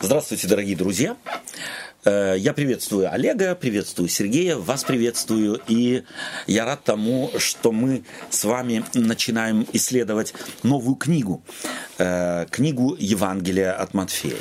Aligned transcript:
Здравствуйте, 0.00 0.46
дорогие 0.46 0.76
друзья. 0.76 1.16
Э, 2.04 2.36
я 2.38 2.52
приветствую 2.52 3.12
Олега, 3.12 3.56
приветствую 3.56 4.08
Сергея, 4.08 4.56
вас 4.56 4.84
приветствую, 4.84 5.60
и 5.66 6.04
я 6.46 6.64
рад 6.64 6.84
тому, 6.84 7.32
что 7.38 7.72
мы 7.72 8.04
с 8.30 8.44
вами 8.44 8.84
начинаем 8.94 9.66
исследовать 9.72 10.34
новую 10.62 10.94
книгу, 10.94 11.42
э, 11.98 12.46
книгу 12.48 12.94
Евангелия 12.96 13.72
от 13.72 13.92
Матфея. 13.92 14.36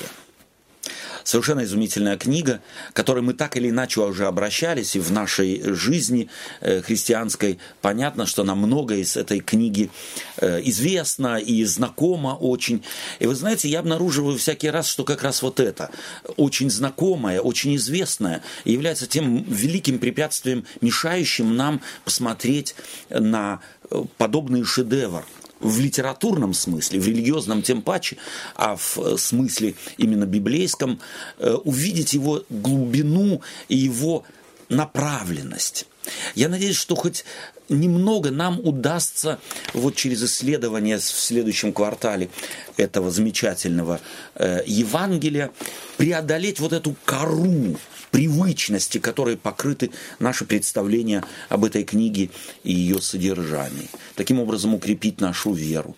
Совершенно 1.28 1.66
изумительная 1.66 2.18
книга, 2.18 2.62
к 2.94 2.96
которой 2.96 3.20
мы 3.20 3.34
так 3.34 3.58
или 3.58 3.70
иначе 3.70 4.00
уже 4.00 4.28
обращались, 4.28 4.96
и 4.96 5.00
в 5.00 5.12
нашей 5.12 5.62
жизни 5.74 6.30
э, 6.62 6.82
христианской 6.82 7.60
понятно, 7.82 8.26
что 8.26 8.46
нам 8.46 8.60
многое 8.60 9.00
из 9.00 9.18
этой 9.18 9.42
книги 9.42 9.92
э, 10.38 10.62
известно 10.64 11.38
и 11.38 11.66
знакомо 11.66 12.30
очень. 12.30 12.82
И 13.20 13.28
вы 13.28 13.36
знаете, 13.36 13.68
я 13.68 13.80
обнаруживаю 13.80 14.38
всякий 14.38 14.70
раз, 14.70 14.88
что 14.88 15.04
как 15.04 15.22
раз 15.22 15.42
вот 15.42 15.60
это, 15.60 15.92
очень 16.38 16.70
знакомое, 16.70 17.42
очень 17.42 17.76
известное, 17.76 18.42
является 18.64 19.06
тем 19.06 19.44
великим 19.44 20.00
препятствием, 20.00 20.64
мешающим 20.80 21.58
нам 21.58 21.82
посмотреть 22.06 22.74
на 23.10 23.60
э, 23.92 24.02
подобный 24.18 24.64
шедевр– 24.64 25.26
в 25.60 25.80
литературном 25.80 26.54
смысле, 26.54 27.00
в 27.00 27.08
религиозном 27.08 27.62
тем 27.62 27.82
паче, 27.82 28.18
а 28.56 28.76
в 28.76 28.98
э, 28.98 29.18
смысле 29.18 29.76
именно 29.98 30.26
библейском, 30.26 31.00
э, 31.40 31.54
увидеть 31.54 32.14
его 32.14 32.44
глубину 32.50 33.42
и 33.68 33.76
его 33.76 34.24
направленность. 34.70 35.88
Я 36.36 36.50
надеюсь, 36.50 36.78
что 36.78 36.96
хоть 36.96 37.26
немного 37.70 38.32
нам 38.32 38.60
удастся 38.60 39.40
вот 39.74 39.96
через 39.96 40.24
исследование 40.24 40.98
в 40.98 41.04
следующем 41.04 41.74
квартале 41.74 42.30
этого 42.78 43.12
замечательного 43.12 44.00
э, 44.36 44.62
Евангелия 44.66 45.52
преодолеть 45.98 46.60
вот 46.60 46.74
эту 46.74 46.96
кору 47.06 47.78
привычности, 48.12 48.98
которой 48.98 49.38
покрыты 49.38 49.92
наши 50.20 50.46
представления 50.46 51.24
об 51.50 51.66
этой 51.66 51.84
книге 51.84 52.30
и 52.64 52.74
ее 52.74 53.02
содержании. 53.02 53.90
Таким 54.16 54.40
образом 54.40 54.74
укрепить 54.74 55.22
нашу 55.22 55.54
веру, 55.54 55.96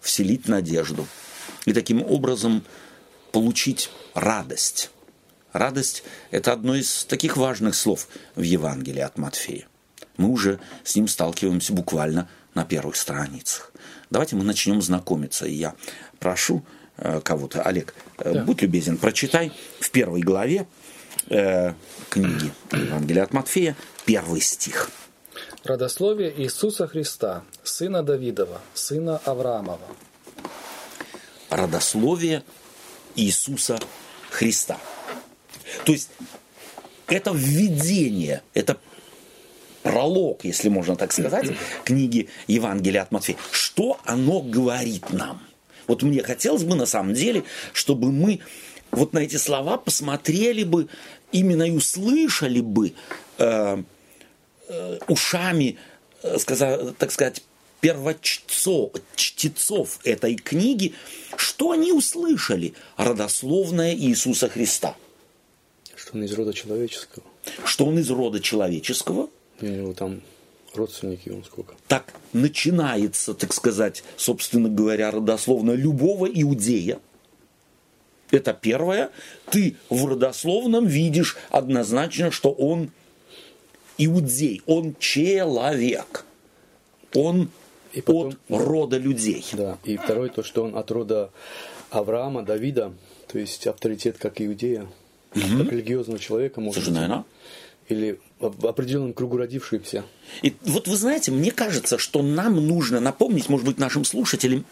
вселить 0.00 0.48
надежду 0.48 1.06
и 1.64 1.72
таким 1.72 2.02
образом 2.02 2.64
получить 3.32 3.90
радость. 4.14 4.90
Радость– 5.52 6.04
это 6.30 6.52
одно 6.52 6.76
из 6.76 7.04
таких 7.04 7.36
важных 7.36 7.74
слов 7.74 8.08
в 8.36 8.42
Евангелии 8.42 9.00
от 9.00 9.18
Матфея. 9.18 9.66
Мы 10.16 10.28
уже 10.28 10.60
с 10.84 10.94
ним 10.94 11.08
сталкиваемся 11.08 11.72
буквально 11.72 12.28
на 12.54 12.64
первых 12.64 12.96
страницах. 12.96 13.72
Давайте 14.10 14.36
мы 14.36 14.44
начнем 14.44 14.82
знакомиться. 14.82 15.46
И 15.46 15.54
я 15.54 15.74
прошу 16.18 16.64
э, 16.98 17.20
кого-то, 17.24 17.62
Олег, 17.62 17.94
э, 18.18 18.34
да. 18.34 18.44
будь 18.44 18.62
любезен, 18.62 18.96
прочитай 18.96 19.52
в 19.80 19.90
первой 19.90 20.20
главе 20.20 20.66
э, 21.28 21.74
книги 22.08 22.52
Евангелия 22.72 23.24
от 23.24 23.32
Матфея, 23.32 23.76
первый 24.04 24.40
стих. 24.40 24.90
Родословие 25.64 26.32
Иисуса 26.40 26.86
Христа, 26.86 27.42
сына 27.62 28.02
Давидова, 28.02 28.60
сына 28.74 29.20
Авраамова. 29.24 29.78
Родословие 31.50 32.42
Иисуса 33.16 33.78
Христа. 34.30 34.78
То 35.84 35.92
есть 35.92 36.10
это 37.08 37.32
введение, 37.34 38.42
это 38.54 38.78
пролог, 39.82 40.44
если 40.44 40.68
можно 40.68 40.96
так 40.96 41.12
сказать, 41.12 41.50
книги 41.84 42.28
Евангелия 42.46 43.02
от 43.02 43.12
Матфея. 43.12 43.36
Что 43.50 44.00
оно 44.04 44.40
говорит 44.40 45.10
нам? 45.10 45.42
Вот 45.86 46.02
мне 46.02 46.22
хотелось 46.22 46.62
бы 46.62 46.76
на 46.76 46.86
самом 46.86 47.14
деле, 47.14 47.42
чтобы 47.72 48.12
мы 48.12 48.40
вот 48.90 49.12
на 49.12 49.20
эти 49.20 49.36
слова 49.36 49.76
посмотрели 49.76 50.64
бы 50.64 50.88
именно 51.32 51.62
и 51.62 51.70
услышали 51.70 52.60
бы 52.60 52.92
э, 53.38 53.82
э, 54.68 54.98
ушами, 55.08 55.78
э, 56.22 56.38
сказа, 56.38 56.94
так 56.98 57.12
сказать, 57.12 57.42
первочтцов 57.80 58.92
чтецов 59.14 60.00
этой 60.04 60.34
книги, 60.34 60.94
что 61.36 61.70
они 61.70 61.92
услышали? 61.92 62.74
Родословное 62.96 63.94
Иисуса 63.94 64.48
Христа. 64.48 64.96
Что 65.94 66.12
он 66.14 66.24
из 66.24 66.32
рода 66.32 66.52
человеческого. 66.52 67.24
Что 67.64 67.86
он 67.86 67.98
из 67.98 68.10
рода 68.10 68.40
человеческого. 68.40 69.30
У 69.60 69.66
него 69.66 69.92
там 69.94 70.20
родственники 70.74 71.30
он 71.30 71.44
сколько. 71.44 71.74
Так 71.88 72.12
начинается, 72.32 73.34
так 73.34 73.52
сказать, 73.52 74.02
собственно 74.16 74.68
говоря, 74.68 75.10
родословно 75.10 75.72
любого 75.72 76.26
иудея– 76.26 76.98
это 78.30 78.52
первое. 78.52 79.10
Ты 79.50 79.76
в 79.88 80.06
родословном 80.06 80.86
видишь 80.86 81.36
однозначно, 81.50 82.30
что 82.30 82.50
он 82.50 82.90
иудей, 83.98 84.62
он 84.66 84.94
человек. 84.98 86.24
Он 87.14 87.50
и 87.92 88.00
потом, 88.00 88.28
от 88.28 88.36
рода 88.48 88.98
людей. 88.98 89.44
Да, 89.52 89.78
и 89.84 89.96
второе, 89.96 90.28
то, 90.28 90.42
что 90.42 90.64
он 90.64 90.76
от 90.76 90.90
рода 90.90 91.30
Авраама, 91.90 92.42
Давида, 92.42 92.92
то 93.26 93.38
есть 93.38 93.66
авторитет 93.66 94.16
как 94.18 94.40
иудея, 94.40 94.86
угу. 95.34 95.58
как 95.58 95.72
религиозного 95.72 96.18
человека, 96.18 96.60
может 96.60 96.84
Слушай, 96.84 96.94
наверное. 96.94 97.24
или 97.88 98.20
в 98.38 98.66
определенном 98.66 99.12
кругу 99.12 99.36
родившийся. 99.36 100.04
И 100.42 100.54
вот 100.62 100.88
вы 100.88 100.96
знаете, 100.96 101.32
мне 101.32 101.50
кажется, 101.50 101.98
что 101.98 102.22
нам 102.22 102.66
нужно 102.66 103.00
напомнить, 103.00 103.48
может 103.48 103.66
быть, 103.66 103.78
нашим 103.78 104.04
слушателям 104.04 104.64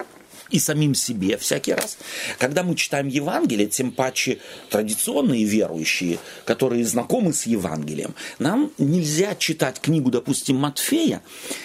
и 0.51 0.59
самим 0.59 0.95
себе 0.95 1.37
всякий 1.37 1.73
раз. 1.73 1.99
Когда 2.39 2.63
мы 2.63 2.75
читаем 2.75 3.09
Евангелие, 3.09 3.67
тем 3.67 3.93
паче 3.93 4.39
традиционные 4.71 5.45
верующие, 5.45 6.19
которые 6.45 6.85
знакомы 6.85 7.33
с 7.33 7.47
Евангелием, 7.47 8.15
нам 8.39 8.71
нельзя 8.79 9.35
читать 9.35 9.81
книгу, 9.81 10.11
допустим, 10.11 10.57
Матфея, 10.57 11.23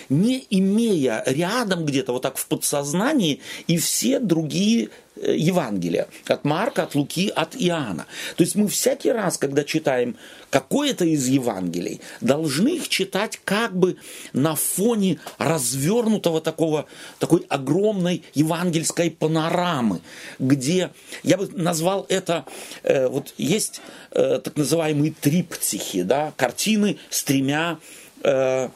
не 0.10 0.46
имея 0.50 1.24
рядом 1.26 1.86
где-то 1.86 2.14
вот 2.14 2.22
так 2.22 2.38
в 2.38 2.46
подсознании 2.48 3.42
и 3.68 3.78
все 3.78 4.20
другие 4.20 4.90
Евангелия. 5.32 6.08
От 6.28 6.46
Марка, 6.46 6.84
от 6.84 6.96
Луки, 6.96 7.30
от 7.30 7.56
Иоанна. 7.56 8.06
То 8.36 8.44
есть 8.44 8.56
мы 8.56 8.68
всякий 8.68 9.12
раз, 9.12 9.38
когда 9.38 9.64
читаем 9.64 10.18
какое-то 10.50 11.06
из 11.06 11.28
Евангелий, 11.28 12.02
должны 12.22 12.76
их 12.76 12.88
читать 12.90 13.40
как 13.44 13.76
бы 13.76 13.98
на 14.34 14.56
фоне 14.56 15.20
развернутого 15.38 16.42
такого, 16.42 16.86
такой 17.20 17.46
огромной 17.50 18.24
евангельской 18.34 19.12
панорамы, 19.12 20.02
где, 20.40 20.92
я 21.24 21.38
бы 21.38 21.50
назвал 21.54 22.06
это, 22.10 22.46
э, 22.84 23.08
вот 23.08 23.34
есть 23.38 23.82
э, 24.12 24.40
так 24.44 24.58
называемые 24.58 25.14
триптихи, 25.20 26.04
да, 26.04 26.34
картины 26.38 26.98
с 27.10 27.24
тремя 27.24 27.80
э, 28.24 28.70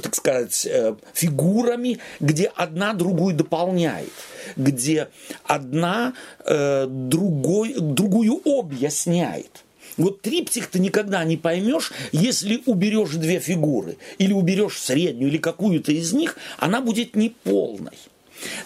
так 0.00 0.14
сказать, 0.14 0.66
э, 0.66 0.94
фигурами, 1.12 1.98
где 2.20 2.46
одна 2.54 2.94
другую 2.94 3.34
дополняет, 3.34 4.12
где 4.56 5.08
одна 5.44 6.14
э, 6.44 6.86
другой, 6.88 7.74
другую 7.78 8.40
объясняет. 8.44 9.64
Вот 9.96 10.22
триптих 10.22 10.68
ты 10.68 10.78
никогда 10.78 11.22
не 11.24 11.36
поймешь, 11.36 11.92
если 12.12 12.62
уберешь 12.66 13.10
две 13.10 13.40
фигуры, 13.40 13.98
или 14.18 14.32
уберешь 14.32 14.78
среднюю, 14.78 15.28
или 15.28 15.38
какую-то 15.38 15.92
из 15.92 16.12
них, 16.12 16.38
она 16.58 16.80
будет 16.80 17.14
неполной. 17.14 17.98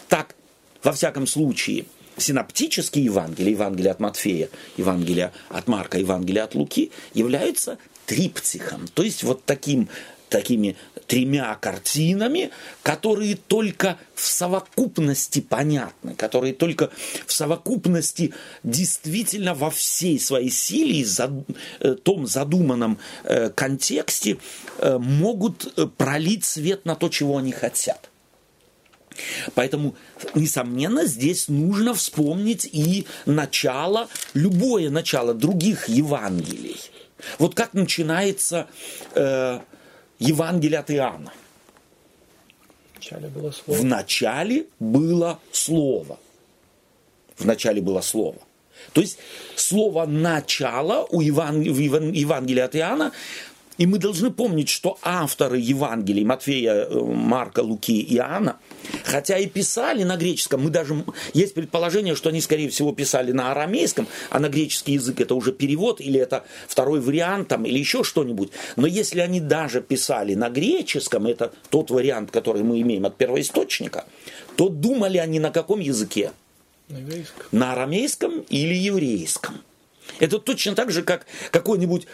Так, 0.09 0.37
во 0.83 0.93
всяком 0.93 1.27
случае, 1.27 1.87
синоптические 2.17 3.05
Евангелия, 3.05 3.51
Евангелие 3.51 3.91
от 3.91 4.01
Матфея, 4.01 4.49
Евангелие 4.77 5.33
от 5.49 5.67
Марка, 5.67 5.99
Евангелие 5.99 6.45
от 6.45 6.55
Луки, 6.55 6.93
являются 7.13 7.79
триптихом, 8.07 8.87
то 8.95 9.03
есть 9.03 9.25
вот 9.25 9.45
таким 9.45 9.89
такими 10.29 10.77
тремя 11.07 11.55
картинами, 11.57 12.51
которые 12.83 13.37
только 13.37 13.99
в 14.15 14.27
совокупности 14.27 15.41
понятны, 15.41 16.15
которые 16.15 16.53
только 16.53 16.91
в 17.27 17.33
совокупности 17.33 18.35
действительно 18.63 19.55
во 19.55 19.71
всей 19.71 20.19
своей 20.19 20.51
силе 20.51 21.01
и 21.01 21.05
за, 21.05 21.33
э, 21.81 21.95
том 21.95 22.27
задуманном 22.27 22.99
э, 23.25 23.51
контексте 23.51 24.39
э, 24.79 24.99
могут 24.99 25.75
пролить 25.97 26.45
свет 26.45 26.85
на 26.85 26.97
то, 26.97 27.09
чего 27.09 27.39
они 27.39 27.53
хотят. 27.53 28.11
Поэтому, 29.55 29.95
несомненно, 30.35 31.07
здесь 31.07 31.49
нужно 31.49 31.95
вспомнить 31.95 32.69
и 32.71 33.07
начало, 33.25 34.09
любое 34.35 34.91
начало 34.91 35.35
других 35.35 35.89
Евангелий. 35.89 36.77
Вот 37.39 37.55
как 37.55 37.73
начинается 37.73 38.67
э, 39.15 39.61
Евангелие 40.19 40.79
от 40.79 40.91
Иоанна. 40.91 41.33
Вначале 42.95 43.29
было 43.29 43.51
слово. 43.51 43.79
В 43.79 43.85
начале 43.85 44.67
было 44.81 45.39
слово. 45.53 46.19
В 47.37 47.45
начале 47.45 47.81
было 47.81 48.01
слово. 48.01 48.39
То 48.93 49.01
есть 49.01 49.19
слово 49.57 50.07
начало 50.07 51.07
у 51.11 51.21
Еван... 51.21 51.61
в 51.61 51.79
Евангелии 51.79 52.61
от 52.61 52.77
Иоанна 52.77 53.13
И 53.79 53.87
мы 53.87 53.99
должны 53.99 54.31
помнить, 54.31 54.69
что 54.69 54.99
авторы 55.03 55.59
Евангелий 55.59 56.25
Матфея, 56.25 56.87
э, 56.87 57.01
Марка, 57.01 57.61
Луки 57.61 58.01
и 58.01 58.17
Иоанна, 58.17 58.57
хотя 59.05 59.37
и 59.39 59.47
писали 59.47 60.03
на 60.03 60.17
греческом, 60.17 60.63
мы 60.63 60.71
даже 60.71 61.05
есть 61.35 61.55
предположение, 61.55 62.15
что 62.15 62.31
они, 62.31 62.41
скорее 62.41 62.71
всего, 62.71 62.93
писали 62.93 63.33
на 63.33 63.51
арамейском, 63.51 64.09
а 64.31 64.41
на 64.41 64.49
греческий 64.49 64.95
язык 64.95 65.21
это 65.21 65.35
уже 65.35 65.53
перевод, 65.53 66.01
или 66.01 66.19
это 66.19 66.45
второй 66.67 67.01
вариант, 67.01 67.49
там, 67.49 67.67
или 67.67 67.79
еще 67.79 68.03
что-нибудь. 68.03 68.51
Но 68.77 68.87
если 68.87 69.21
они 69.21 69.41
даже 69.41 69.83
писали 69.83 70.35
на 70.35 70.49
греческом, 70.49 71.27
это 71.27 71.53
тот 71.69 71.91
вариант, 71.91 72.31
который 72.31 72.63
мы 72.63 72.81
имеем 72.81 73.05
от 73.05 73.17
первоисточника, 73.17 74.07
то 74.57 74.71
думали 74.71 75.19
они 75.19 75.39
на 75.39 75.51
каком 75.51 75.81
языке? 75.81 76.33
На, 76.89 77.01
на 77.53 77.73
арамейском 77.73 78.41
или 78.49 78.75
еврейском. 78.75 79.61
Это 80.21 80.39
точно 80.39 80.75
так 80.75 80.91
же, 80.91 81.03
как 81.03 81.27
какой-нибудь 81.51 82.07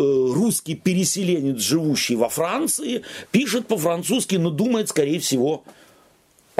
русский 0.00 0.74
переселенец, 0.74 1.60
живущий 1.60 2.16
во 2.16 2.28
Франции, 2.28 3.02
пишет 3.30 3.66
по-французски, 3.66 4.36
но 4.36 4.50
думает, 4.50 4.88
скорее 4.88 5.20
всего, 5.20 5.64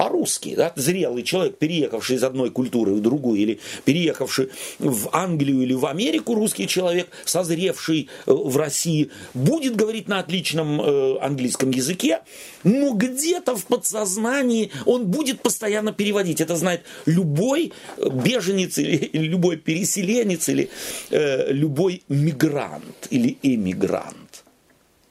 по-русски. 0.01 0.55
Да? 0.57 0.73
Зрелый 0.77 1.23
человек, 1.23 1.59
переехавший 1.59 2.17
из 2.17 2.25
одной 2.25 2.51
культуры 2.51 2.95
в 2.95 3.03
другую, 3.03 3.39
или 3.39 3.61
переехавший 3.85 4.49
в 4.79 5.11
Англию 5.13 5.61
или 5.61 5.75
в 5.75 5.85
Америку, 5.85 6.35
русский 6.35 6.67
человек, 6.67 7.09
созревший 7.27 8.09
э, 8.27 8.33
в 8.33 8.57
России, 8.57 9.11
будет 9.35 9.77
говорить 9.77 10.09
на 10.09 10.21
отличном 10.21 10.81
э, 10.81 11.19
английском 11.21 11.71
языке, 11.71 12.21
но 12.65 12.95
где-то 12.95 13.55
в 13.57 13.67
подсознании 13.67 14.71
он 14.87 15.05
будет 15.05 15.43
постоянно 15.43 15.93
переводить. 15.93 16.41
Это 16.41 16.57
знает 16.57 16.81
любой 17.05 17.75
беженец 17.99 18.79
или, 18.79 18.97
или 19.13 19.27
любой 19.27 19.59
переселенец 19.59 20.49
или 20.49 20.71
э, 21.11 21.53
любой 21.53 22.03
мигрант 22.09 23.07
или 23.11 23.37
эмигрант. 23.43 24.45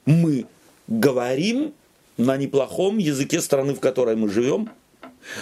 Мы 0.04 0.46
говорим 0.88 1.74
на 2.16 2.36
неплохом 2.36 2.98
языке 2.98 3.40
страны, 3.40 3.74
в 3.74 3.78
которой 3.78 4.16
мы 4.16 4.28
живем, 4.28 4.68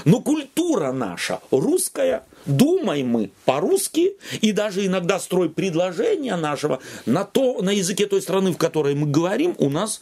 но 0.04 0.20
культура 0.20 0.92
наша 0.92 1.40
русская, 1.50 2.24
думаем 2.46 3.08
мы 3.08 3.30
по-русски, 3.44 4.12
и 4.40 4.52
даже 4.52 4.86
иногда 4.86 5.18
строй 5.18 5.50
предложения 5.50 6.36
нашего 6.36 6.80
на, 7.06 7.24
то, 7.24 7.60
на 7.62 7.70
языке 7.70 8.06
той 8.06 8.22
страны, 8.22 8.52
в 8.52 8.58
которой 8.58 8.94
мы 8.94 9.06
говорим, 9.06 9.54
у 9.58 9.70
нас 9.70 10.00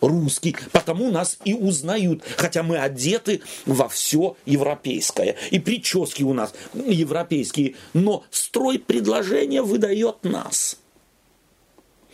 русский, 0.00 0.56
потому 0.72 1.10
нас 1.10 1.38
и 1.44 1.54
узнают, 1.54 2.22
хотя 2.36 2.62
мы 2.62 2.78
одеты 2.78 3.42
во 3.66 3.88
все 3.88 4.36
европейское. 4.46 5.36
И 5.50 5.58
прически 5.58 6.22
у 6.22 6.32
нас 6.32 6.54
европейские, 6.74 7.74
но 7.92 8.24
строй 8.30 8.78
предложения 8.78 9.62
выдает 9.62 10.24
нас. 10.24 10.78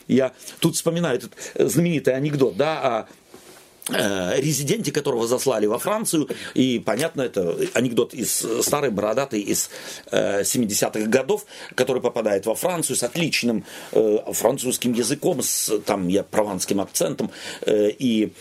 Я 0.09 0.33
тут 0.61 0.77
вспоминаю 0.77 1.19
этот 1.19 1.33
знаменитый 1.55 2.15
анекдот, 2.15 2.57
да, 2.57 2.81
о 2.81 3.07
резиденте 3.89 4.93
которого 4.93 5.27
заслали 5.27 5.67
во 5.67 5.79
Францию. 5.79 6.29
И, 6.55 6.79
понятно, 6.85 7.23
это 7.23 7.57
анекдот 7.75 8.15
из 8.15 8.45
старой 8.63 8.91
бородатый 8.91 9.41
из 9.41 9.71
э, 10.11 10.43
70-х 10.43 11.09
годов, 11.09 11.47
который 11.75 12.03
попадает 12.03 12.47
во 12.47 12.55
Францию 12.55 12.97
с 12.97 13.03
отличным 13.03 13.65
э, 13.93 14.19
французским 14.33 14.93
языком, 14.93 15.43
с 15.43 15.79
там 15.87 16.09
я 16.09 16.23
прованским 16.23 16.81
акцентом. 16.81 17.31
Э, 17.63 17.91
и 17.91 18.33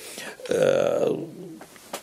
э, 0.50 1.16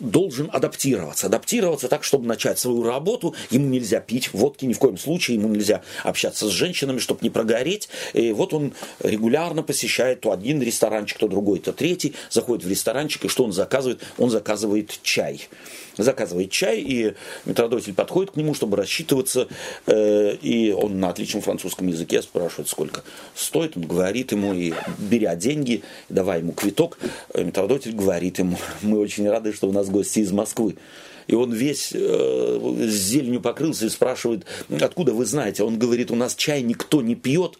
должен 0.02 0.50
адаптироваться. 0.52 1.26
Адаптироваться 1.26 1.88
так, 1.88 2.04
чтобы 2.04 2.26
начать 2.26 2.58
свою 2.58 2.82
работу. 2.82 3.34
Ему 3.50 3.69
нельзя 3.69 4.00
пить 4.00 4.32
водки 4.32 4.64
ни 4.64 4.72
в 4.72 4.78
коем 4.78 4.99
случае, 4.99 5.37
ему 5.37 5.49
нельзя 5.49 5.82
общаться 6.02 6.49
с 6.49 6.50
женщинами, 6.50 6.99
чтобы 6.99 7.20
не 7.22 7.31
прогореть. 7.31 7.88
И 8.12 8.32
вот 8.32 8.52
он 8.52 8.72
регулярно 9.00 9.62
посещает 9.62 10.20
то 10.20 10.32
один 10.32 10.60
ресторанчик, 10.60 11.19
то 11.19 11.28
другой, 11.28 11.60
то 11.60 11.72
третий. 11.72 12.14
Заходит 12.31 12.64
в 12.64 12.69
ресторанчик, 12.69 13.25
и 13.25 13.28
что 13.28 13.44
он 13.44 13.52
заказывает? 13.52 14.00
Он 14.19 14.31
заказывает 14.31 14.99
чай 15.02 15.49
заказывает 15.96 16.50
чай, 16.50 16.81
и 16.81 17.14
метродотель 17.44 17.94
подходит 17.94 18.32
к 18.32 18.37
нему, 18.37 18.54
чтобы 18.54 18.76
рассчитываться, 18.76 19.49
э, 19.87 20.34
и 20.37 20.72
он 20.72 21.00
на 21.00 21.10
отличном 21.10 21.43
французском 21.43 21.87
языке 21.88 22.22
спрашивает, 22.22 22.69
сколько 22.69 23.02
стоит, 23.34 23.76
он 23.76 23.84
говорит 23.84 24.32
ему, 24.32 24.54
и 24.54 24.72
беря 24.99 25.34
деньги, 25.37 25.82
давая 26.08 26.38
ему 26.38 26.52
квиток, 26.52 26.99
э, 27.34 27.44
метродотель 27.44 27.94
говорит 27.94 28.38
ему, 28.38 28.58
мы 28.82 28.99
очень 28.99 29.28
рады, 29.28 29.52
что 29.52 29.69
у 29.69 29.72
нас 29.72 29.88
гости 29.92 30.20
из 30.20 30.32
Москвы. 30.32 30.76
И 31.28 31.36
он 31.36 31.52
весь 31.52 31.92
э, 31.94 32.88
зеленью 32.88 33.40
покрылся 33.40 33.86
и 33.86 33.90
спрашивает, 33.90 34.44
откуда 34.80 35.14
вы 35.14 35.24
знаете? 35.24 35.62
Он 35.62 35.78
говорит, 35.78 36.10
у 36.10 36.16
нас 36.16 36.34
чай 36.34 36.62
никто 36.62 37.00
не 37.00 37.14
пьет, 37.14 37.58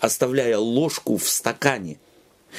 оставляя 0.00 0.58
ложку 0.58 1.16
в 1.16 1.28
стакане– 1.28 1.98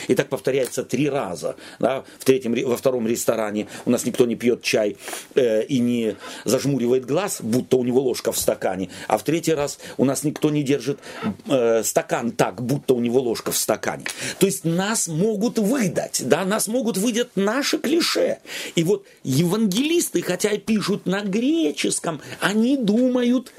и 0.08 0.16
так 0.16 0.30
повторяется 0.30 0.84
три 0.84 1.10
раза. 1.10 1.56
Да? 1.80 2.04
В 2.20 2.26
третьем, 2.26 2.54
во 2.68 2.78
втором 2.78 3.08
ресторане 3.08 3.68
у 3.86 3.90
нас 3.90 4.06
никто 4.06 4.26
не 4.26 4.36
пьет 4.36 4.62
чай 4.62 4.98
э, 5.36 5.64
и 5.66 5.80
не 5.80 6.16
зажмуривает 6.46 7.06
глаз, 7.06 7.40
будто 7.42 7.78
у 7.78 7.84
него 7.84 8.02
ложка 8.02 8.32
в 8.32 8.38
стакане. 8.38 8.90
А 9.08 9.18
в 9.18 9.24
третий 9.24 9.54
раз 9.54 9.80
у 9.98 10.06
нас 10.06 10.24
никто 10.24 10.50
не 10.50 10.64
держит 10.64 11.00
э, 11.48 11.84
стакан 11.84 12.32
так, 12.32 12.62
будто 12.62 12.94
у 12.94 13.00
него 13.00 13.20
ложка 13.20 13.52
в 13.52 13.58
стакане. 13.58 14.06
То 14.40 14.46
есть 14.46 14.64
нас 14.64 15.08
могут 15.08 15.60
выдать, 15.60 16.22
да? 16.26 16.46
нас 16.46 16.68
могут 16.68 16.98
выдать 16.98 17.36
наши 17.36 17.78
клише. 17.78 18.40
И 18.76 18.84
вот 18.84 19.06
евангелисты, 19.24 20.22
хотя 20.22 20.52
и 20.52 20.58
пишут 20.58 21.06
на 21.06 21.22
греческом, 21.22 22.22
они 22.40 22.78
думают 22.78 23.52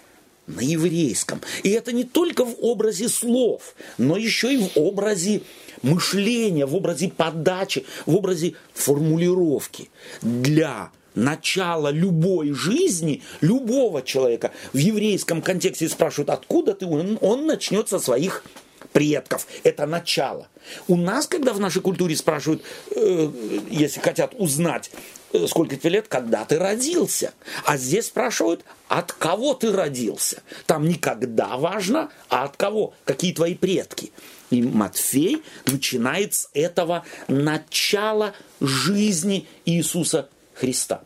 на 0.46 0.60
еврейском. 0.60 1.40
И 1.62 1.70
это 1.70 1.92
не 1.92 2.04
только 2.04 2.44
в 2.44 2.56
образе 2.60 3.08
слов, 3.08 3.74
но 3.98 4.16
еще 4.16 4.52
и 4.52 4.58
в 4.58 4.70
образе 4.76 5.42
мышления, 5.82 6.66
в 6.66 6.74
образе 6.74 7.10
подачи, 7.14 7.84
в 8.06 8.16
образе 8.16 8.54
формулировки 8.74 9.90
для 10.22 10.90
начала 11.14 11.88
любой 11.88 12.52
жизни, 12.52 13.22
любого 13.40 14.02
человека 14.02 14.52
в 14.72 14.78
еврейском 14.78 15.42
контексте 15.42 15.88
спрашивают, 15.88 16.30
откуда 16.30 16.74
ты, 16.74 16.86
он, 16.86 17.18
он 17.20 17.46
начнет 17.46 17.88
со 17.88 17.98
своих 17.98 18.44
предков. 18.92 19.46
Это 19.62 19.86
начало. 19.86 20.48
У 20.88 20.96
нас, 20.96 21.26
когда 21.26 21.52
в 21.52 21.60
нашей 21.60 21.82
культуре 21.82 22.16
спрашивают, 22.16 22.62
э, 22.94 23.30
если 23.70 24.00
хотят 24.00 24.34
узнать, 24.38 24.90
э, 25.32 25.46
сколько 25.46 25.76
тебе 25.76 25.90
лет, 25.90 26.08
когда 26.08 26.44
ты 26.44 26.58
родился. 26.58 27.32
А 27.64 27.76
здесь 27.76 28.06
спрашивают, 28.06 28.64
от 28.88 29.12
кого 29.12 29.54
ты 29.54 29.72
родился. 29.72 30.42
Там 30.66 30.88
не 30.88 30.94
когда 30.94 31.56
важно, 31.56 32.10
а 32.28 32.44
от 32.44 32.56
кого, 32.56 32.94
какие 33.04 33.32
твои 33.32 33.54
предки. 33.54 34.12
И 34.50 34.62
Матфей 34.62 35.42
начинает 35.66 36.34
с 36.34 36.50
этого 36.54 37.04
начала 37.28 38.34
жизни 38.60 39.46
Иисуса 39.64 40.28
Христа. 40.54 41.02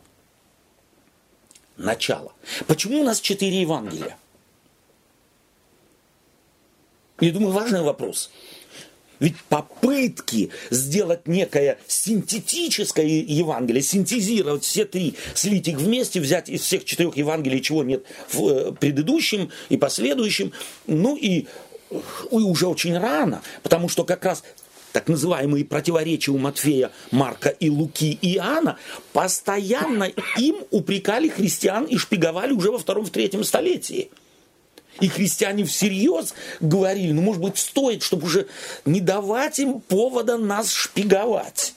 Начало. 1.77 2.33
Почему 2.67 3.01
у 3.01 3.03
нас 3.03 3.19
четыре 3.19 3.61
Евангелия? 3.61 4.17
Я 7.19 7.31
думаю, 7.31 7.51
важный 7.51 7.81
вопрос. 7.81 8.31
Ведь 9.19 9.35
попытки 9.47 10.49
сделать 10.69 11.27
некое 11.27 11.79
синтетическое 11.87 13.05
Евангелие, 13.05 13.81
синтезировать 13.81 14.63
все 14.63 14.85
три, 14.85 15.15
слить 15.33 15.67
их 15.67 15.77
вместе, 15.77 16.19
взять 16.19 16.49
из 16.49 16.61
всех 16.61 16.83
четырех 16.83 17.15
Евангелий, 17.15 17.61
чего 17.61 17.83
нет 17.83 18.05
в 18.29 18.47
э, 18.47 18.71
предыдущем 18.73 19.51
и 19.69 19.77
последующем, 19.77 20.51
ну 20.87 21.15
и, 21.15 21.47
и 21.91 22.35
уже 22.35 22.67
очень 22.67 22.97
рано, 22.97 23.41
потому 23.63 23.89
что 23.89 24.03
как 24.03 24.25
раз 24.25 24.43
так 24.91 25.09
называемые 25.09 25.65
противоречия 25.65 26.31
у 26.31 26.37
Матфея, 26.37 26.89
Марка 27.11 27.49
и 27.49 27.69
Луки 27.69 28.17
и 28.21 28.35
Иоанна, 28.35 28.77
постоянно 29.11 30.05
им 30.37 30.55
упрекали 30.71 31.27
христиан 31.27 31.83
и 31.83 31.97
шпиговали 31.97 32.53
уже 32.53 32.71
во 32.71 32.77
втором, 32.77 33.05
в 33.05 33.09
третьем 33.09 33.43
столетии. 33.43 34.09
И 35.01 35.09
христиане 35.09 35.65
всерьез 35.65 36.33
говорили, 36.61 37.11
ну, 37.11 37.21
может 37.21 37.41
быть, 37.41 37.57
стоит, 37.57 38.03
чтобы 38.03 38.27
уже 38.27 38.47
не 38.85 39.01
давать 39.01 39.59
им 39.59 39.81
повода 39.81 40.37
нас 40.37 40.71
шпиговать. 40.71 41.73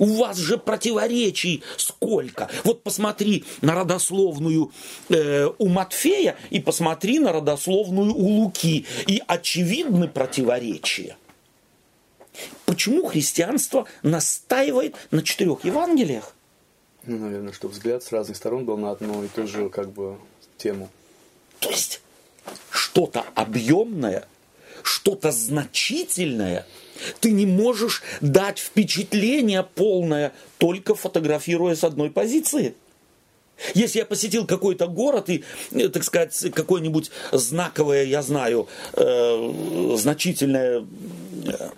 У 0.00 0.06
вас 0.16 0.38
же 0.38 0.58
противоречий 0.58 1.62
сколько. 1.76 2.48
Вот 2.64 2.82
посмотри 2.82 3.44
на 3.60 3.74
родословную 3.74 4.72
э, 5.10 5.48
у 5.58 5.68
Матфея 5.68 6.36
и 6.48 6.58
посмотри 6.58 7.18
на 7.18 7.32
родословную 7.32 8.14
у 8.14 8.26
Луки. 8.40 8.86
И 9.06 9.22
очевидны 9.26 10.08
противоречия. 10.08 11.16
Почему 12.64 13.04
христианство 13.04 13.86
настаивает 14.02 14.96
на 15.10 15.22
четырех 15.22 15.64
Евангелиях? 15.64 16.34
Ну, 17.04 17.18
наверное, 17.18 17.52
чтобы 17.52 17.74
взгляд 17.74 18.02
с 18.02 18.10
разных 18.10 18.36
сторон 18.36 18.64
был 18.64 18.78
на 18.78 18.90
одну 18.90 19.22
и 19.22 19.28
ту 19.28 19.46
же 19.46 19.68
как 19.68 19.92
бы 19.92 20.16
тему. 20.56 20.88
То 21.58 21.70
есть 21.70 22.00
что-то 22.70 23.24
объемное, 23.34 24.26
что-то 24.82 25.30
значительное, 25.30 26.66
ты 27.20 27.30
не 27.30 27.46
можешь 27.46 28.02
дать 28.20 28.58
впечатление 28.58 29.66
полное, 29.74 30.32
только 30.58 30.94
фотографируя 30.94 31.74
с 31.74 31.84
одной 31.84 32.10
позиции. 32.10 32.74
Если 33.74 33.98
я 33.98 34.06
посетил 34.06 34.46
какой-то 34.46 34.86
город 34.86 35.28
и, 35.28 35.44
э, 35.72 35.88
так 35.88 36.04
сказать, 36.04 36.34
какое-нибудь 36.54 37.10
знаковое, 37.32 38.04
я 38.04 38.22
знаю, 38.22 38.68
э, 38.94 39.94
значительное 39.96 40.86
э, 41.46 41.70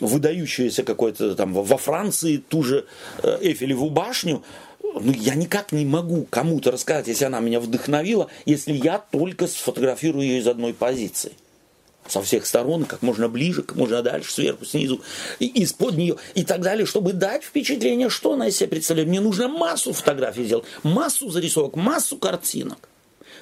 выдающуюся 0.00 0.82
какой-то 0.82 1.34
там 1.34 1.54
во 1.54 1.78
Франции 1.78 2.36
ту 2.36 2.62
же 2.62 2.86
э, 3.22 3.38
Эйфелеву 3.40 3.90
башню, 3.90 4.42
ну, 4.82 5.12
я 5.12 5.34
никак 5.34 5.72
не 5.72 5.84
могу 5.84 6.26
кому-то 6.28 6.70
рассказать, 6.70 7.08
если 7.08 7.24
она 7.24 7.40
меня 7.40 7.60
вдохновила, 7.60 8.28
если 8.44 8.72
я 8.72 8.98
только 8.98 9.46
сфотографирую 9.46 10.24
ее 10.26 10.38
из 10.38 10.46
одной 10.46 10.74
позиции. 10.74 11.32
Со 12.08 12.22
всех 12.22 12.46
сторон, 12.46 12.84
как 12.84 13.02
можно 13.02 13.28
ближе, 13.28 13.62
как 13.62 13.76
можно 13.76 14.02
дальше, 14.02 14.32
сверху, 14.32 14.64
снизу, 14.64 15.02
из-под 15.38 15.96
нее 15.96 16.16
и 16.34 16.44
так 16.44 16.60
далее, 16.60 16.86
чтобы 16.86 17.12
дать 17.12 17.42
впечатление, 17.42 18.10
что 18.10 18.34
она 18.34 18.48
из 18.48 18.56
себя 18.56 18.68
представляет. 18.68 19.08
Мне 19.08 19.20
нужно 19.20 19.48
массу 19.48 19.92
фотографий 19.92 20.44
сделать, 20.44 20.66
массу 20.82 21.30
зарисовок, 21.30 21.76
массу 21.76 22.16
картинок. 22.16 22.88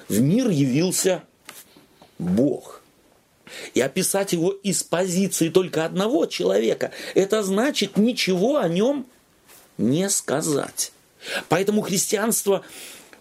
В 0.07 0.19
мир 0.19 0.49
явился 0.49 1.23
Бог. 2.17 2.81
И 3.73 3.81
описать 3.81 4.33
его 4.33 4.51
из 4.51 4.83
позиции 4.83 5.49
только 5.49 5.85
одного 5.85 6.25
человека, 6.25 6.91
это 7.13 7.43
значит 7.43 7.97
ничего 7.97 8.57
о 8.57 8.67
нем 8.67 9.05
не 9.77 10.09
сказать. 10.09 10.91
Поэтому 11.49 11.81
христианство 11.81 12.63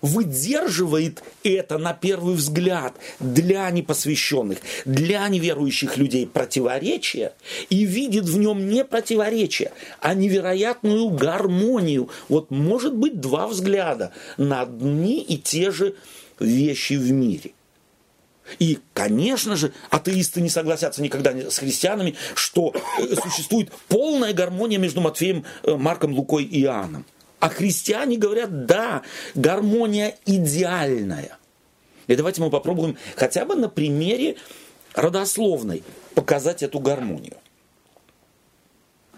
выдерживает 0.05 1.23
это 1.43 1.79
на 1.79 1.95
первый 1.95 2.35
взгляд 2.35 2.95
для 3.21 3.71
непосвященных, 3.71 4.59
для 4.85 5.27
неверующих 5.29 5.97
людей 5.97 6.27
противоречие 6.27 7.33
и 7.71 7.87
видит 7.87 8.25
в 8.27 8.39
нем 8.39 8.69
не 8.69 8.85
противоречие, 8.85 9.73
а 10.01 10.13
невероятную 10.13 11.09
гармонию. 11.09 12.11
Вот 12.29 12.51
может 12.51 12.95
быть 12.95 13.19
два 13.19 13.49
взгляда 13.49 14.13
на 14.37 14.61
одни 14.61 15.23
и 15.23 15.39
те 15.39 15.71
же 15.71 15.95
вещи 16.39 16.93
в 16.93 17.11
мире. 17.11 17.53
И, 18.59 18.81
конечно 18.93 19.57
же, 19.57 19.73
атеисты 19.89 20.43
не 20.43 20.51
согласятся 20.51 21.01
никогда 21.01 21.33
с 21.51 21.57
христианами, 21.57 22.15
что 22.35 22.75
э, 22.99 23.15
существует 23.15 23.73
полная 23.89 24.35
гармония 24.35 24.79
между 24.79 25.01
Матфеем, 25.01 25.47
э, 25.63 25.75
Марком, 25.77 26.13
Лукой 26.13 26.45
и 26.45 26.61
Иоанном. 26.61 27.07
А 27.41 27.49
христиане 27.49 28.17
говорят, 28.17 28.67
да, 28.67 29.03
гармония 29.35 30.17
идеальная. 30.25 31.39
И 32.07 32.17
давайте 32.17 32.41
мы 32.41 32.51
попробуем 32.51 32.97
хотя 33.17 33.45
бы 33.45 33.55
на 33.55 33.69
примере 33.69 34.37
родословной 34.95 35.83
показать 36.15 36.63
эту 36.63 36.81
гармонию. 36.81 37.37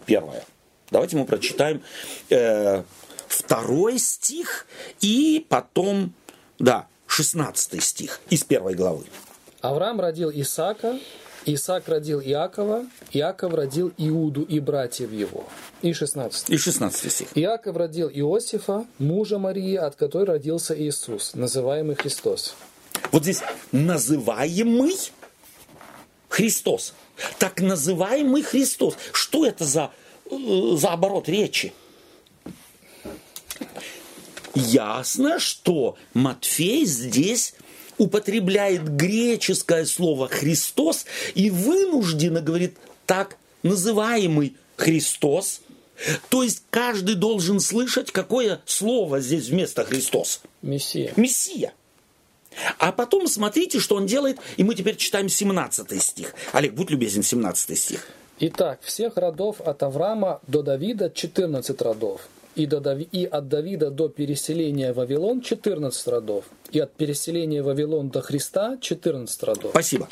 Первое. 0.07 0.45
Давайте 0.91 1.17
мы 1.17 1.25
прочитаем 1.25 1.83
э, 2.31 2.85
второй 3.27 3.99
стих 3.99 4.67
и 5.01 5.45
потом, 5.49 6.15
да, 6.59 6.87
16 7.07 7.83
стих 7.83 8.21
из 8.31 8.45
первой 8.45 8.75
главы. 8.75 9.05
Авраам 9.61 10.01
родил 10.01 10.31
Исаака, 10.31 10.99
Исаак 11.47 11.89
родил 11.89 12.21
Иакова, 12.21 12.85
Иаков 13.13 13.55
родил 13.55 13.93
Иуду 13.97 14.43
и 14.43 14.59
братьев 14.59 15.13
его. 15.13 15.49
И 15.81 15.93
16. 15.93 16.51
И 16.51 16.57
16 16.59 17.13
стих. 17.13 17.29
Иаков 17.37 17.77
родил 17.77 18.09
Иосифа, 18.09 18.85
мужа 18.99 19.39
Марии, 19.39 19.77
от 19.77 19.95
которой 19.95 20.25
родился 20.27 20.79
Иисус, 20.79 21.35
называемый 21.35 21.95
Христос. 21.95 22.57
Вот 23.13 23.23
здесь 23.23 23.43
называемый 23.71 24.97
Христос. 26.29 26.95
Так 27.39 27.61
называемый 27.61 28.43
Христос. 28.43 28.97
Что 29.13 29.47
это 29.47 29.65
за, 29.65 29.93
э, 30.29 30.37
за 30.77 30.93
оборот 30.93 31.29
речи? 31.29 31.73
Ясно, 34.55 35.39
что 35.39 35.97
Матфей 36.15 36.87
здесь 36.87 37.55
употребляет 37.99 38.89
греческое 38.97 39.85
слово 39.85 40.29
«Христос» 40.29 41.07
и 41.35 41.51
вынужденно 41.51 42.41
говорит 42.41 42.77
так 43.07 43.37
называемый 43.63 44.57
Христос. 44.77 45.61
То 46.29 46.43
есть 46.43 46.63
каждый 46.71 47.15
должен 47.15 47.61
слышать, 47.61 48.13
какое 48.13 48.61
слово 48.67 49.21
здесь 49.21 49.49
вместо 49.49 49.85
Христос. 49.85 50.43
Мессия. 50.63 51.13
Мессия. 51.17 51.73
А 52.79 52.93
потом 52.93 53.27
смотрите, 53.27 53.81
что 53.81 53.97
он 53.97 54.07
делает, 54.07 54.39
и 54.57 54.65
мы 54.65 54.75
теперь 54.75 54.97
читаем 54.97 55.29
17 55.29 56.03
стих. 56.03 56.35
Олег, 56.53 56.75
будь 56.75 56.91
любезен, 56.91 57.23
17 57.23 57.79
стих. 57.79 58.07
Итак, 58.39 58.81
всех 58.83 59.17
родов 59.17 59.61
от 59.63 59.83
Авраама 59.83 60.41
до 60.47 60.63
Давида 60.63 61.11
14 61.11 61.81
родов 61.83 62.21
и, 62.57 62.67
до 62.67 62.99
и 62.99 63.25
от 63.27 63.49
Давида 63.49 63.91
до 63.91 64.09
переселения 64.09 64.93
в 64.93 64.97
Вавилон 64.97 65.43
14 65.43 66.07
родов, 66.09 66.47
и 66.73 66.81
от 66.81 66.93
переселения 66.95 67.63
в 67.63 67.67
Вавилон 67.67 68.09
до 68.09 68.23
Христа 68.23 68.79
14 68.81 69.43
родов. 69.43 69.71
Спасибо. 69.71 70.09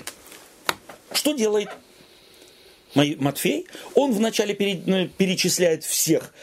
Что 1.12 1.32
делает 1.32 1.68
Матфей? 2.94 3.66
Он 3.94 4.12
вначале 4.12 4.56
ну, 4.86 5.08
перечисляет 5.08 5.84
всех 5.84 6.34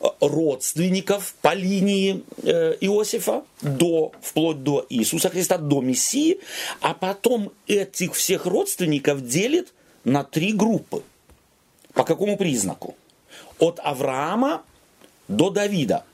э, 0.00 0.06
родственников 0.20 1.34
по 1.40 1.54
линии 1.54 2.22
э, 2.42 2.76
Иосифа 2.80 3.42
до, 3.62 4.12
вплоть 4.20 4.62
до 4.62 4.84
Иисуса 4.90 5.30
Христа, 5.30 5.56
до 5.56 5.80
Мессии, 5.80 6.38
а 6.80 6.92
потом 6.92 7.50
этих 7.66 8.14
всех 8.14 8.44
родственников 8.44 9.26
делит 9.26 9.72
на 10.04 10.22
три 10.22 10.52
группы. 10.52 11.02
По 11.94 12.04
какому 12.04 12.36
признаку? 12.36 12.94
От 13.58 13.80
Авраама 13.82 14.62
до 15.28 15.50
Давида 15.50 16.04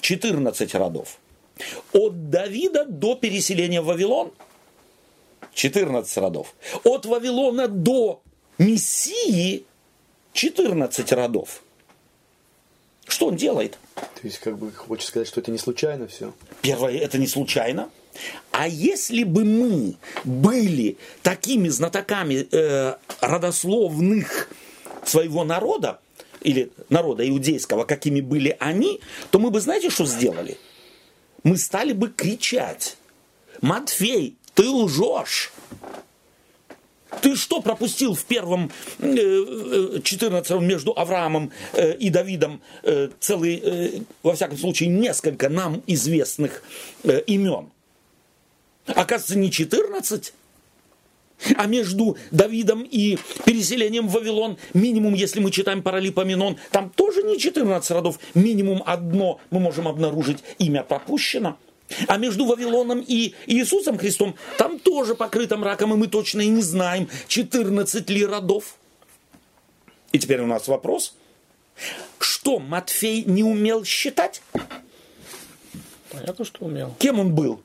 14 0.00 0.74
родов. 0.74 1.18
От 1.92 2.30
Давида 2.30 2.84
до 2.84 3.14
переселения 3.14 3.80
в 3.80 3.86
Вавилон 3.86 4.32
14 5.54 6.16
родов. 6.18 6.54
От 6.84 7.06
Вавилона 7.06 7.68
до 7.68 8.20
Мессии 8.58 9.64
14 10.32 11.12
родов. 11.12 11.62
Что 13.06 13.26
он 13.26 13.36
делает? 13.36 13.78
То 13.94 14.20
есть, 14.24 14.38
как 14.38 14.58
бы 14.58 14.72
хочешь 14.72 15.06
сказать, 15.06 15.28
что 15.28 15.40
это 15.40 15.50
не 15.50 15.58
случайно 15.58 16.08
все? 16.08 16.32
Первое, 16.60 16.98
это 16.98 17.18
не 17.18 17.26
случайно. 17.26 17.88
А 18.50 18.66
если 18.66 19.22
бы 19.24 19.44
мы 19.44 19.96
были 20.24 20.96
такими 21.22 21.68
знатоками 21.68 22.46
э, 22.50 22.96
родословных 23.20 24.48
своего 25.04 25.44
народа, 25.44 26.00
или 26.46 26.70
народа 26.88 27.28
иудейского, 27.28 27.84
какими 27.84 28.20
были 28.20 28.56
они, 28.60 29.00
то 29.30 29.40
мы 29.40 29.50
бы, 29.50 29.60
знаете, 29.60 29.90
что 29.90 30.06
сделали? 30.06 30.56
Мы 31.42 31.56
стали 31.56 31.92
бы 31.92 32.08
кричать, 32.08 32.96
Матфей, 33.60 34.36
ты 34.54 34.68
лжешь. 34.68 35.52
Ты 37.20 37.34
что 37.34 37.60
пропустил 37.62 38.14
в 38.14 38.24
первом 38.24 38.70
14 39.00 40.50
э, 40.50 40.58
между 40.60 40.92
Авраамом 40.96 41.50
э, 41.72 41.96
и 41.96 42.10
Давидом 42.10 42.60
э, 42.82 43.08
целый, 43.18 44.04
во 44.22 44.34
всяком 44.34 44.58
случае, 44.58 44.90
несколько 44.90 45.48
нам 45.48 45.82
известных 45.86 46.62
имен? 47.26 47.70
Оказывается, 48.86 49.38
не 49.38 49.50
14, 49.50 50.32
а 51.56 51.66
между 51.66 52.16
Давидом 52.30 52.82
и 52.82 53.18
переселением 53.44 54.08
в 54.08 54.12
Вавилон, 54.12 54.58
минимум, 54.74 55.14
если 55.14 55.40
мы 55.40 55.50
читаем 55.50 55.82
Паралипоменон, 55.82 56.56
там 56.70 56.90
тоже 56.90 57.22
не 57.22 57.38
14 57.38 57.90
родов, 57.90 58.18
минимум 58.34 58.82
одно 58.86 59.40
мы 59.50 59.60
можем 59.60 59.88
обнаружить, 59.88 60.38
имя 60.58 60.82
пропущено. 60.82 61.58
А 62.08 62.16
между 62.16 62.46
Вавилоном 62.46 63.00
и 63.06 63.34
Иисусом 63.46 63.96
Христом 63.96 64.34
там 64.58 64.78
тоже 64.78 65.14
покрыто 65.14 65.56
мраком, 65.56 65.94
и 65.94 65.96
мы 65.96 66.08
точно 66.08 66.40
и 66.40 66.48
не 66.48 66.62
знаем, 66.62 67.08
14 67.28 68.10
ли 68.10 68.24
родов. 68.24 68.76
И 70.12 70.18
теперь 70.18 70.40
у 70.40 70.46
нас 70.46 70.66
вопрос. 70.66 71.14
Что, 72.18 72.58
Матфей 72.58 73.22
не 73.24 73.44
умел 73.44 73.84
считать? 73.84 74.42
Понятно, 76.10 76.44
что 76.44 76.64
умел. 76.64 76.94
Кем 76.98 77.20
он 77.20 77.34
был? 77.34 77.62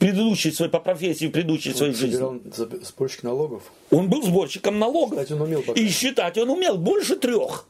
Предыдущей 0.00 0.50
своей, 0.50 0.70
по 0.70 0.80
профессии, 0.80 1.26
в 1.26 1.30
предыдущей 1.30 1.70
он 1.70 1.76
своей 1.76 1.94
жизни. 1.94 2.40
сборщик 2.82 3.22
налогов. 3.22 3.62
Он 3.90 4.08
был 4.08 4.22
сборщиком 4.22 4.78
налогов. 4.78 5.20
Считать 5.20 5.30
он 5.32 5.42
умел. 5.42 5.62
Пока. 5.62 5.80
И 5.80 5.88
считать 5.88 6.38
он 6.38 6.50
умел 6.50 6.78
больше 6.78 7.16
трех. 7.16 7.66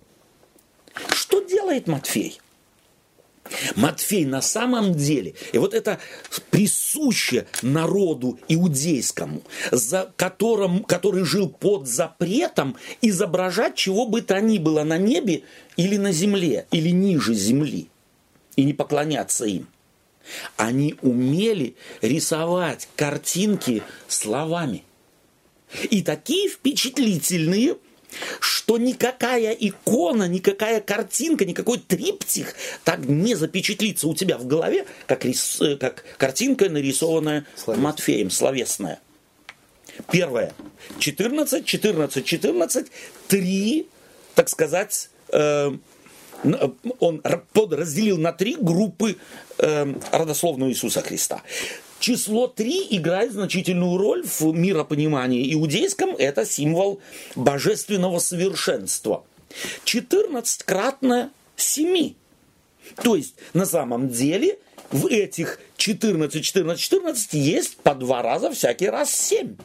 Что 1.10 1.42
делает 1.42 1.88
Матфей? 1.88 2.40
Матфей 3.74 4.26
на 4.26 4.42
самом 4.42 4.94
деле, 4.94 5.34
и 5.52 5.58
вот 5.58 5.74
это 5.74 5.98
присуще 6.50 7.46
народу 7.62 8.38
иудейскому, 8.48 9.42
за 9.72 10.12
которым, 10.16 10.84
который 10.84 11.24
жил 11.24 11.48
под 11.48 11.88
запретом, 11.88 12.76
изображать 13.02 13.74
чего 13.74 14.06
бы 14.06 14.22
то 14.22 14.40
ни 14.40 14.58
было 14.58 14.84
на 14.84 14.98
небе 14.98 15.42
или 15.76 15.96
на 15.96 16.12
земле, 16.12 16.68
или 16.70 16.90
ниже 16.90 17.34
земли, 17.34 17.88
и 18.54 18.62
не 18.62 18.72
поклоняться 18.72 19.46
им– 19.46 19.66
они 20.56 20.96
умели 21.02 21.74
рисовать 22.02 22.88
картинки 22.96 23.82
словами. 24.08 24.84
И 25.90 26.02
такие 26.02 26.48
впечатлительные, 26.48 27.76
что 28.40 28.76
никакая 28.78 29.52
икона, 29.52 30.26
никакая 30.26 30.80
картинка, 30.80 31.44
никакой 31.44 31.78
триптих 31.78 32.54
так 32.84 33.00
не 33.00 33.34
запечатлится 33.34 34.08
у 34.08 34.14
тебя 34.14 34.36
в 34.36 34.46
голове, 34.46 34.86
как, 35.06 35.24
рис, 35.24 35.60
как 35.78 36.04
картинка, 36.18 36.68
нарисованная 36.68 37.46
Словес. 37.56 37.82
Матфеем, 37.82 38.30
словесная. 38.30 39.00
Первое. 40.10 40.52
14, 40.98 41.64
14, 41.64 42.24
14, 42.24 42.86
три, 43.28 43.86
так 44.34 44.48
сказать, 44.48 45.10
э, 45.32 45.72
он 46.98 47.22
подразделил 47.52 48.18
на 48.18 48.32
три 48.32 48.56
группы 48.56 49.16
э, 49.58 49.94
родословную 50.12 50.70
Иисуса 50.72 51.02
Христа. 51.02 51.42
Число 51.98 52.46
три 52.46 52.86
играет 52.90 53.32
значительную 53.32 53.98
роль 53.98 54.24
в 54.24 54.42
миропонимании 54.54 55.52
иудейском. 55.52 56.10
Это 56.16 56.46
символ 56.46 57.00
божественного 57.36 58.18
совершенства. 58.20 59.24
14 59.84 60.62
кратно 60.62 61.30
7. 61.56 62.14
То 63.02 63.16
есть 63.16 63.34
на 63.52 63.66
самом 63.66 64.08
деле 64.08 64.58
в 64.90 65.06
этих 65.06 65.60
14, 65.76 66.42
14, 66.42 66.80
14 66.80 67.34
есть 67.34 67.76
по 67.76 67.94
два 67.94 68.22
раза 68.22 68.50
всякий 68.50 68.88
раз 68.88 69.12
7. 69.12 69.56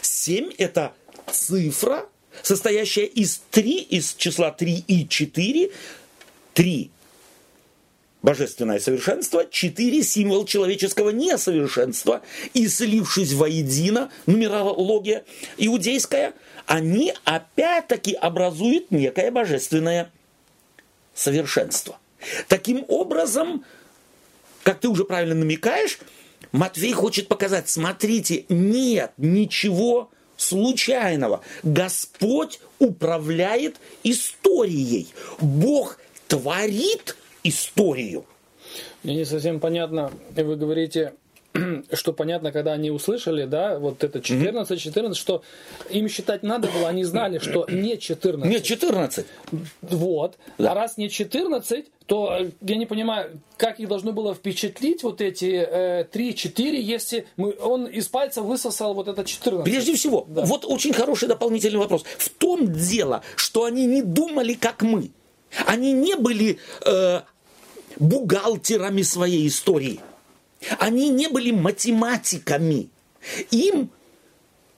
7 0.00 0.52
это 0.56 0.92
цифра, 1.30 2.06
состоящая 2.42 3.06
из 3.06 3.40
3, 3.50 3.78
из 3.90 4.14
числа 4.14 4.50
3 4.50 4.84
и 4.86 5.08
4. 5.08 5.70
3 6.54 6.90
божественное 8.26 8.80
совершенство, 8.80 9.46
4 9.48 10.02
символ 10.02 10.46
человеческого 10.46 11.10
несовершенства, 11.10 12.22
и 12.54 12.66
слившись 12.66 13.34
воедино, 13.34 14.10
нумерология 14.26 15.24
иудейская, 15.58 16.34
они 16.66 17.14
опять-таки 17.24 18.14
образуют 18.14 18.90
некое 18.90 19.30
божественное 19.30 20.10
совершенство. 21.14 22.00
Таким 22.48 22.84
образом, 22.88 23.64
как 24.64 24.80
ты 24.80 24.88
уже 24.88 25.04
правильно 25.04 25.36
намекаешь, 25.36 26.00
Матвей 26.50 26.92
хочет 26.92 27.28
показать, 27.28 27.68
смотрите, 27.68 28.44
нет 28.48 29.12
ничего 29.18 30.10
случайного. 30.36 31.40
Господь 31.62 32.60
управляет 32.78 33.76
историей. 34.02 35.08
Бог 35.40 35.98
творит 36.28 37.16
историю. 37.42 38.24
Мне 39.02 39.16
не 39.16 39.24
совсем 39.24 39.60
понятно, 39.60 40.10
вы 40.30 40.56
говорите, 40.56 41.14
что 41.92 42.12
понятно, 42.12 42.52
когда 42.52 42.72
они 42.72 42.90
услышали, 42.90 43.44
да, 43.44 43.78
вот 43.78 44.04
это 44.04 44.20
14, 44.20 44.80
14, 44.80 45.16
что 45.16 45.42
им 45.90 46.08
считать 46.08 46.42
надо 46.42 46.68
было, 46.68 46.88
они 46.88 47.04
знали, 47.04 47.38
что 47.38 47.66
не 47.70 47.98
14. 47.98 48.50
Не 48.50 48.62
14. 48.62 49.26
Вот. 49.82 50.36
Да. 50.58 50.72
А 50.72 50.74
раз 50.74 50.96
не 50.96 51.10
14, 51.10 51.86
то 52.06 52.36
э, 52.38 52.50
я 52.60 52.76
не 52.76 52.86
понимаю, 52.86 53.40
как 53.56 53.80
их 53.80 53.88
должно 53.88 54.12
было 54.12 54.34
впечатлить 54.34 55.02
вот 55.02 55.20
эти 55.20 55.66
э, 55.68 56.06
3-4, 56.12 56.76
если 56.76 57.26
мы, 57.36 57.54
он 57.60 57.86
из 57.86 58.08
пальца 58.08 58.42
высосал 58.42 58.94
вот 58.94 59.08
это 59.08 59.24
14. 59.24 59.64
Прежде 59.64 59.94
всего, 59.94 60.24
да. 60.28 60.44
вот 60.44 60.64
очень 60.64 60.92
хороший 60.92 61.28
дополнительный 61.28 61.78
вопрос. 61.78 62.04
В 62.18 62.28
том 62.30 62.72
дело, 62.72 63.22
что 63.34 63.64
они 63.64 63.86
не 63.86 64.02
думали, 64.02 64.54
как 64.54 64.82
мы. 64.82 65.10
Они 65.66 65.92
не 65.92 66.16
были 66.16 66.58
э, 66.84 67.20
бухгалтерами 67.98 69.02
своей 69.02 69.46
истории. 69.48 70.00
Они 70.78 71.10
не 71.10 71.28
были 71.28 71.50
математиками. 71.50 72.88
Им 73.50 73.90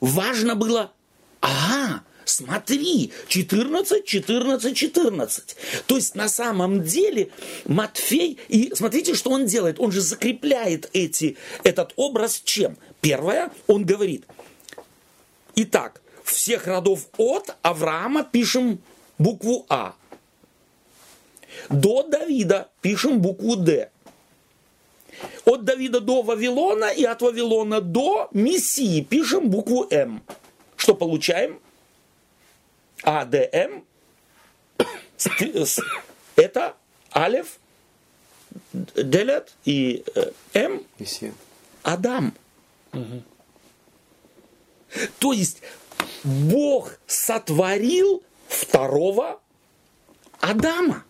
важно 0.00 0.54
было, 0.54 0.92
ага, 1.40 2.02
смотри, 2.25 3.12
14, 3.28 4.04
14, 4.04 4.76
14. 4.76 5.56
То 5.87 5.97
есть 5.97 6.14
на 6.14 6.28
самом 6.28 6.82
деле 6.82 7.30
Матфей, 7.66 8.38
и 8.49 8.73
смотрите, 8.75 9.14
что 9.14 9.30
он 9.30 9.47
делает, 9.47 9.80
он 9.80 9.92
же 9.92 10.00
закрепляет 10.00 10.90
эти, 10.92 11.37
этот 11.64 11.92
образ 11.97 12.40
чем? 12.44 12.76
Первое, 13.00 13.50
он 13.66 13.85
говорит, 13.85 14.25
итак, 15.54 16.00
всех 16.25 16.66
родов 16.66 17.08
от 17.16 17.56
Авраама 17.62 18.25
пишем 18.25 18.80
букву 19.18 19.66
А. 19.68 19.94
До 21.70 22.02
Давида 22.02 22.68
пишем 22.80 23.20
букву 23.20 23.56
Д. 23.56 23.90
От 25.44 25.64
Давида 25.64 26.00
до 26.00 26.22
Вавилона 26.22 26.90
и 26.90 27.04
от 27.04 27.22
Вавилона 27.22 27.80
до 27.80 28.28
Мессии 28.32 29.00
пишем 29.02 29.50
букву 29.50 29.87
М. 29.90 30.22
Что 30.76 30.94
получаем? 30.94 31.60
АДМ. 33.02 33.85
Это 36.37 36.74
Алев, 37.11 37.59
Делет 38.72 39.54
и 39.64 40.04
э, 40.14 40.31
М. 40.54 40.85
Мессия. 40.98 41.35
Адам. 41.83 42.35
Угу. 42.92 43.22
То 45.18 45.33
есть 45.33 45.62
Бог 46.24 46.98
сотворил 47.07 48.22
второго 48.48 49.40
Адама. 50.40 51.04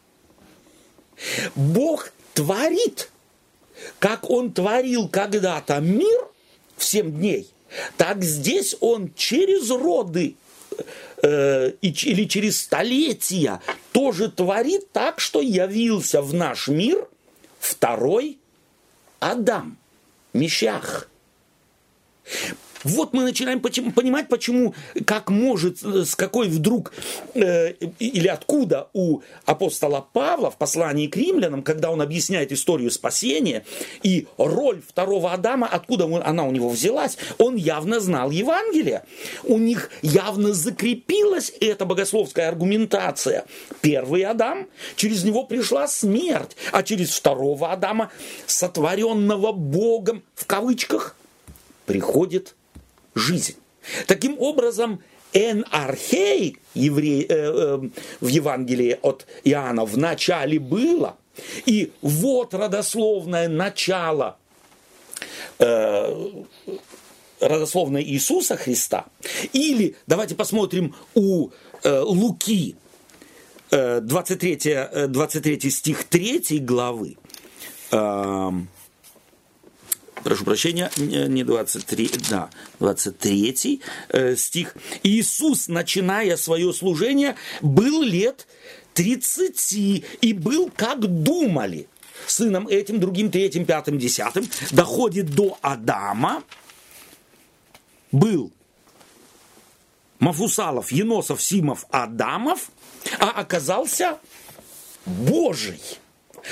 Бог 1.55 2.12
творит, 2.35 3.11
как 3.99 4.29
Он 4.31 4.53
творил 4.53 5.09
когда-то 5.09 5.81
мир 5.81 6.29
в 6.77 6.85
семь 6.85 7.12
дней, 7.12 7.49
так 7.97 8.23
здесь 8.23 8.77
Он 8.81 9.12
через 9.14 9.71
роды 9.71 10.37
э, 11.23 11.71
или 11.81 12.25
через 12.25 12.61
столетия 12.61 13.61
тоже 13.93 14.31
творит 14.31 14.91
так, 14.93 15.21
что 15.21 15.41
явился 15.41 16.23
в 16.23 16.35
наш 16.35 16.69
мир 16.69 17.07
второй 17.59 18.38
Адам, 19.21 19.77
Мещах. 20.33 21.09
Вот 22.85 23.12
мы 23.12 23.25
начинаем 23.25 23.61
понимать, 23.61 24.29
почему, 24.29 24.75
как 25.05 25.31
может, 25.31 25.83
э, 25.83 26.05
с 26.05 26.14
какой 26.14 26.49
вдруг 26.49 26.93
э, 27.35 27.73
или 27.99 28.29
откуда 28.29 28.88
у 28.93 29.21
апостола 29.45 30.07
Павла 30.12 30.51
в 30.51 30.57
послании 30.57 31.09
к 31.09 31.17
римлянам, 31.17 31.62
когда 31.62 31.91
он 31.91 32.01
объясняет 32.01 32.53
историю 32.53 32.91
спасения 32.91 33.64
и 34.03 34.29
роль 34.37 34.81
второго 34.87 35.33
Адама, 35.33 35.67
откуда 35.67 36.05
она 36.25 36.45
у 36.45 36.53
него 36.53 36.69
взялась, 36.69 37.19
он 37.38 37.57
явно 37.57 37.99
знал 38.01 38.31
Евангелие. 38.31 39.05
У 39.43 39.59
них 39.59 39.91
явно 40.03 40.53
закрепилась 40.53 41.53
эта 41.61 41.85
богословская 41.85 42.49
аргументация. 42.49 43.45
Первый 43.81 44.23
Адам, 44.23 44.69
через 44.95 45.25
него 45.25 45.45
пришла 45.45 45.88
смерть, 45.88 46.57
а 46.71 46.83
через 46.83 47.11
второго 47.11 47.73
Адама, 47.73 48.11
сотворенного 48.47 49.53
Богом, 49.53 50.23
в 50.35 50.47
кавычках, 50.47 51.17
приходит 51.87 52.55
жизнь. 53.19 53.57
Таким 54.07 54.39
образом, 54.39 55.03
эн 55.33 55.65
архей 55.71 56.59
еврей, 56.75 57.27
э, 57.29 57.35
э, 57.35 57.89
в 58.21 58.27
Евангелии 58.27 58.99
от 59.03 59.27
Иоанна 59.45 59.85
в 59.85 59.97
начале 59.97 60.59
было, 60.59 61.17
и 61.67 61.93
вот 62.03 62.55
родословное 62.55 63.49
начало 63.49 64.37
э, 65.59 66.43
родословное 67.41 68.03
Иисуса 68.03 68.57
Христа. 68.57 69.07
Или 69.53 69.97
давайте 70.07 70.35
посмотрим 70.35 70.95
у 71.15 71.51
э, 71.83 72.01
Луки 72.01 72.77
23, 73.71 74.59
э, 74.65 75.07
23 75.09 75.61
э, 75.63 75.71
стих 75.71 76.05
3 76.05 76.59
главы. 76.61 77.17
Э, 77.91 78.51
прошу 80.23 80.45
прощения, 80.45 80.91
не 80.97 81.45
23, 81.45 82.11
да, 82.31 82.51
23 82.81 83.83
э, 84.09 84.37
стих. 84.37 84.75
Иисус, 85.03 85.69
начиная 85.69 86.37
свое 86.37 86.73
служение, 86.73 87.37
был 87.61 88.03
лет 88.03 88.47
30 88.95 90.05
и 90.21 90.33
был, 90.33 90.71
как 90.75 91.01
думали, 91.01 91.89
сыном 92.27 92.67
этим, 92.69 93.01
другим, 93.01 93.31
третьим, 93.31 93.65
пятым, 93.65 93.99
десятым, 93.99 94.49
доходит 94.71 95.31
до 95.35 95.59
Адама, 95.63 96.43
был 98.11 98.53
Мафусалов, 100.19 100.91
Еносов, 100.91 101.43
Симов, 101.43 101.87
Адамов, 101.91 102.71
а 103.19 103.31
оказался 103.31 104.19
Божий. 105.07 105.81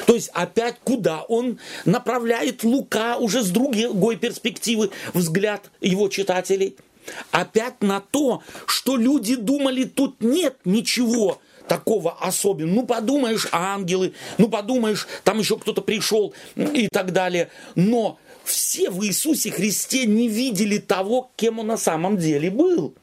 То 0.07 0.15
есть 0.15 0.31
опять 0.35 0.77
куда 0.85 1.23
он 1.23 1.59
направляет 1.85 2.65
Лука 2.65 3.17
уже 3.17 3.43
с 3.43 3.51
другой 3.51 4.17
перспективы 4.17 4.91
взгляд 5.15 5.71
его 5.81 6.09
читателей? 6.09 6.77
Опять 7.31 7.83
на 7.83 8.01
то, 8.01 8.43
что 8.67 8.97
люди 8.97 9.37
думали, 9.37 9.85
тут 9.85 10.21
нет 10.21 10.57
ничего 10.65 11.41
такого 11.69 12.13
особенного. 12.21 12.75
Ну, 12.75 12.87
подумаешь, 12.87 13.49
ангелы, 13.53 14.13
ну, 14.39 14.49
подумаешь, 14.49 15.07
там 15.25 15.39
еще 15.39 15.57
кто-то 15.59 15.83
пришел 15.83 16.35
и 16.57 16.89
так 16.89 17.13
далее. 17.13 17.51
Но 17.75 18.19
все 18.45 18.91
в 18.91 19.05
Иисусе 19.05 19.51
Христе 19.51 20.07
не 20.07 20.29
видели 20.29 20.79
того, 20.79 21.31
кем 21.37 21.59
он 21.59 21.69
на 21.69 21.77
самом 21.77 22.17
деле 22.17 22.51
был. 22.51 22.95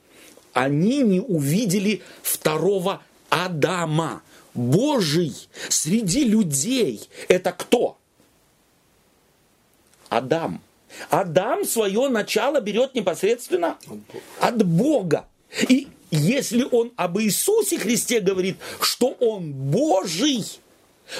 Они 0.53 0.99
не 0.99 1.19
увидели 1.19 2.01
второго 2.21 3.01
Адама. 3.29 4.21
Божий 4.53 5.33
среди 5.69 6.25
людей– 6.25 7.09
это 7.27 7.51
кто? 7.51 7.97
Адам. 10.09 10.61
Адам 11.09 11.65
свое 11.65 12.07
начало 12.09 12.61
берет 12.61 12.93
непосредственно 12.93 13.77
от 14.39 14.63
Бога. 14.65 15.27
И 15.67 15.87
если 16.11 16.67
он 16.71 16.91
об 16.95 17.19
Иисусе 17.19 17.79
Христе 17.79 18.19
говорит, 18.19 18.57
что 18.79 19.07
он 19.19 19.51
Божий, 19.51 20.45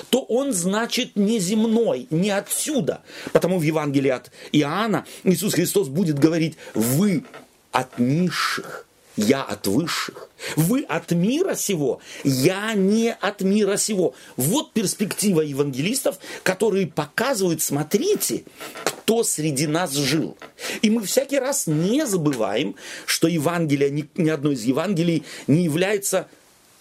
то 0.10 0.22
он 0.22 0.54
значит 0.54 1.15
не 1.15 1.39
земной, 1.39 2.08
не 2.10 2.30
отсюда. 2.30 3.02
Потому 3.32 3.58
в 3.58 3.63
Евангелии 3.63 4.10
от 4.10 4.32
Иоанна 4.52 5.06
Иисус 5.24 5.54
Христос 5.54 5.88
будет 5.88 6.19
говорить, 6.19 6.58
вы 6.74 7.26
от 7.72 7.98
низших, 7.98 8.88
я 9.15 9.43
от 9.43 9.67
высших. 9.67 10.30
Вы 10.56 10.82
от 10.82 11.12
мира 11.12 11.56
сего, 11.56 11.99
я 12.23 12.73
не 12.73 13.13
от 13.13 13.41
мира 13.41 13.78
сего. 13.78 14.13
Вот 14.36 14.73
перспектива 14.73 15.41
евангелистов, 15.41 16.17
которые 16.43 16.88
показывают, 16.88 17.62
смотрите, 17.62 18.43
кто 18.84 19.23
среди 19.23 19.67
нас 19.67 19.93
жил. 19.93 20.38
И 20.82 20.89
мы 20.89 21.04
всякий 21.04 21.39
раз 21.39 21.67
не 21.67 22.06
забываем, 22.06 22.76
что 23.06 23.28
Евангелие, 23.28 23.89
ни, 23.89 24.10
ни 24.15 24.30
одно 24.30 24.52
из 24.52 24.63
Евангелий 24.63 25.23
не 25.47 25.63
является 25.63 26.28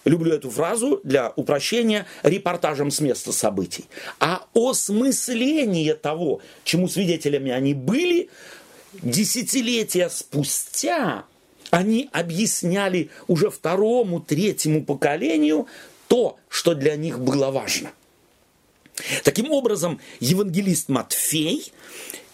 люблю 0.05 0.33
эту 0.33 0.49
фразу 0.49 0.99
для 1.03 1.31
упрощения, 1.35 2.05
репортажем 2.23 2.91
с 2.91 2.99
места 2.99 3.31
событий, 3.31 3.85
а 4.19 4.45
осмысление 4.53 5.95
того, 5.95 6.41
чему 6.65 6.89
свидетелями 6.89 7.51
они 7.51 7.73
были, 7.73 8.29
десятилетия 9.01 10.09
спустя 10.09 11.23
они 11.73 12.07
объясняли 12.11 13.09
уже 13.27 13.49
второму, 13.49 14.21
третьему 14.21 14.85
поколению 14.85 15.65
то, 16.07 16.37
что 16.47 16.75
для 16.75 16.95
них 16.95 17.19
было 17.19 17.49
важно. 17.49 17.91
Таким 19.23 19.49
образом, 19.51 19.99
евангелист 20.19 20.89
Матфей 20.89 21.73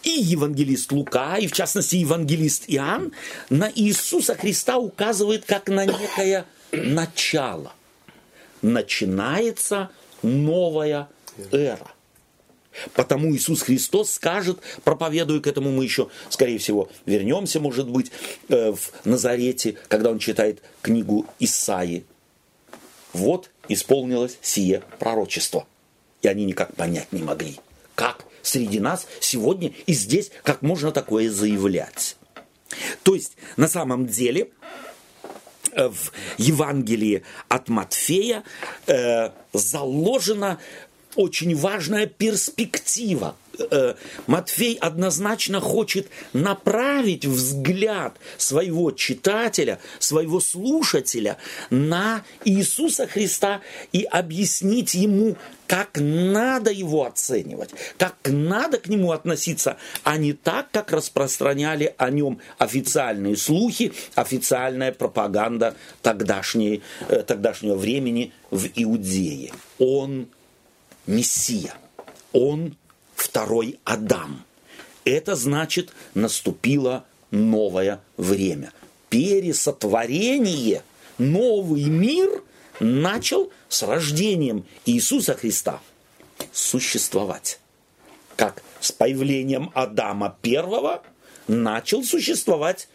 и 0.04 0.10
евангелист 0.10 0.92
Лука, 0.92 1.38
и 1.38 1.48
в 1.48 1.54
частности 1.54 1.96
евангелист 1.96 2.66
Иоанн, 2.68 3.14
на 3.50 3.72
Иисуса 3.74 4.36
Христа 4.36 4.78
указывает 4.78 5.46
как 5.46 5.70
на 5.70 5.86
некое 5.86 6.46
начало. 6.74 7.72
Начинается 8.62 9.90
новая 10.22 11.08
эра. 11.54 11.94
Потому 12.94 13.36
Иисус 13.36 13.62
Христос 13.62 14.12
скажет, 14.12 14.60
проповедуя 14.84 15.40
к 15.40 15.48
этому, 15.48 15.72
мы 15.72 15.84
еще, 15.84 16.10
скорее 16.30 16.58
всего, 16.58 16.90
вернемся, 17.06 17.60
может 17.60 17.90
быть, 17.90 18.12
э, 18.50 18.72
в 18.72 18.92
Назарете, 19.06 19.78
когда 19.88 20.12
он 20.12 20.20
читает 20.20 20.62
книгу 20.82 21.26
Исаи. 21.40 22.04
Вот 23.14 23.50
исполнилось 23.68 24.38
сие 24.42 24.84
пророчество. 25.00 25.66
И 26.22 26.28
они 26.28 26.46
никак 26.46 26.76
понять 26.76 27.12
не 27.12 27.24
могли, 27.24 27.56
как 27.96 28.26
среди 28.42 28.80
нас 28.80 29.08
сегодня 29.20 29.74
и 29.86 29.94
здесь, 29.94 30.32
как 30.44 30.62
можно 30.62 30.92
такое 30.92 31.30
заявлять. 31.30 32.18
То 33.04 33.16
есть, 33.16 33.38
на 33.58 33.68
самом 33.68 34.06
деле, 34.06 34.50
э, 35.72 35.88
в 35.88 36.12
Евангелии 36.38 37.24
от 37.48 37.70
Матфея 37.70 38.44
э, 38.88 39.32
заложено 39.54 40.60
очень 41.16 41.56
важная 41.56 42.06
перспектива. 42.06 43.36
Э, 43.72 43.96
Матфей 44.28 44.76
однозначно 44.76 45.60
хочет 45.60 46.08
направить 46.34 47.26
взгляд 47.26 48.18
своего 48.38 48.92
читателя, 48.92 49.80
своего 50.00 50.40
слушателя 50.40 51.38
на 51.70 52.24
Иисуса 52.46 53.08
Христа 53.08 53.62
и 53.92 54.04
объяснить 54.04 54.94
ему, 54.94 55.36
как 55.68 56.00
надо 56.00 56.72
его 56.72 57.06
оценивать, 57.06 57.72
как 57.98 58.16
надо 58.26 58.78
к 58.78 58.88
нему 58.88 59.12
относиться, 59.12 59.78
а 60.04 60.18
не 60.18 60.34
так, 60.34 60.72
как 60.72 60.92
распространяли 60.92 61.94
о 61.98 62.10
нем 62.10 62.40
официальные 62.58 63.36
слухи, 63.36 63.94
официальная 64.16 64.92
пропаганда 64.92 65.76
тогдашней, 66.02 66.82
э, 67.08 67.24
тогдашнего 67.24 67.76
времени 67.76 68.32
в 68.52 68.68
Иудее. 68.76 69.52
Он 69.78 70.28
Мессия. 71.08 71.74
Он 72.32 72.76
второй 73.16 73.80
Адам. 73.84 74.44
Это 75.06 75.36
значит, 75.36 75.92
наступило 76.14 77.06
новое 77.32 78.02
время. 78.18 78.72
Пересотворение, 79.10 80.84
новый 81.18 81.86
мир 81.86 82.44
начал 82.80 83.52
с 83.68 83.84
рождением 83.84 84.66
Иисуса 84.86 85.36
Христа 85.36 85.82
существовать. 86.52 87.60
Как 88.36 88.64
с 88.80 88.92
появлением 88.92 89.72
Адама 89.74 90.38
первого 90.42 91.04
начал 91.48 92.04
существовать 92.04 92.88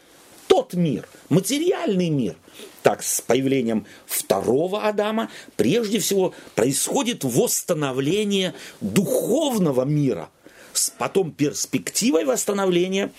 тот 0.55 0.75
мир, 0.75 1.09
материальный 1.31 2.11
мир, 2.11 2.37
так 2.85 3.03
с 3.03 3.21
появлением 3.21 3.87
второго 4.07 4.85
Адама 4.87 5.29
прежде 5.57 5.99
всего 5.99 6.33
происходит 6.55 7.25
восстановление 7.25 8.55
духовного 8.81 9.83
мира 9.83 10.31
с 10.73 10.91
потом 10.91 11.33
перспективой 11.33 12.25
восстановления 12.25 13.11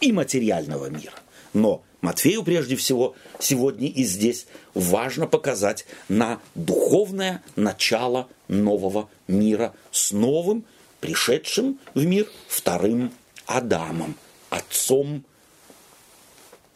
и 0.00 0.12
материального 0.12 0.88
мира. 0.88 1.14
Но 1.54 1.82
Матфею 2.02 2.44
прежде 2.44 2.76
всего 2.76 3.16
сегодня 3.40 3.88
и 3.88 4.04
здесь 4.04 4.46
важно 4.72 5.26
показать 5.26 5.86
на 6.08 6.40
духовное 6.54 7.42
начало 7.56 8.28
нового 8.46 9.08
мира 9.26 9.74
с 9.90 10.12
новым, 10.12 10.64
пришедшим 11.00 11.80
в 11.94 12.04
мир 12.06 12.28
вторым 12.46 13.10
Адамом, 13.46 14.14
отцом 14.50 15.24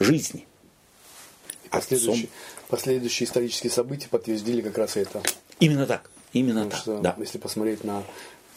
жизни– 0.04 0.46
последующие, 1.74 2.28
последующие 2.68 3.26
исторические 3.26 3.70
события 3.70 4.08
подтвердили 4.08 4.60
как 4.60 4.78
раз 4.78 4.96
это. 4.96 5.22
Именно 5.60 5.86
так. 5.86 6.10
Именно 6.32 6.64
Потому 6.64 6.70
так. 6.70 6.80
Что, 6.80 6.98
да. 7.00 7.16
Если 7.18 7.38
посмотреть 7.38 7.84
на 7.84 8.02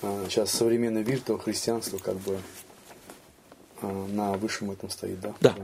а, 0.01 0.25
сейчас 0.29 0.51
современный 0.51 1.03
мир, 1.03 1.19
то 1.21 1.37
христианство 1.37 1.97
как 1.97 2.17
бы 2.17 2.39
а, 3.81 4.07
на 4.07 4.33
высшем 4.33 4.71
этом 4.71 4.89
стоит, 4.89 5.19
да? 5.19 5.33
Да. 5.41 5.55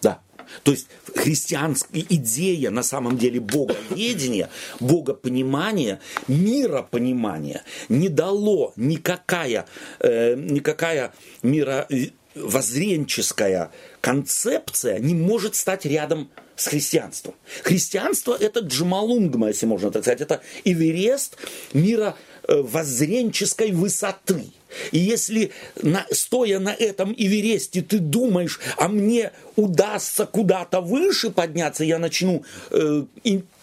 Да. 0.00 0.20
То 0.62 0.70
есть 0.70 0.88
христианская 1.14 2.00
идея 2.00 2.70
на 2.70 2.82
самом 2.82 3.18
деле 3.18 3.38
боговедения, 3.38 4.48
богопонимания, 4.80 6.00
миропонимания 6.26 7.64
не 7.90 8.08
дало 8.08 8.72
никакая, 8.76 9.66
э, 10.00 10.36
никакая 10.36 11.12
мировоззренческая 12.38 13.70
концепция 14.00 14.98
не 14.98 15.14
может 15.14 15.54
стать 15.54 15.84
рядом 15.84 16.30
с 16.56 16.66
христианством. 16.66 17.34
Христианство– 17.62 18.36
это 18.40 18.60
джамалунгма, 18.60 19.48
если 19.48 19.66
можно 19.66 19.90
так 19.90 20.02
сказать, 20.02 20.20
это 20.20 20.40
Эверест 20.64 21.36
мира 21.72 22.16
э, 22.48 22.56
воззренческой 22.56 23.72
высоты. 23.72 24.46
И 24.90 24.98
если, 24.98 25.52
на, 25.80 26.04
стоя 26.10 26.58
на 26.58 26.74
этом 26.74 27.14
Эвересте, 27.16 27.82
ты 27.82 27.98
думаешь, 27.98 28.60
а 28.76 28.88
мне 28.88 29.32
удастся 29.56 30.26
куда-то 30.26 30.80
выше 30.80 31.30
подняться, 31.30 31.84
я 31.84 31.98
начну 31.98 32.44
э, 32.70 33.04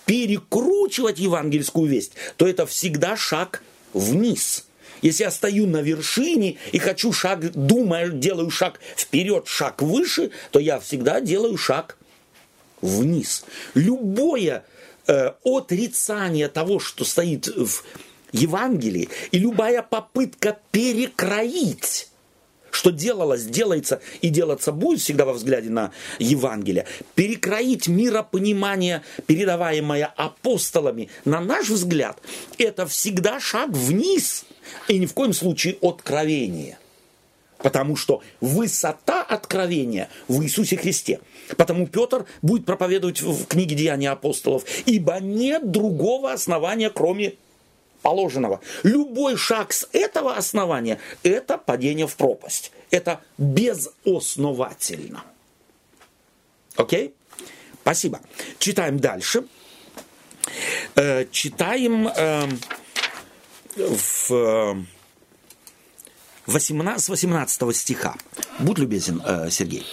перекручивать 0.06 1.20
евангельскую 1.20 1.90
весть, 1.90 2.14
то 2.38 2.48
это 2.48 2.66
всегда 2.66 3.18
шаг 3.18 3.62
вниз. 3.94 4.66
Если 5.02 5.24
я 5.24 5.32
стою 5.32 5.68
на 5.68 5.82
вершине 5.82 6.58
и 6.72 6.80
хочу 6.80 7.12
шаг, 7.14 7.52
думаю, 7.52 8.14
делаю 8.14 8.50
шаг 8.50 8.80
вперед, 8.96 9.48
шаг 9.48 9.82
выше, 9.82 10.32
то 10.52 10.60
я 10.60 10.80
всегда 10.80 11.22
делаю 11.22 11.58
шаг 11.58 11.98
вниз. 12.82 13.46
Любое 13.74 14.64
э, 15.08 15.32
отрицание 15.44 16.48
того, 16.48 16.80
что 16.80 17.04
стоит 17.06 17.48
в 17.48 17.84
Евангелии, 18.32 19.10
и 19.32 19.40
любая 19.40 19.82
попытка 19.82 20.58
перекроить 20.72 22.10
что 22.76 22.92
делалось, 22.92 23.46
делается 23.46 24.02
и 24.22 24.30
делаться 24.30 24.72
будет 24.72 25.00
всегда 25.00 25.26
во 25.26 25.34
взгляде 25.34 25.70
на 25.70 25.92
Евангелие, 26.20 26.86
перекроить 27.16 27.88
миропонимание, 27.88 29.02
передаваемое 29.28 30.06
апостолами, 30.18 31.10
на 31.24 31.40
наш 31.40 31.70
взгляд, 31.70 32.22
это 32.58 32.86
всегда 32.86 33.40
шаг 33.40 33.70
вниз, 33.70 34.46
и 34.90 35.00
ни 35.00 35.06
в 35.06 35.14
коем 35.14 35.34
случае 35.34 35.78
откровение. 35.82 36.78
Потому 37.60 37.96
что 37.96 38.22
высота 38.42 39.24
откровения 39.24 40.10
в 40.28 40.44
Иисусе 40.44 40.76
Христе. 40.76 41.22
Потому 41.56 41.88
Петр 41.88 42.26
будет 42.42 42.66
проповедовать 42.66 43.22
в 43.22 43.46
книге 43.46 43.76
Деяния 43.76 44.10
апостолов, 44.10 44.66
ибо 44.86 45.20
нет 45.22 45.72
другого 45.72 46.34
основания, 46.34 46.90
кроме 46.90 47.36
положенного. 48.06 48.62
Любой 48.84 49.36
шаг 49.36 49.74
с 49.74 49.90
этого 49.92 50.36
основания– 50.36 51.00
это 51.24 51.58
падение 51.58 52.06
в 52.06 52.16
пропасть. 52.16 52.72
Это 52.92 53.20
безосновательно. 53.40 55.24
Окей? 56.76 57.16
Спасибо. 57.82 58.20
Читаем 58.60 59.00
дальше. 59.00 59.46
Э, 60.96 61.26
читаем 61.32 62.08
э, 62.08 62.48
в 63.76 64.86
18, 66.46 67.04
с 67.04 67.10
18 67.10 67.76
стиха. 67.76 68.14
Будь 68.60 68.78
любезен, 68.78 69.20
э, 69.26 69.50
Сергей. 69.50 69.88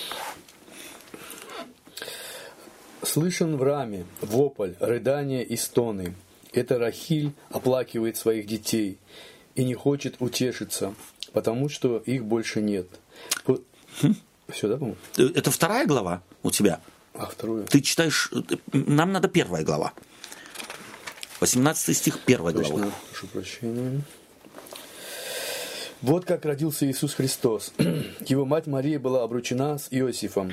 Слышен 3.03 3.57
в 3.57 3.62
раме 3.62 4.05
вопль, 4.20 4.75
рыдание 4.81 5.42
и 5.42 5.57
стоны. 5.57 6.14
Это 6.53 6.79
Рахиль 6.79 7.33
оплакивает 7.51 8.17
своих 8.17 8.47
детей 8.47 8.99
и 9.55 9.65
не 9.65 9.75
хочет 9.75 10.17
утешиться, 10.21 10.95
потому 11.33 11.69
что 11.69 11.99
их 11.99 12.25
больше 12.25 12.61
нет. 12.61 12.87
Все, 14.49 14.69
да, 14.69 14.77
по-моему? 14.77 14.97
Э, 15.17 15.29
это 15.35 15.51
вторая 15.51 15.87
глава 15.87 16.23
у 16.43 16.51
тебя? 16.51 16.81
А 17.15 17.27
вторую? 17.27 17.65
Ты 17.65 17.81
читаешь... 17.81 18.31
Э, 18.33 18.41
нам 18.73 19.12
надо 19.12 19.29
первая 19.29 19.65
глава. 19.65 19.93
18 21.41 21.97
стих 21.97 22.21
первой 22.21 22.53
Точно, 22.53 22.75
главы. 22.75 22.93
прошу 23.11 23.27
прощения. 23.29 24.03
Вот 26.03 26.25
как 26.25 26.45
родился 26.45 26.91
Иисус 26.91 27.15
Христос. 27.15 27.73
Его 28.27 28.45
мать 28.45 28.67
Мария 28.67 28.99
была 28.99 29.23
обручена 29.23 29.79
с 29.79 29.88
Иосифом. 29.91 30.53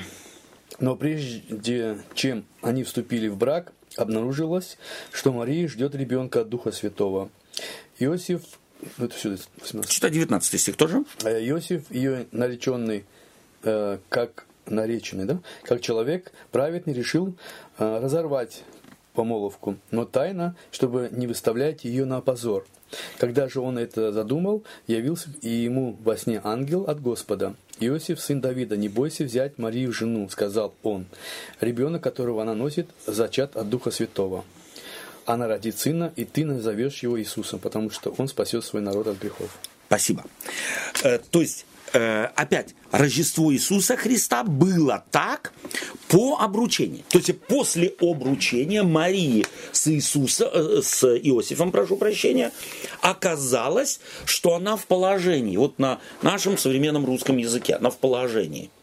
Но 0.78 0.96
прежде 0.96 1.98
чем 2.14 2.44
они 2.62 2.84
вступили 2.84 3.28
в 3.28 3.36
брак, 3.36 3.72
обнаружилось, 4.00 4.78
что 5.12 5.32
Мария 5.32 5.68
ждет 5.68 5.94
ребенка 5.94 6.42
от 6.42 6.48
Духа 6.48 6.72
Святого. 6.72 7.30
Иосиф, 7.98 8.42
ну 8.98 9.06
это 9.06 9.14
все, 9.14 9.36
18. 9.60 9.90
Читай 9.90 10.10
19 10.10 10.60
стих 10.60 10.76
тоже. 10.76 11.04
Э, 11.24 11.40
Иосиф, 11.48 11.90
ее 11.90 12.26
нареченный, 12.32 13.04
э, 13.62 13.98
как 14.08 14.46
нареченный, 14.66 15.24
да, 15.24 15.40
как 15.62 15.80
человек 15.80 16.32
праведный, 16.50 16.94
решил 16.94 17.34
э, 17.78 18.00
разорвать 18.02 18.64
помолвку, 19.12 19.76
но 19.90 20.04
тайно, 20.04 20.56
чтобы 20.70 21.08
не 21.10 21.26
выставлять 21.26 21.84
ее 21.84 22.04
на 22.04 22.20
позор. 22.20 22.66
Когда 23.18 23.48
же 23.48 23.60
он 23.60 23.78
это 23.78 24.12
задумал, 24.12 24.64
явился 24.86 25.28
и 25.42 25.48
ему 25.48 25.96
во 26.02 26.16
сне 26.16 26.40
ангел 26.42 26.84
от 26.84 27.00
Господа. 27.00 27.54
«Иосиф, 27.80 28.20
сын 28.20 28.40
Давида, 28.40 28.76
не 28.76 28.88
бойся 28.88 29.24
взять 29.24 29.58
Марию 29.58 29.90
в 29.90 29.96
жену»,— 29.96 30.28
сказал 30.30 30.74
он. 30.82 31.06
«Ребенок, 31.60 32.02
которого 32.02 32.42
она 32.42 32.54
носит, 32.54 32.88
зачат 33.06 33.56
от 33.56 33.70
Духа 33.70 33.90
Святого. 33.90 34.44
Она 35.24 35.48
родит 35.48 35.78
сына, 35.78 36.12
и 36.14 36.24
ты 36.24 36.44
назовешь 36.44 37.02
его 37.02 37.18
Иисусом, 37.18 37.58
потому 37.58 37.90
что 37.90 38.14
он 38.18 38.28
спасет 38.28 38.64
свой 38.64 38.82
народ 38.82 39.06
от 39.06 39.18
грехов». 39.18 39.50
Спасибо. 39.86 40.24
Э, 41.02 41.18
то 41.18 41.40
есть 41.40 41.66
Э, 41.92 42.28
опять, 42.36 42.74
Рождество 42.92 43.52
Иисуса 43.52 43.96
Христа 43.96 44.44
было 44.44 45.04
так 45.10 45.52
по 46.08 46.38
обручению. 46.38 47.02
То 47.08 47.18
есть 47.18 47.38
после 47.42 47.94
обручения 48.00 48.82
Марии 48.82 49.46
с, 49.72 49.88
Иисуса, 49.88 50.50
э, 50.52 50.80
с 50.82 51.04
Иосифом, 51.04 51.72
прошу 51.72 51.96
прощения, 51.96 52.52
оказалось, 53.00 54.00
что 54.24 54.54
она 54.54 54.76
в 54.76 54.86
положении, 54.86 55.56
вот 55.56 55.78
на 55.78 56.00
нашем 56.22 56.58
современном 56.58 57.04
русском 57.06 57.36
языке, 57.36 57.74
она 57.74 57.90
в 57.90 57.98
положении– 57.98 58.70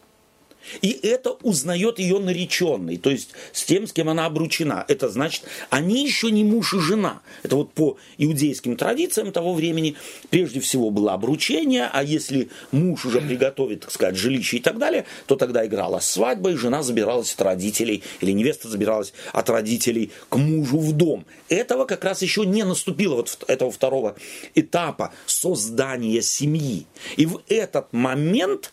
и 0.82 0.92
это 0.92 1.32
узнает 1.44 2.00
ее 2.00 2.20
нареченный, 2.20 2.98
то 2.98 3.10
есть 3.10 3.30
с 3.52 3.64
тем, 3.64 3.88
с 3.88 3.94
кем 3.94 4.10
она 4.10 4.26
обручена. 4.26 4.86
Это 4.88 5.10
значит, 5.10 5.44
они 5.70 6.04
еще 6.04 6.32
не 6.32 6.44
муж 6.44 6.74
и 6.74 6.80
жена. 6.80 7.22
Это 7.44 7.56
вот 7.56 7.74
по 7.74 7.98
иудейским 8.18 8.76
традициям 8.76 9.32
того 9.32 9.54
времени 9.54 9.96
прежде 10.30 10.60
всего 10.60 10.90
было 10.90 11.14
обручение, 11.14 11.90
а 11.92 12.04
если 12.04 12.50
муж 12.72 13.06
уже 13.06 13.22
приготовит, 13.22 13.82
так 13.82 13.92
сказать, 13.92 14.16
жилище 14.16 14.58
и 14.58 14.62
так 14.62 14.78
далее, 14.78 15.06
то 15.26 15.36
тогда 15.36 15.66
играла 15.66 16.00
свадьба, 16.00 16.52
и 16.52 16.56
жена 16.56 16.84
забиралась 16.84 17.34
от 17.34 17.42
родителей, 17.42 18.04
или 18.22 18.32
невеста 18.32 18.68
забиралась 18.68 19.14
от 19.34 19.50
родителей 19.50 20.12
к 20.30 20.38
мужу 20.38 20.80
в 20.80 20.94
дом. 20.94 21.26
Этого 21.50 21.86
как 21.86 22.04
раз 22.04 22.22
еще 22.22 22.46
не 22.46 22.64
наступило, 22.64 23.16
вот 23.16 23.44
этого 23.48 23.72
второго 23.72 24.16
этапа 24.56 25.14
создания 25.26 26.22
семьи. 26.22 26.86
И 27.16 27.26
в 27.26 27.42
этот 27.48 27.92
момент 27.94 28.72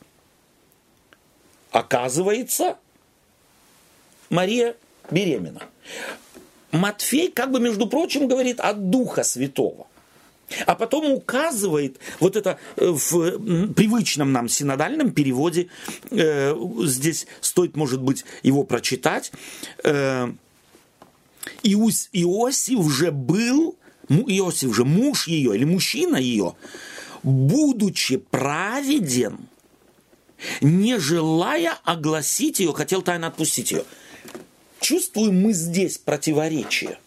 Оказывается, 1.75 2.79
Мария 4.31 4.77
беременна. 5.11 5.63
Матфей, 6.71 7.33
как 7.33 7.51
бы, 7.51 7.59
между 7.59 7.89
прочим, 7.89 8.29
говорит 8.29 8.61
от 8.61 8.91
Духа 8.91 9.25
Святого. 9.25 9.89
А 10.67 10.77
потом 10.77 11.11
указывает, 11.11 11.99
вот 12.21 12.37
это 12.37 12.61
э, 12.77 12.87
в 12.87 13.73
привычном 13.73 14.31
нам 14.31 14.49
синодальном 14.49 15.11
переводе, 15.11 15.67
э, 16.13 16.55
здесь 16.85 17.27
стоит, 17.41 17.75
может 17.75 18.01
быть, 18.01 18.25
его 18.45 18.63
прочитать, 18.63 19.33
э, 19.83 20.33
Иос, 21.65 22.09
Иосиф 22.13 22.89
же 22.89 23.11
был, 23.11 23.75
Иосиф 24.09 24.73
же 24.77 24.85
муж 24.85 25.27
ее 25.27 25.57
или 25.57 25.65
мужчина 25.65 26.19
ее, 26.19 26.55
будучи 27.25 28.19
праведен, 28.19 29.49
не 30.61 30.99
желая 30.99 31.79
огласить 31.85 32.61
ее, 32.61 32.73
хотел 32.73 33.03
тайно 33.03 33.29
отпустить 33.29 33.73
ее. 33.73 33.85
Чувствуем 34.81 35.41
мы 35.41 35.53
здесь 35.53 35.99
противоречие? 35.99 36.99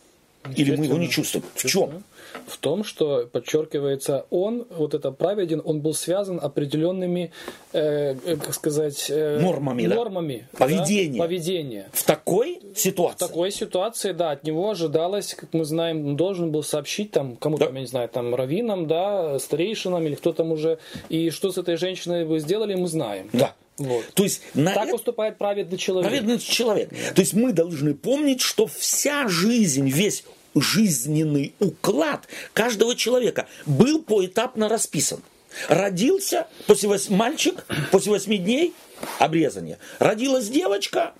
Или 0.55 0.75
мы 0.75 0.85
его 0.85 0.97
не 0.97 1.09
чувствуем? 1.09 1.45
В 1.55 1.65
чем? 1.65 2.03
В 2.45 2.57
том, 2.57 2.83
что 2.83 3.27
подчеркивается, 3.31 4.25
он, 4.29 4.67
вот 4.69 4.93
это 4.93 5.11
праведен, 5.11 5.61
он 5.63 5.81
был 5.81 5.93
связан 5.93 6.39
определенными, 6.41 7.31
э, 7.73 8.15
э 8.25 8.35
как 8.37 8.53
сказать, 8.53 9.07
э, 9.09 9.39
нормами, 9.39 9.85
нормами 9.85 10.47
да? 10.51 10.57
поведения. 10.59 11.17
Да? 11.17 11.23
поведения. 11.23 11.89
В 11.93 12.03
такой 12.03 12.59
ситуации. 12.75 13.25
В 13.25 13.27
такой 13.27 13.51
ситуации, 13.51 14.11
да, 14.11 14.31
от 14.31 14.43
него 14.43 14.69
ожидалось, 14.69 15.33
как 15.33 15.53
мы 15.53 15.65
знаем, 15.65 16.05
он 16.05 16.15
должен 16.15 16.51
был 16.51 16.63
сообщить 16.63 17.11
там 17.11 17.35
кому-то, 17.37 17.65
да. 17.65 17.71
я 17.73 17.79
не 17.79 17.87
знаю, 17.87 18.09
там 18.09 18.35
раввинам, 18.35 18.87
да, 18.87 19.39
старейшинам 19.39 20.05
или 20.05 20.15
кто 20.15 20.33
там 20.33 20.51
уже, 20.51 20.79
и 21.09 21.29
что 21.29 21.51
с 21.51 21.57
этой 21.57 21.77
женщиной 21.77 22.25
вы 22.25 22.39
сделали, 22.39 22.75
мы 22.75 22.87
знаем. 22.87 23.29
Да. 23.33 23.53
Вот. 23.77 24.05
То 24.15 24.23
есть 24.23 24.41
на 24.55 24.73
так 24.73 24.85
это... 24.85 24.93
поступает 24.93 25.37
праведный 25.37 25.77
человек. 25.77 26.09
Праведный 26.09 26.39
человек. 26.39 26.89
То 26.89 27.21
есть 27.21 27.33
мы 27.33 27.53
должны 27.53 27.93
помнить, 27.93 28.41
что 28.41 28.65
вся 28.65 29.27
жизнь, 29.27 29.87
весь 29.87 30.23
жизненный 30.61 31.53
уклад 31.59 32.27
каждого 32.53 32.95
человека 32.95 33.47
был 33.65 34.01
поэтапно 34.01 34.69
расписан. 34.69 35.21
Родился 35.69 36.47
после 36.65 36.89
вось... 36.89 37.09
мальчик, 37.09 37.65
после 37.91 38.11
восьми 38.11 38.37
дней 38.37 38.73
обрезания. 39.19 39.79
Родилась 39.99 40.49
девочка, 40.49 41.13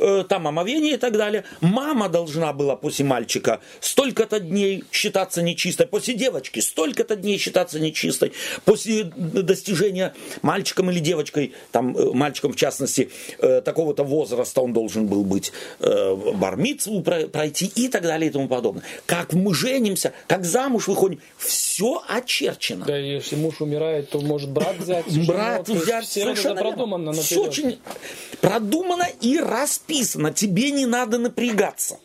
Э, 0.00 0.24
там 0.28 0.46
омовение 0.46 0.94
и 0.94 0.96
так 0.96 1.16
далее. 1.16 1.44
Мама 1.60 2.08
должна 2.08 2.52
была 2.52 2.76
после 2.76 3.04
мальчика 3.04 3.60
столько-то 3.80 4.38
дней 4.38 4.84
считаться 4.92 5.42
нечистой, 5.42 5.86
после 5.86 6.14
девочки 6.14 6.60
столько-то 6.60 7.16
дней 7.16 7.38
считаться 7.38 7.80
нечистой, 7.80 8.32
после 8.64 9.04
достижения 9.04 10.14
мальчиком 10.42 10.90
или 10.90 11.00
девочкой, 11.00 11.52
там 11.72 11.96
э, 11.96 12.12
мальчиком 12.12 12.52
в 12.52 12.56
частности, 12.56 13.10
э, 13.38 13.60
такого-то 13.60 14.04
возраста 14.04 14.60
он 14.60 14.72
должен 14.72 15.06
был 15.06 15.24
быть 15.24 15.52
бармицу 15.78 17.00
пройти 17.02 17.66
и 17.66 17.88
так 17.88 18.02
далее 18.02 18.30
и 18.30 18.32
тому 18.32 18.48
подобное. 18.48 18.84
Как 19.06 19.32
мы 19.32 19.54
женимся, 19.54 20.12
как 20.26 20.44
замуж 20.44 20.88
выходим, 20.88 21.20
все 21.38 22.02
очерчено. 22.08 22.84
Да, 22.86 22.96
если 22.96 23.36
муж 23.36 23.60
умирает, 23.60 24.10
то 24.10 24.20
может 24.20 24.50
брат 24.50 24.76
взять. 24.78 25.06
Брат 25.26 25.68
взять, 25.68 26.06
все 26.06 26.30
это 26.30 26.54
продумано. 26.54 27.12
Все 27.12 27.42
очень 27.42 27.78
продумано 28.40 29.06
и 29.20 29.38
расписано 29.38 29.77
расписано, 29.78 30.32
тебе 30.32 30.70
не 30.70 30.86
надо 30.86 31.18
напрягаться. 31.18 31.98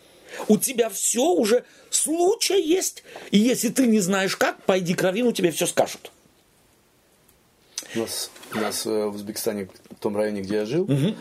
У 0.48 0.58
тебя 0.58 0.90
все 0.90 1.26
уже 1.26 1.64
случай 1.90 2.62
есть. 2.62 3.04
И 3.32 3.38
если 3.38 3.70
ты 3.70 3.86
не 3.86 4.00
знаешь 4.00 4.36
как, 4.36 4.64
пойди 4.64 4.94
к 4.94 5.02
Равину, 5.04 5.32
тебе 5.32 5.52
все 5.52 5.68
скажут. 5.68 6.12
У 7.96 8.00
нас, 8.00 8.32
у 8.56 8.58
нас 8.58 8.86
э, 8.88 9.06
в 9.06 9.16
Узбекистане, 9.16 9.70
в 9.92 10.00
том 10.00 10.18
районе, 10.18 10.42
где 10.42 10.56
я 10.56 10.66
жил, 10.66 10.84
угу. 10.84 11.14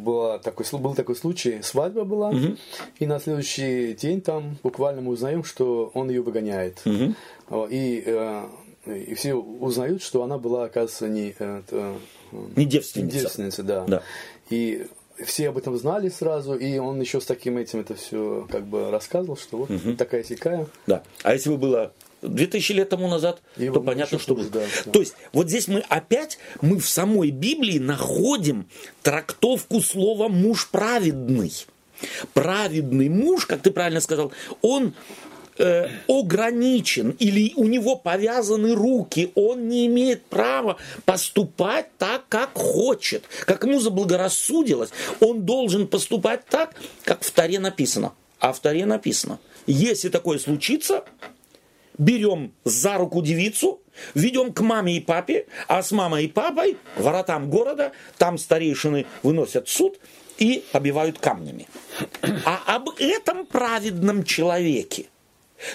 была 0.00 0.38
такой, 0.38 0.64
был 0.72 0.94
такой 0.94 1.16
случай, 1.16 1.60
свадьба 1.62 2.04
была, 2.04 2.30
угу. 2.30 2.56
и 2.98 3.04
на 3.04 3.20
следующий 3.20 3.92
день 3.92 4.22
там 4.22 4.56
буквально 4.62 5.02
мы 5.02 5.12
узнаем, 5.12 5.44
что 5.44 5.90
он 5.92 6.08
ее 6.08 6.22
выгоняет. 6.22 6.80
Угу. 6.86 7.66
И, 7.68 8.02
э, 8.06 8.48
и 8.86 9.14
все 9.14 9.34
узнают, 9.34 10.02
что 10.02 10.22
она 10.22 10.38
была, 10.38 10.64
оказывается, 10.64 11.10
не, 11.10 11.34
не 12.56 12.64
девственница. 12.64 13.18
девственница 13.20 13.62
да. 13.62 13.84
да. 13.84 14.02
И 14.52 14.86
все 15.24 15.48
об 15.48 15.56
этом 15.56 15.78
знали 15.78 16.10
сразу, 16.10 16.54
и 16.54 16.76
он 16.76 17.00
еще 17.00 17.22
с 17.22 17.24
таким 17.24 17.56
этим 17.56 17.80
это 17.80 17.94
все 17.94 18.46
как 18.50 18.66
бы 18.66 18.90
рассказывал, 18.90 19.38
что 19.38 19.56
вот 19.56 19.70
угу. 19.70 19.94
такая 19.94 20.24
сякая. 20.24 20.66
Да. 20.86 21.02
А 21.22 21.32
если 21.32 21.48
бы 21.48 21.56
было 21.56 21.92
2000 22.20 22.72
лет 22.72 22.90
тому 22.90 23.08
назад, 23.08 23.40
и 23.56 23.70
то 23.70 23.80
понятно, 23.80 24.18
что... 24.18 24.34
Хуже, 24.34 24.50
да, 24.50 24.60
да. 24.84 24.90
То 24.90 25.00
есть, 25.00 25.14
вот 25.32 25.48
здесь 25.48 25.68
мы 25.68 25.80
опять, 25.88 26.38
мы 26.60 26.78
в 26.78 26.86
самой 26.86 27.30
Библии 27.30 27.78
находим 27.78 28.66
трактовку 29.02 29.80
слова 29.80 30.28
«муж 30.28 30.68
праведный». 30.68 31.52
Праведный 32.34 33.08
муж, 33.08 33.46
как 33.46 33.62
ты 33.62 33.70
правильно 33.70 34.00
сказал, 34.00 34.32
он 34.60 34.92
э, 35.58 35.88
ограничен 36.08 37.10
или 37.18 37.52
у 37.56 37.64
него 37.64 37.96
повязаны 37.96 38.74
руки, 38.74 39.32
он 39.34 39.68
не 39.68 39.86
имеет 39.86 40.24
права 40.26 40.76
поступать 41.04 41.86
так, 41.98 42.24
как 42.28 42.50
хочет, 42.54 43.24
как 43.44 43.64
ему 43.64 43.80
заблагорассудилось. 43.80 44.90
Он 45.20 45.42
должен 45.42 45.86
поступать 45.86 46.46
так, 46.46 46.74
как 47.04 47.22
в 47.22 47.30
Таре 47.30 47.58
написано. 47.58 48.12
А 48.38 48.52
в 48.52 48.60
Таре 48.60 48.86
написано, 48.86 49.38
если 49.66 50.08
такое 50.08 50.38
случится, 50.38 51.04
берем 51.98 52.52
за 52.64 52.98
руку 52.98 53.22
девицу, 53.22 53.80
ведем 54.14 54.52
к 54.52 54.60
маме 54.60 54.96
и 54.96 55.00
папе, 55.00 55.46
а 55.68 55.82
с 55.82 55.92
мамой 55.92 56.24
и 56.24 56.28
папой 56.28 56.76
воротам 56.96 57.50
города, 57.50 57.92
там 58.18 58.38
старейшины 58.38 59.06
выносят 59.22 59.68
суд 59.68 59.98
и 60.38 60.64
побивают 60.72 61.18
камнями. 61.18 61.68
А 62.44 62.74
об 62.74 62.88
этом 62.98 63.46
праведном 63.46 64.24
человеке, 64.24 65.06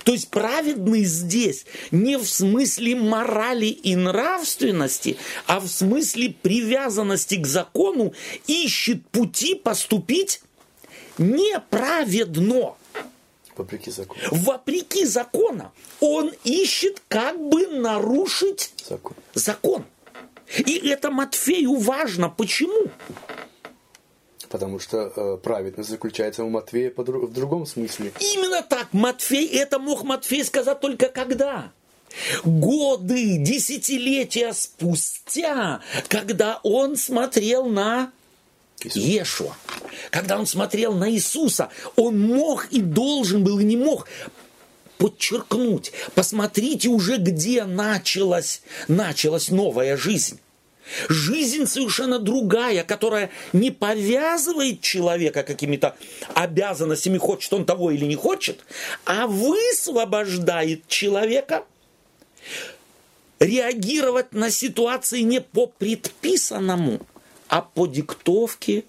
то 0.03 0.13
есть 0.13 0.29
праведный 0.29 1.03
здесь 1.03 1.65
не 1.91 2.17
в 2.17 2.25
смысле 2.27 2.95
морали 2.95 3.67
и 3.67 3.95
нравственности, 3.95 5.17
а 5.45 5.59
в 5.59 5.67
смысле 5.67 6.35
привязанности 6.41 7.35
к 7.35 7.45
закону 7.47 8.13
ищет 8.47 9.07
пути 9.09 9.55
поступить 9.55 10.41
неправедно. 11.17 12.75
Вопреки 13.55 13.89
закону. 13.89 14.19
Вопреки 14.31 15.05
закону. 15.05 15.71
Он 15.99 16.31
ищет 16.43 17.01
как 17.07 17.39
бы 17.39 17.67
нарушить 17.67 18.71
Закон. 18.87 19.15
закон. 19.33 19.83
И 20.57 20.87
это 20.87 21.09
Матфею 21.11 21.75
важно. 21.75 22.29
Почему? 22.29 22.91
Потому 24.49 24.79
что 24.79 25.11
э, 25.15 25.37
праведность 25.43 25.89
заключается 25.89 26.43
у 26.43 26.49
дру- 27.01 27.25
в 27.25 27.33
другом 27.33 27.65
смысле. 27.65 28.11
Именно 28.19 28.61
так. 28.61 28.87
Матфей, 28.93 29.47
это 29.47 29.79
мог 29.79 30.03
Матфей 30.03 30.43
сказать 30.45 30.79
только 30.79 31.09
когда? 31.09 31.71
Годы, 32.45 33.37
десятилетия 33.37 34.53
спустя, 34.53 35.81
когда 36.07 36.59
он 36.63 36.95
смотрел 36.95 37.65
на 37.65 38.11
Иисус. 38.83 39.03
Иешуа. 39.03 39.55
Когда 40.11 40.39
он 40.39 40.45
смотрел 40.45 40.93
на 40.93 41.11
Иисуса, 41.11 41.69
он 41.95 42.19
мог 42.19 42.67
и 42.71 42.79
должен 42.81 43.43
был, 43.43 43.59
и 43.59 43.63
не 43.63 43.75
мог 43.75 44.07
подчеркнуть. 44.97 45.91
Посмотрите 46.15 46.89
уже, 46.89 47.17
где 47.17 47.65
началась, 47.65 48.61
началась 48.87 49.49
новая 49.49 49.97
жизнь. 49.97 50.39
Жизнь 51.09 51.65
совершенно 51.65 52.19
другая, 52.19 52.83
которая 52.83 53.29
не 53.53 53.71
повязывает 53.71 54.81
человека 54.81 55.43
какими-то 55.43 55.95
обязанностями, 56.33 57.17
хочет 57.17 57.53
он 57.53 57.65
того 57.65 57.91
или 57.91 58.05
не 58.05 58.15
хочет, 58.15 58.65
а 59.05 59.27
высвобождает 59.27 60.87
человека 60.87 61.63
реагировать 63.39 64.33
на 64.33 64.49
ситуации 64.49 65.21
не 65.21 65.41
по 65.41 65.67
предписанному, 65.67 66.99
а 67.47 67.61
по 67.61 67.87
диктовке 67.87 68.83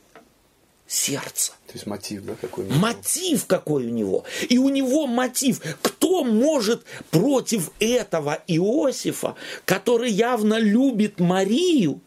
сердца. 0.87 1.53
То 1.67 1.75
есть 1.75 1.87
мотив, 1.87 2.25
да, 2.25 2.35
какой 2.35 2.65
Мотив 2.65 3.45
какой 3.47 3.87
у 3.87 3.91
него. 3.91 4.25
И 4.49 4.57
у 4.57 4.71
него 4.71 5.07
мотив. 5.07 5.61
Кто 5.83 5.98
может 6.25 6.85
против 7.11 7.71
этого 7.81 8.43
Иосифа, 8.47 9.35
который 9.65 10.11
явно 10.11 10.59
любит 10.59 11.21
Марию, 11.21 12.01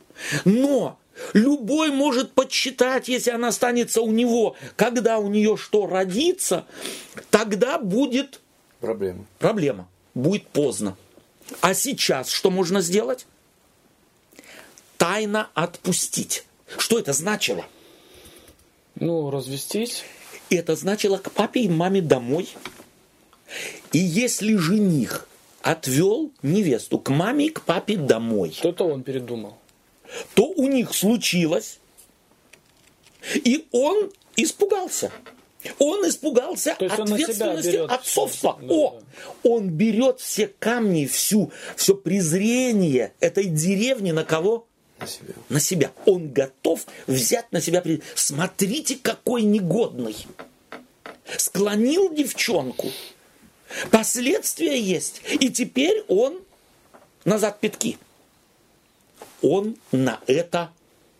но 0.45 0.99
любой 1.33 1.91
может 1.91 2.33
подсчитать, 2.33 3.07
если 3.07 3.31
она 3.31 3.49
останется 3.49 4.01
у 4.01 4.11
него, 4.11 4.55
когда 4.75 5.19
у 5.19 5.29
нее 5.29 5.57
что 5.57 5.85
родится, 5.87 6.65
тогда 7.29 7.77
будет 7.77 8.39
Проблема. 8.79 9.25
проблема. 9.39 9.87
Будет 10.13 10.47
поздно. 10.47 10.97
А 11.61 11.73
сейчас 11.73 12.29
что 12.29 12.49
можно 12.49 12.81
сделать? 12.81 13.25
Тайно 14.97 15.49
отпустить. 15.53 16.45
Что 16.77 16.99
это 16.99 17.13
значило? 17.13 17.65
Ну, 18.95 19.29
развестись. 19.31 20.03
Это 20.49 20.75
значило 20.75 21.17
к 21.17 21.31
папе 21.31 21.61
и 21.61 21.69
маме 21.69 22.01
домой. 22.01 22.49
И 23.91 23.97
если 23.97 24.55
жених 24.55 25.27
отвел 25.61 26.31
невесту 26.41 26.99
к 26.99 27.09
маме 27.09 27.47
и 27.47 27.49
к 27.49 27.61
папе 27.61 27.97
домой, 27.97 28.57
То-то 28.61 28.85
он 28.85 29.03
передумал. 29.03 29.57
то 30.33 30.45
у 30.45 30.67
них 30.67 30.93
случилось, 30.93 31.79
и 33.33 33.67
он 33.71 34.11
испугался. 34.35 35.11
Он 35.77 36.07
испугался 36.07 36.75
То 36.77 36.85
есть 36.85 36.97
он 36.97 37.13
ответственности 37.13 37.67
берет 37.67 37.91
отцовства. 37.91 38.57
Да, 38.59 38.67
О, 38.73 38.99
он 39.43 39.69
берет 39.69 40.19
все 40.19 40.47
камни, 40.47 41.05
всю, 41.05 41.51
все 41.75 41.93
презрение 41.93 43.13
этой 43.19 43.45
деревни 43.45 44.11
на 44.11 44.23
кого? 44.23 44.67
На 44.99 45.07
себя. 45.07 45.33
на 45.49 45.59
себя. 45.59 45.91
Он 46.05 46.31
готов 46.31 46.85
взять 47.05 47.51
на 47.51 47.61
себя. 47.61 47.83
Смотрите, 48.15 48.97
какой 49.01 49.43
негодный. 49.43 50.15
Склонил 51.37 52.11
девчонку. 52.13 52.89
Последствия 53.89 54.79
есть. 54.79 55.21
И 55.39 55.49
теперь 55.49 56.03
он 56.07 56.39
назад 57.25 57.59
пятки. 57.59 57.97
Он 59.41 59.75
на 59.91 60.19
это 60.27 60.71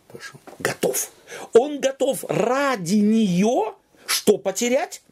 Пошел. 0.08 0.38
готов. 0.58 1.10
Он 1.54 1.80
готов 1.80 2.24
ради 2.28 2.96
нее 2.96 3.74
что 4.06 4.38
потерять? 4.38 5.02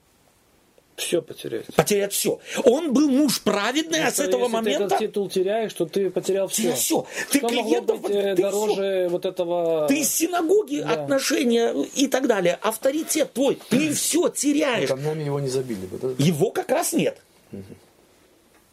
Все 0.97 1.23
потерять. 1.23 1.65
Потерять 1.75 2.13
все. 2.13 2.41
Он 2.65 2.93
был 2.93 3.09
муж 3.09 3.41
праведный, 3.41 4.05
а 4.05 4.11
с 4.11 4.15
Что 4.15 4.25
этого 4.25 4.43
если 4.43 4.51
ты 4.51 4.57
момента... 4.57 4.85
этот 4.85 4.99
титул 4.99 5.31
теряешь, 5.31 5.73
то 5.73 5.87
ты 5.87 6.11
потерял 6.11 6.49
все. 6.49 6.71
Ты 6.73 6.77
все. 6.77 7.07
Ты 7.31 7.39
Что 7.39 7.49
клиентов... 7.49 8.01
быть 8.03 8.15
э, 8.15 8.35
ты 8.37 8.43
дороже 8.43 9.09
вот 9.11 9.25
этого... 9.25 9.89
Ты 9.89 10.01
из 10.01 10.15
синагоги, 10.15 10.81
Да. 10.81 10.91
отношения 10.91 11.73
и 11.95 12.07
так 12.07 12.27
далее, 12.27 12.59
авторитет 12.61 13.33
твой, 13.33 13.59
ты 13.71 13.95
все 13.95 14.29
теряешь. 14.29 14.91
Камнями 14.91 15.23
его 15.23 15.41
не 15.41 15.49
забили 15.49 15.87
бы, 15.87 15.97
да? 15.99 16.23
Его 16.23 16.51
как 16.51 16.69
раз 16.69 16.93
нет. 16.93 17.19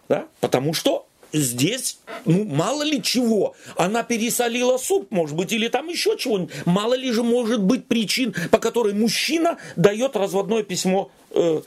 Да? 0.08 0.28
Потому 0.40 0.74
что 0.74 1.08
здесь, 1.34 2.00
ну, 2.26 2.44
мало 2.46 2.84
ли 2.84 3.02
чего. 3.02 3.56
Она 3.76 4.04
пересолила 4.04 4.78
суп, 4.78 5.12
может 5.12 5.36
быть, 5.36 5.52
или 5.52 5.68
там 5.68 5.88
еще 5.88 6.18
чего-нибудь. 6.18 6.54
Мало 6.66 6.94
ли 6.94 7.12
же 7.12 7.24
может 7.24 7.62
быть 7.62 7.88
причин, 7.88 8.34
по 8.52 8.60
которой 8.60 8.94
мужчина 8.94 9.58
дает 9.76 10.16
разводное 10.16 10.64
письмо 10.64 11.12
э, 11.32 11.62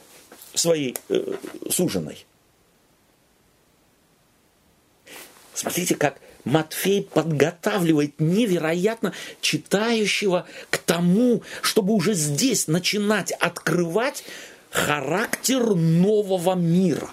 своей 0.53 0.95
э, 1.09 1.33
суженой. 1.69 2.25
Смотрите, 5.53 5.95
как 5.95 6.19
Матфей 6.43 7.03
подготавливает 7.03 8.19
невероятно 8.19 9.13
читающего 9.41 10.47
к 10.71 10.79
тому, 10.79 11.43
чтобы 11.61 11.93
уже 11.93 12.13
здесь 12.13 12.67
начинать 12.67 13.31
открывать 13.33 14.23
характер 14.71 15.75
нового 15.75 16.55
мира. 16.55 17.09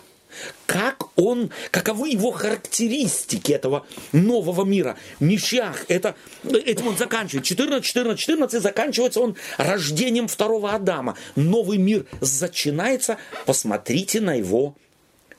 Как 0.67 1.09
он, 1.17 1.51
каковы 1.71 2.11
его 2.11 2.31
характеристики 2.31 3.53
этого 3.53 3.87
нового 4.13 4.65
мира. 4.65 4.97
Мещах, 5.19 5.85
это, 5.89 6.15
этим 6.45 6.89
он 6.89 6.97
заканчивает. 6.97 7.45
14, 7.45 7.85
14, 7.85 8.21
14 8.21 8.63
заканчивается 8.63 9.21
он 9.21 9.37
рождением 9.57 10.29
второго 10.29 10.73
Адама. 10.73 11.17
Новый 11.35 11.79
мир 11.79 12.07
начинается, 12.21 13.19
посмотрите 13.47 14.21
на 14.21 14.35
его 14.35 14.77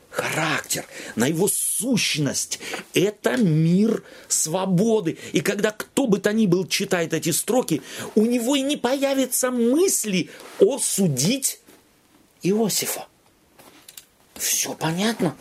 характер, 0.09 0.85
на 1.15 1.27
его 1.27 1.47
сущность. 1.47 2.59
Это 2.93 3.37
мир 3.37 4.03
свободы. 4.27 5.17
И 5.31 5.41
когда 5.41 5.71
кто 5.71 6.07
бы 6.07 6.19
то 6.19 6.33
ни 6.33 6.45
был 6.45 6.67
читает 6.67 7.13
эти 7.13 7.29
строки, 7.29 7.81
у 8.15 8.25
него 8.25 8.55
и 8.55 8.61
не 8.61 8.75
появится 8.75 9.51
мысли 9.51 10.29
осудить 10.59 11.58
Иосифа. 12.41 13.07
Все 14.35 14.73
понятно. 14.73 15.35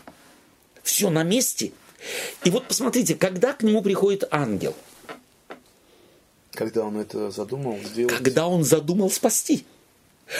Все 0.83 1.09
на 1.09 1.23
месте. 1.23 1.71
И 2.43 2.49
вот 2.49 2.67
посмотрите, 2.67 3.15
когда 3.15 3.53
к 3.53 3.63
нему 3.63 3.81
приходит 3.81 4.23
ангел, 4.31 4.75
Когда 6.53 6.83
он 6.83 6.97
это 6.97 7.31
задумал, 7.31 7.77
сделать... 7.83 8.15
когда 8.15 8.47
он 8.47 8.63
задумал 8.63 9.09
спасти. 9.09 9.65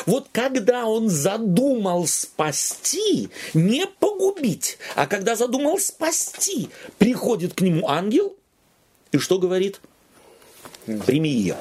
Вот 0.05 0.27
когда 0.31 0.85
он 0.85 1.09
задумал 1.09 2.05
спасти, 2.07 3.29
не 3.53 3.87
погубить, 3.87 4.77
а 4.95 5.07
когда 5.07 5.35
задумал 5.35 5.79
спасти, 5.79 6.69
приходит 6.97 7.55
к 7.55 7.61
нему 7.61 7.87
ангел 7.87 8.35
и 9.11 9.17
что 9.17 9.39
говорит? 9.39 9.81
Прими 10.85 11.29
ее. 11.29 11.57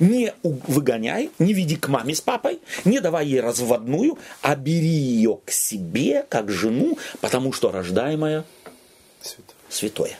Не 0.00 0.32
выгоняй, 0.42 1.30
не 1.38 1.52
веди 1.52 1.76
к 1.76 1.88
маме 1.88 2.14
с 2.14 2.20
папой, 2.20 2.60
не 2.84 3.00
давай 3.00 3.26
ей 3.26 3.40
разводную, 3.40 4.18
а 4.40 4.56
бери 4.56 4.88
ее 4.88 5.38
к 5.44 5.50
себе, 5.50 6.24
как 6.28 6.50
жену, 6.50 6.98
потому 7.20 7.52
что 7.52 7.70
рождаемая 7.70 8.44
Святой. 9.20 9.54
святое. 9.68 10.18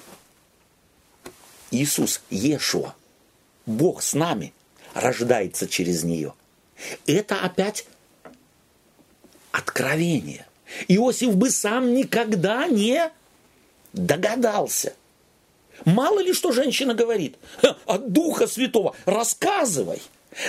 Иисус, 1.70 2.20
Иешуа, 2.30 2.94
Бог 3.64 4.02
с 4.02 4.14
нами, 4.14 4.52
рождается 4.94 5.66
через 5.66 6.04
нее. 6.04 6.34
Это 7.06 7.40
опять 7.40 7.86
откровение. 9.52 10.46
Иосиф 10.88 11.34
бы 11.36 11.50
сам 11.50 11.94
никогда 11.94 12.66
не 12.66 13.10
догадался. 13.92 14.94
Мало 15.84 16.20
ли 16.20 16.32
что 16.32 16.52
женщина 16.52 16.94
говорит. 16.94 17.36
«Ха, 17.60 17.76
От 17.86 18.12
Духа 18.12 18.46
Святого. 18.46 18.94
Рассказывай. 19.04 20.00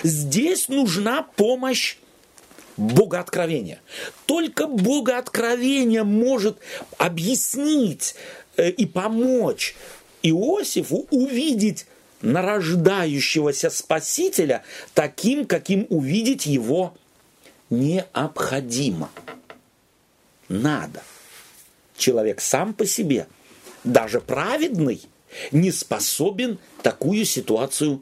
Здесь 0.03 0.67
нужна 0.69 1.23
помощь 1.36 1.97
богооткровение. 2.78 3.82
Только 4.25 4.67
богооткровение 4.67 6.03
может 6.03 6.59
объяснить 6.97 8.15
э, 8.55 8.69
и 8.69 8.86
помочь 8.86 9.75
Иосифу 10.21 11.07
увидеть 11.09 11.88
нарождающегося 12.21 13.69
Спасителя 13.69 14.63
таким, 14.93 15.45
каким 15.45 15.86
увидеть 15.89 16.45
его 16.45 16.95
необходимо. 17.69 19.09
Надо. 20.49 21.03
Человек 21.97 22.41
сам 22.41 22.73
по 22.73 22.86
себе, 22.86 23.28
даже 23.84 24.21
праведный, 24.21 25.01
не 25.51 25.71
способен 25.71 26.59
такую 26.82 27.25
ситуацию 27.25 28.01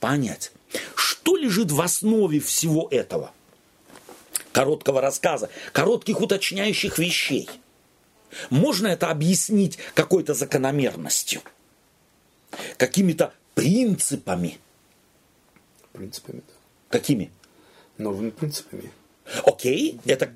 понять. 0.00 0.52
Что 0.94 1.36
лежит 1.36 1.70
в 1.70 1.80
основе 1.80 2.40
всего 2.40 2.88
этого? 2.90 3.32
Короткого 4.52 5.00
рассказа, 5.00 5.50
коротких 5.72 6.20
уточняющих 6.20 6.98
вещей. 6.98 7.48
Можно 8.50 8.88
это 8.88 9.10
объяснить 9.10 9.78
какой-то 9.94 10.34
закономерностью, 10.34 11.42
какими-то 12.76 13.32
принципами. 13.54 14.58
Принципами, 15.92 16.42
да. 16.46 16.54
Какими? 16.90 17.30
Новыми 17.98 18.30
принципами. 18.30 18.90
Окей, 19.44 19.98
это 20.04 20.32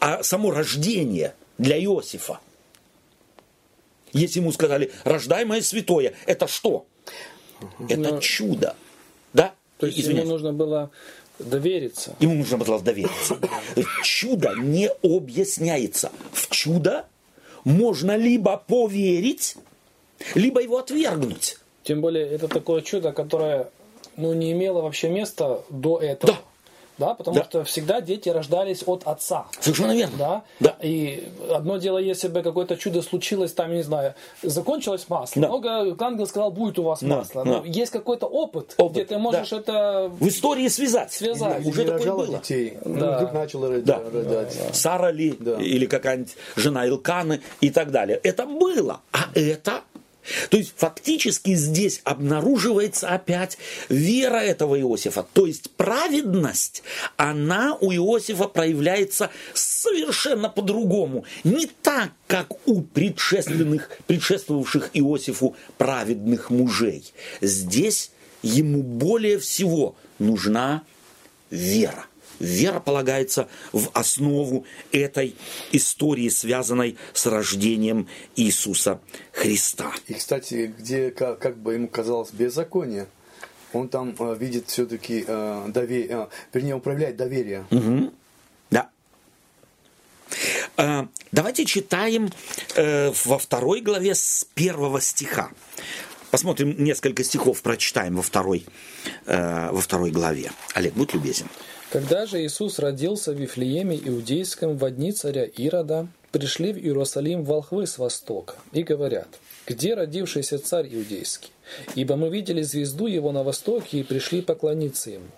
а 0.00 0.22
само 0.22 0.50
рождение 0.50 1.34
для 1.56 1.78
Иосифа. 1.82 2.40
Если 4.12 4.40
ему 4.40 4.52
сказали, 4.52 4.90
рождаемое 5.04 5.60
святое, 5.62 6.14
это 6.26 6.46
что? 6.46 6.86
Это 7.88 8.14
Но- 8.14 8.20
чудо. 8.20 8.76
Да? 9.32 9.54
То 9.78 9.86
есть 9.86 9.98
Извиняюсь. 9.98 10.24
ему 10.24 10.32
нужно 10.32 10.52
было 10.52 10.90
довериться. 11.38 12.16
Ему 12.20 12.34
нужно 12.34 12.58
было 12.58 12.80
довериться. 12.80 13.38
Чудо 14.02 14.54
не 14.56 14.88
объясняется. 15.02 16.10
В 16.32 16.48
чудо 16.50 17.06
можно 17.64 18.16
либо 18.16 18.56
поверить, 18.66 19.56
либо 20.34 20.60
его 20.62 20.78
отвергнуть. 20.78 21.58
Тем 21.84 22.00
более 22.00 22.26
это 22.26 22.48
такое 22.48 22.82
чудо, 22.82 23.12
которое 23.12 23.70
ну, 24.16 24.32
не 24.34 24.52
имело 24.52 24.82
вообще 24.82 25.08
места 25.08 25.62
до 25.70 25.98
этого. 25.98 26.32
Да. 26.34 26.38
Да, 26.98 27.14
потому 27.14 27.36
Да. 27.38 27.44
что 27.44 27.64
всегда 27.64 28.00
дети 28.00 28.28
рождались 28.28 28.82
от 28.86 29.02
отца. 29.06 29.46
Совершенно 29.60 29.92
верно. 29.96 30.16
Да? 30.18 30.42
Да. 30.60 30.76
И 30.82 31.28
одно 31.50 31.76
дело, 31.78 31.98
если 31.98 32.28
бы 32.28 32.42
какое-то 32.42 32.76
чудо 32.76 33.02
случилось, 33.02 33.52
там, 33.52 33.72
не 33.72 33.82
знаю, 33.82 34.14
закончилось 34.42 35.06
масло. 35.08 35.40
Да. 35.42 35.48
Много 35.48 35.96
ангел 36.04 36.26
сказал, 36.26 36.50
будет 36.50 36.78
у 36.78 36.82
вас 36.82 37.00
Да, 37.00 37.18
масло. 37.18 37.44
да. 37.44 37.50
Но 37.50 37.64
есть 37.64 37.92
какой-то 37.92 38.26
опыт, 38.26 38.74
Опыт, 38.76 38.92
где 38.92 39.04
ты 39.04 39.18
можешь 39.18 39.50
да. 39.50 39.56
это 39.58 40.10
В 40.18 40.26
истории 40.28 40.68
связать. 40.68 41.12
связать. 41.12 41.64
Уже 41.64 41.84
не 41.84 41.90
такое 41.90 42.12
было. 42.12 42.26
детей. 42.38 42.78
Ну, 42.84 42.98
Да. 43.00 43.16
вдруг 43.18 43.32
начала 43.32 43.68
рожать. 43.68 43.84
Да. 43.84 44.00
рожать. 44.12 44.56
Сара 44.72 45.10
ли, 45.12 45.36
Да. 45.38 45.56
или 45.60 45.86
какая-нибудь 45.86 46.34
жена 46.56 46.86
Илканы 46.88 47.40
и 47.60 47.70
так 47.70 47.90
далее. 47.90 48.18
Это 48.22 48.44
было. 48.46 49.00
А 49.12 49.18
это... 49.34 49.82
То 50.50 50.56
есть 50.56 50.74
фактически 50.76 51.54
здесь 51.54 52.00
обнаруживается 52.04 53.08
опять 53.08 53.58
вера 53.88 54.38
этого 54.38 54.78
Иосифа. 54.80 55.26
То 55.32 55.46
есть 55.46 55.70
праведность, 55.72 56.82
она 57.16 57.76
у 57.80 57.92
Иосифа 57.92 58.44
проявляется 58.44 59.30
совершенно 59.54 60.48
по-другому. 60.48 61.24
Не 61.44 61.66
так, 61.66 62.10
как 62.26 62.66
у 62.66 62.82
предшественных, 62.82 63.90
предшествовавших 64.06 64.90
Иосифу 64.94 65.56
праведных 65.76 66.50
мужей. 66.50 67.12
Здесь 67.40 68.10
ему 68.42 68.82
более 68.82 69.38
всего 69.38 69.96
нужна 70.18 70.82
вера. 71.50 72.06
Вера 72.38 72.80
полагается 72.80 73.48
в 73.72 73.90
основу 73.92 74.64
этой 74.92 75.34
истории, 75.72 76.28
связанной 76.28 76.96
с 77.12 77.26
рождением 77.26 78.08
Иисуса 78.36 79.00
Христа. 79.32 79.92
И, 80.06 80.14
кстати, 80.14 80.74
где 80.78 81.10
как, 81.10 81.38
как 81.38 81.58
бы 81.58 81.74
ему 81.74 81.88
казалось 81.88 82.30
беззаконие, 82.30 83.08
он 83.72 83.88
там 83.88 84.14
э, 84.18 84.36
видит 84.38 84.68
все-таки 84.68 85.24
доверие, 85.24 86.28
вернее, 86.52 86.74
он 86.74 86.80
проявляет 86.80 87.16
доверие. 87.16 87.66
Да. 88.70 88.90
А, 90.76 91.08
Давайте 91.30 91.66
читаем 91.66 92.30
э, 92.74 93.12
во 93.24 93.38
второй 93.38 93.82
главе 93.82 94.14
с 94.14 94.46
первого 94.54 95.00
стиха. 95.00 95.50
Посмотрим 96.30 96.74
несколько 96.82 97.22
стихов, 97.22 97.60
прочитаем 97.62 98.16
во 98.16 98.22
второй, 98.22 98.66
э, 99.26 99.70
во 99.70 99.80
второй 99.80 100.10
главе. 100.10 100.50
Олег, 100.74 100.94
будь 100.94 101.12
любезен. 101.12 101.48
Когда 101.90 102.26
же 102.26 102.44
Иисус 102.44 102.78
родился 102.78 103.32
в 103.32 103.36
Вифлееме 103.40 103.96
Иудейском 103.96 104.76
в 104.76 104.90
дни 104.90 105.10
царя 105.10 105.44
Ирода, 105.44 106.06
пришли 106.32 106.74
в 106.74 106.78
Иерусалим 106.78 107.44
волхвы 107.44 107.86
с 107.86 107.96
востока 107.96 108.56
и 108.72 108.82
говорят, 108.82 109.28
«Где 109.66 109.94
родившийся 109.94 110.58
царь 110.58 110.94
Иудейский? 110.94 111.50
Ибо 111.94 112.16
мы 112.16 112.28
видели 112.28 112.60
звезду 112.60 113.06
его 113.06 113.32
на 113.32 113.42
востоке 113.42 114.00
и 114.00 114.02
пришли 114.02 114.42
поклониться 114.42 115.10
ему». 115.10 115.28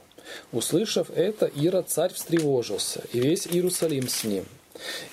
Услышав 0.50 1.10
это, 1.10 1.46
Ирод 1.46 1.88
царь 1.88 2.12
встревожился, 2.12 3.02
и 3.12 3.20
весь 3.20 3.46
Иерусалим 3.46 4.08
с 4.08 4.24
ним. 4.24 4.44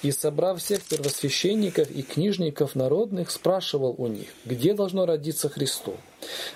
И, 0.02 0.12
собрав 0.12 0.60
всех 0.60 0.84
первосвященников 0.84 1.90
и 1.90 2.04
книжников 2.04 2.76
народных, 2.76 3.32
спрашивал 3.32 3.96
у 3.98 4.08
них, 4.08 4.28
где 4.46 4.74
должно 4.74 5.06
родиться 5.06 5.50
Христу. 5.50 5.96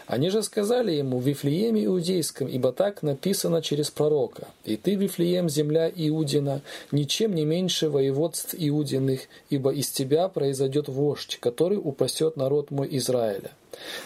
Они 0.07 0.29
же 0.29 0.43
сказали 0.43 0.91
ему 0.91 1.19
в 1.19 1.27
Вифлееме 1.27 1.85
Иудейском, 1.85 2.47
ибо 2.47 2.71
так 2.71 3.03
написано 3.03 3.61
через 3.61 3.89
пророка. 3.91 4.47
«И 4.65 4.77
ты, 4.77 4.95
Вифлеем, 4.95 5.49
земля 5.49 5.89
Иудина, 5.93 6.61
ничем 6.91 7.35
не 7.35 7.45
меньше 7.45 7.89
воеводств 7.89 8.55
Иудиных, 8.57 9.21
ибо 9.49 9.71
из 9.71 9.89
тебя 9.89 10.27
произойдет 10.27 10.87
вождь, 10.87 11.37
который 11.39 11.77
упасет 11.77 12.37
народ 12.37 12.71
мой 12.71 12.87
Израиля». 12.97 13.51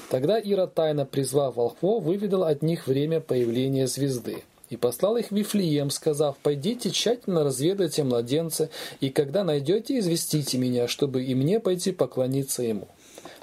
Тогда 0.10 0.40
Ира, 0.40 0.68
тайно 0.68 1.06
призвав 1.06 1.56
волхвов, 1.56 2.04
выведал 2.04 2.44
от 2.44 2.62
них 2.62 2.88
время 2.88 3.20
появления 3.20 3.88
звезды. 3.88 4.44
И 4.70 4.78
послал 4.78 5.18
их 5.18 5.28
в 5.28 5.36
Вифлеем, 5.36 5.90
сказав, 5.90 6.38
«Пойдите 6.38 6.90
тщательно 6.90 7.44
разведайте 7.44 8.04
младенца, 8.04 8.70
и 9.00 9.10
когда 9.10 9.44
найдете, 9.44 10.00
известите 10.00 10.58
меня, 10.58 10.88
чтобы 10.88 11.24
и 11.24 11.36
мне 11.36 11.60
пойти 11.60 11.92
поклониться 11.92 12.64
ему». 12.64 12.88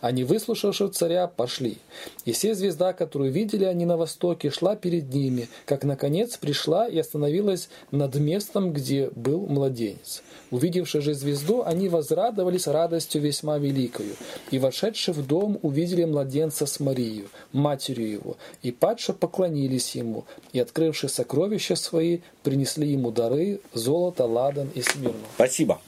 Они, 0.03 0.25
выслушавши 0.25 0.89
царя, 0.89 1.29
пошли. 1.29 1.79
И 2.25 2.33
все 2.33 2.57
звезда, 2.57 2.93
которую 2.93 3.31
видели 3.31 3.65
они 3.65 3.87
на 3.87 3.97
востоке, 3.97 4.51
шла 4.51 4.75
перед 4.75 5.15
ними, 5.15 5.49
как, 5.65 5.85
наконец, 5.85 6.37
пришла 6.37 6.89
и 6.89 6.99
остановилась 6.99 7.69
над 7.93 8.17
местом, 8.17 8.73
где 8.73 9.11
был 9.15 9.47
младенец. 9.47 10.25
Увидевши 10.51 11.03
же 11.03 11.15
звезду, 11.15 11.63
они 11.65 11.89
возрадовались 11.89 12.67
радостью 12.67 13.23
весьма 13.23 13.59
великою. 13.59 14.17
И, 14.51 14.59
вошедши 14.59 15.13
в 15.13 15.25
дом, 15.25 15.61
увидели 15.63 16.05
младенца 16.05 16.67
с 16.67 16.81
Марией, 16.81 17.29
матерью 17.53 18.11
его, 18.11 18.37
и 18.61 18.73
падше 18.73 19.13
поклонились 19.13 19.95
ему, 19.95 20.25
и, 20.53 20.59
открывши 20.59 21.09
сокровища 21.09 21.77
свои, 21.77 22.19
принесли 22.43 22.89
ему 22.89 23.13
дары, 23.13 23.61
золото, 23.73 24.25
ладан 24.25 24.69
и 24.75 24.83
смирну. 24.83 25.15
Спасибо. 25.37 25.81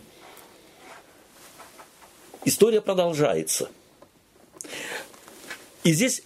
История 2.44 2.80
продолжается. 2.80 3.70
И 5.84 5.92
здесь 5.92 6.22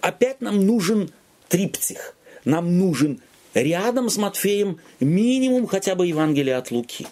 опять 0.00 0.40
нам 0.40 0.64
нужен 0.64 1.10
триптих. 1.48 2.16
Нам 2.44 2.78
нужен 2.78 3.20
рядом 3.54 4.08
с 4.08 4.16
Матфеем 4.16 4.80
минимум 5.00 5.66
хотя 5.66 5.94
бы 5.94 6.06
Евангелие 6.06 6.56
от 6.56 6.70
Луки. 6.70 7.06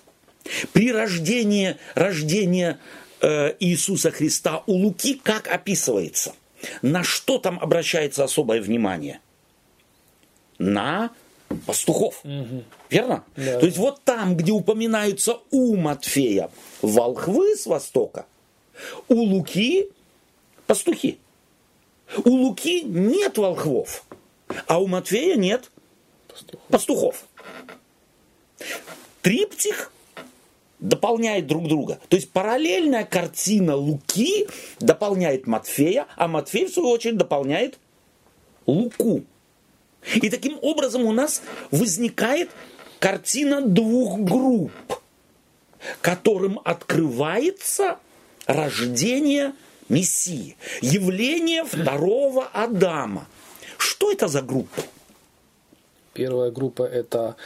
При 0.72 0.92
рождении, 0.92 1.76
рождении 1.94 2.76
э, 3.20 3.54
Иисуса 3.60 4.10
Христа 4.10 4.62
у 4.66 4.72
Луки 4.72 5.20
как 5.22 5.48
описывается? 5.48 6.34
На 6.82 7.04
что 7.04 7.38
там 7.38 7.58
обращается 7.58 8.24
особое 8.24 8.60
внимание? 8.60 9.20
На 10.58 11.10
пастухов. 11.66 12.22
Верно? 12.90 13.24
Да. 13.36 13.58
То 13.58 13.66
есть 13.66 13.78
вот 13.78 14.02
там, 14.04 14.36
где 14.36 14.52
упоминаются 14.52 15.38
у 15.50 15.76
Матфея 15.76 16.50
волхвы 16.82 17.56
с 17.56 17.66
востока, 17.66 18.26
у 19.08 19.14
Луки 19.14 19.88
пастухи. 20.70 21.18
У 22.24 22.30
Луки 22.30 22.82
нет 22.82 23.38
волхвов, 23.38 24.04
а 24.68 24.80
у 24.80 24.86
Матфея 24.86 25.34
нет 25.34 25.68
пастухов. 26.68 27.24
Триптих 29.20 29.92
дополняет 30.78 31.48
друг 31.48 31.66
друга. 31.66 31.98
То 32.08 32.14
есть 32.14 32.30
параллельная 32.30 33.04
картина 33.04 33.74
Луки 33.74 34.46
дополняет 34.78 35.48
Матфея, 35.48 36.06
а 36.14 36.28
Матфей, 36.28 36.66
в 36.66 36.70
свою 36.70 36.90
очередь, 36.90 37.16
дополняет 37.16 37.80
Луку. 38.64 39.24
И 40.14 40.30
таким 40.30 40.56
образом 40.62 41.04
у 41.04 41.10
нас 41.10 41.42
возникает 41.72 42.48
картина 43.00 43.60
двух 43.60 44.20
групп, 44.20 44.70
которым 46.00 46.60
открывается 46.64 47.98
рождение 48.46 49.52
Мессии, 49.90 50.56
явление 50.80 51.64
второго 51.64 52.46
Адама. 52.46 53.26
Что 53.76 54.12
это 54.12 54.28
за 54.28 54.40
группа? 54.40 54.82
Первая 56.14 56.50
группа 56.50 56.84
это, 56.84 57.36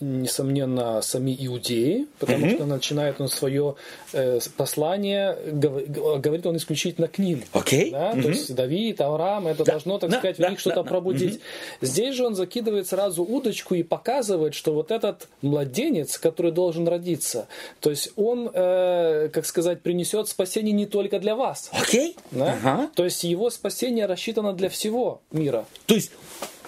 несомненно, 0.00 1.00
сами 1.02 1.36
иудеи, 1.38 2.06
потому 2.18 2.46
mm-hmm. 2.46 2.54
что 2.54 2.66
начинает 2.66 3.20
он 3.20 3.28
свое 3.28 3.76
э, 4.12 4.40
послание, 4.56 5.36
говорит 5.52 6.46
он 6.46 6.56
исключительно 6.56 7.06
к 7.06 7.18
ним. 7.18 7.44
Okay. 7.52 7.90
Да? 7.90 8.12
Mm-hmm. 8.12 8.22
То 8.22 8.28
есть 8.28 8.54
Давид, 8.54 9.00
Авраам, 9.00 9.46
это 9.46 9.64
да. 9.64 9.72
должно, 9.72 9.98
так 9.98 10.10
да, 10.10 10.18
сказать, 10.18 10.36
да, 10.38 10.46
в 10.46 10.50
них 10.50 10.58
да, 10.58 10.60
что-то 10.60 10.82
да, 10.82 10.88
пробудить. 10.88 11.34
Mm-hmm. 11.34 11.86
Здесь 11.86 12.14
же 12.16 12.26
он 12.26 12.34
закидывает 12.34 12.88
сразу 12.88 13.22
удочку 13.22 13.74
и 13.74 13.82
показывает, 13.82 14.54
что 14.54 14.74
вот 14.74 14.90
этот 14.90 15.28
младенец, 15.42 16.18
который 16.18 16.50
должен 16.50 16.88
родиться, 16.88 17.46
то 17.80 17.90
есть 17.90 18.10
он, 18.16 18.50
э, 18.52 19.28
как 19.32 19.46
сказать, 19.46 19.82
принесет 19.82 20.28
спасение 20.28 20.72
не 20.72 20.86
только 20.86 21.20
для 21.20 21.36
вас. 21.36 21.70
Окей. 21.72 22.16
Да? 22.32 22.58
Uh-huh. 22.62 22.88
То 22.94 23.04
есть 23.04 23.22
его 23.22 23.50
спасение 23.50 24.06
рассчитано 24.06 24.52
для 24.52 24.68
всего 24.68 25.20
мира. 25.30 25.66
То 25.86 25.94
есть 25.94 26.10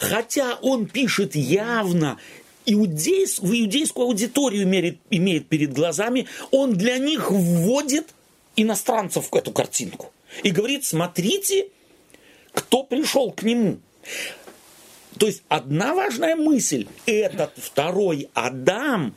хотя 0.01 0.59
он 0.63 0.87
пишет 0.87 1.35
явно 1.35 2.19
иудейс, 2.67 3.39
в 3.39 3.53
иудейскую 3.53 4.07
аудиторию 4.07 4.65
имеет, 4.65 4.99
имеет 5.11 5.49
перед 5.49 5.73
глазами, 5.73 6.27
он 6.51 6.75
для 6.75 6.99
них 6.99 7.31
вводит 7.31 8.15
иностранцев 8.57 9.29
в 9.31 9.35
эту 9.35 9.53
картинку. 9.53 10.13
И 10.43 10.51
говорит, 10.51 10.85
смотрите, 10.85 11.69
кто 12.53 12.83
пришел 12.83 13.33
к 13.33 13.43
нему. 13.43 13.79
То 15.19 15.27
есть 15.27 15.43
одна 15.49 15.95
важная 15.95 16.37
мысль, 16.37 16.87
этот 17.07 17.53
второй 17.57 18.31
Адам 18.35 19.15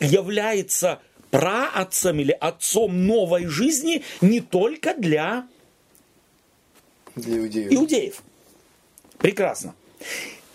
является 0.00 1.00
праотцем 1.30 2.18
или 2.20 2.32
отцом 2.32 3.06
новой 3.06 3.46
жизни 3.46 4.02
не 4.20 4.40
только 4.40 4.94
для, 4.94 5.46
для 7.14 7.38
иудеев. 7.38 7.72
иудеев. 7.72 8.22
Прекрасно. 9.18 9.74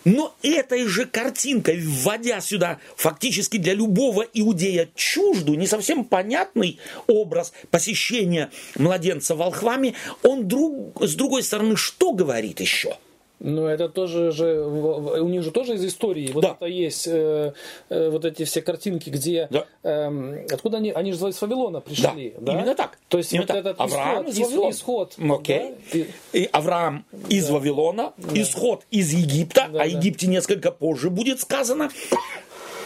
Но 0.04 0.34
этой 0.42 0.86
же 0.86 1.06
картинкой, 1.06 1.80
вводя 1.80 2.40
сюда 2.40 2.78
фактически 2.96 3.56
для 3.56 3.74
любого 3.74 4.22
иудея 4.22 4.88
чуждую, 4.94 5.58
не 5.58 5.66
совсем 5.66 6.04
понятный 6.04 6.78
образ 7.06 7.52
посещения 7.70 8.50
младенца 8.76 9.34
волхвами, 9.34 9.94
он 10.22 10.48
друг, 10.48 11.02
с 11.02 11.14
другой 11.14 11.42
стороны 11.42 11.76
что 11.76 12.12
говорит 12.12 12.60
еще– 12.60 12.96
ну, 13.40 13.66
это 13.66 13.88
тоже 13.88 14.32
же, 14.32 14.64
у 14.64 15.28
них 15.28 15.44
же 15.44 15.52
тоже 15.52 15.74
из 15.74 15.84
истории. 15.84 16.32
Вот 16.32 16.42
да. 16.42 16.56
это 16.56 16.66
есть 16.66 17.06
э, 17.06 17.52
э, 17.88 18.10
вот 18.10 18.24
эти 18.24 18.42
все 18.44 18.62
картинки, 18.62 19.10
где 19.10 19.46
да. 19.50 19.64
э, 19.84 20.44
откуда 20.50 20.78
они, 20.78 20.90
они 20.90 21.12
же 21.12 21.28
из 21.28 21.40
Вавилона 21.40 21.80
пришли. 21.80 22.34
Да, 22.38 22.52
да? 22.52 22.54
именно 22.54 22.74
так. 22.74 22.98
То 23.08 23.18
есть 23.18 23.32
именно 23.32 23.46
вот 23.46 23.48
так. 23.48 23.58
этот 23.58 23.80
Авраам 23.80 24.28
исход, 24.28 24.34
из 24.34 24.40
Вавилона. 24.40 24.70
исход 24.70 25.14
Окей. 25.18 25.74
Да? 25.92 25.98
И, 25.98 26.10
и 26.32 26.48
Авраам 26.50 27.04
да. 27.12 27.28
из 27.28 27.48
Вавилона, 27.48 28.12
да. 28.16 28.42
исход 28.42 28.84
из 28.90 29.12
Египта, 29.12 29.68
да, 29.72 29.82
о 29.82 29.86
Египте 29.86 30.26
да. 30.26 30.32
несколько 30.32 30.72
позже 30.72 31.10
будет 31.10 31.38
сказано. 31.40 31.90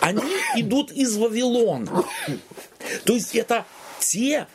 Они 0.01 0.21
идут 0.57 0.93
из 0.93 1.17
Вавилона. 1.17 2.05
То 3.05 3.15
есть 3.15 3.35
это 3.35 3.65
те, 4.01 4.47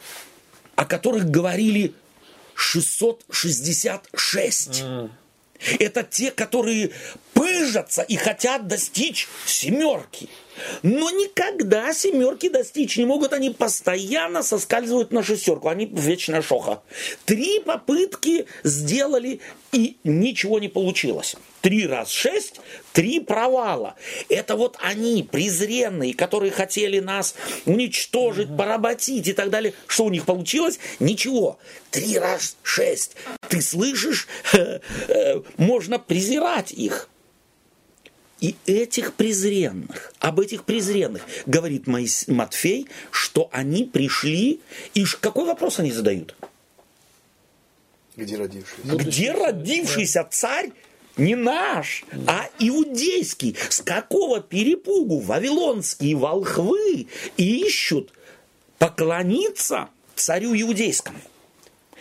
о 0.76 0.86
которых 0.86 1.32
говорили 1.32 1.96
666. 2.54 4.82
Mm. 4.82 5.10
Это 5.80 6.04
те, 6.04 6.32
которые 6.32 6.92
пыжатся 7.34 8.02
и 8.02 8.16
хотят 8.16 8.68
достичь 8.68 9.28
семерки. 9.46 10.30
Но 10.82 11.10
никогда 11.12 11.94
семерки 11.94 12.50
достичь 12.50 12.98
не 12.98 13.06
могут, 13.06 13.34
они 13.34 13.52
постоянно 13.52 14.42
соскальзывают 14.42 15.12
на 15.12 15.24
шестерку, 15.24 15.68
они 15.68 15.86
вечная 15.86 16.42
шоха. 16.42 16.82
Три 17.26 17.60
попытки 17.60 18.48
сделали 18.64 19.40
и 19.72 19.98
ничего 20.04 20.60
не 20.60 20.68
получилось. 20.68 21.36
Три 21.62 21.88
раз 21.88 22.10
шесть, 22.10 22.62
три 22.94 23.20
провала. 23.20 23.96
Это 24.30 24.56
вот 24.56 24.78
они, 24.80 25.24
презренные, 25.24 26.14
которые 26.14 26.52
хотели 26.52 27.00
нас 27.00 27.36
уничтожить, 27.66 28.56
поработить 28.56 29.28
и 29.28 29.34
так 29.34 29.50
далее. 29.50 29.74
Что 29.88 30.06
у 30.06 30.10
них 30.10 30.26
получилось? 30.26 30.80
Ничего. 31.00 31.58
Три 31.90 32.18
раз 32.20 32.58
шесть. 32.64 33.16
Ты 33.50 33.62
слышишь? 33.62 34.28
Э, 35.08 35.42
можно 35.58 36.00
презирать 36.00 36.72
их. 36.72 37.10
И 38.40 38.56
этих 38.66 39.14
презренных, 39.14 40.14
об 40.20 40.40
этих 40.40 40.64
презренных, 40.64 41.24
говорит 41.46 41.88
Матфей, 41.88 42.88
что 43.10 43.50
они 43.52 43.84
пришли, 43.84 44.60
и 44.94 45.06
какой 45.20 45.46
вопрос 45.46 45.80
они 45.80 45.92
задают? 45.92 46.36
Где 48.16 48.36
родившийся? 48.36 48.96
Где 48.96 49.32
родившийся 49.32 50.28
царь 50.30 50.72
не 51.18 51.36
наш, 51.36 52.06
а 52.28 52.48
иудейский. 52.60 53.56
С 53.70 53.82
какого 53.82 54.42
перепугу 54.42 55.20
вавилонские 55.20 56.16
волхвы 56.16 57.08
ищут 57.38 58.12
поклониться 58.78 59.90
царю 60.16 60.54
иудейскому? 60.60 61.20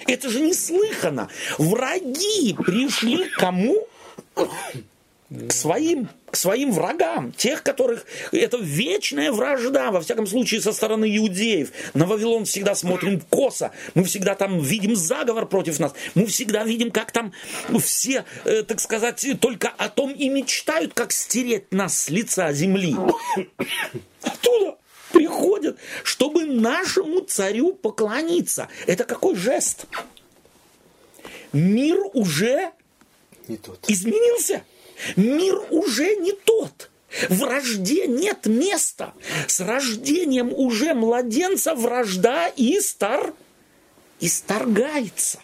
Это 0.07 0.29
же 0.29 0.41
неслыханно. 0.41 1.29
Враги 1.59 2.55
пришли 2.55 3.29
к 3.29 3.39
кому? 3.39 3.87
К 5.31 5.53
своим 5.53 6.09
к 6.31 6.37
своим 6.37 6.71
врагам, 6.71 7.33
тех, 7.33 7.63
которых 7.63 8.05
это 8.31 8.59
вечная 8.59 9.33
вражда, 9.33 9.91
во 9.91 10.03
всяком 10.03 10.27
случае, 10.27 10.61
со 10.61 10.73
стороны 10.73 11.17
иудеев. 11.17 11.73
На 11.95 12.05
Вавилон 12.05 12.45
всегда 12.45 12.75
смотрим 12.75 13.21
косо, 13.21 13.71
мы 13.95 14.05
всегда 14.05 14.35
там 14.35 14.61
видим 14.61 14.95
заговор 14.95 15.47
против 15.47 15.79
нас, 15.79 15.95
мы 16.15 16.27
всегда 16.27 16.65
видим, 16.65 16.91
как 16.91 17.13
там 17.13 17.33
все, 17.81 18.25
э, 18.45 18.65
так 18.65 18.81
сказать, 18.81 19.27
только 19.41 19.69
о 19.69 19.89
том 19.89 20.13
и 20.13 20.29
мечтают, 20.29 20.93
как 20.95 21.11
стереть 21.13 21.73
нас 21.73 22.03
с 22.03 22.11
лица 22.11 22.53
земли. 22.53 22.95
Оттуда 24.23 24.77
приходят, 25.13 25.79
чтобы 26.03 26.45
нашему 26.45 27.21
царю 27.21 27.73
поклониться. 27.73 28.69
Это 28.87 29.05
какой 29.05 29.37
жест? 29.37 29.87
Мир 31.53 31.99
уже 32.13 32.73
изменился. 33.89 34.63
Мир 35.17 35.61
уже 35.71 36.17
не 36.17 36.33
тот. 36.33 36.91
Вражде 37.29 38.07
нет 38.07 38.47
места. 38.47 39.15
С 39.47 39.61
рождением 39.61 40.53
уже 40.53 40.95
младенца 40.95 41.75
вражда 41.75 42.49
и 42.49 42.81
стар 42.81 43.33
исторгается. 44.21 45.41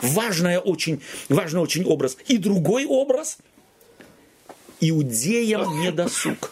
Важная 0.00 0.58
очень, 0.58 1.00
важный 1.28 1.60
очень 1.60 1.84
образ. 1.84 2.16
И 2.26 2.36
другой 2.36 2.86
образ– 2.86 3.38
иудеям 4.80 5.80
недосуг. 5.80 6.50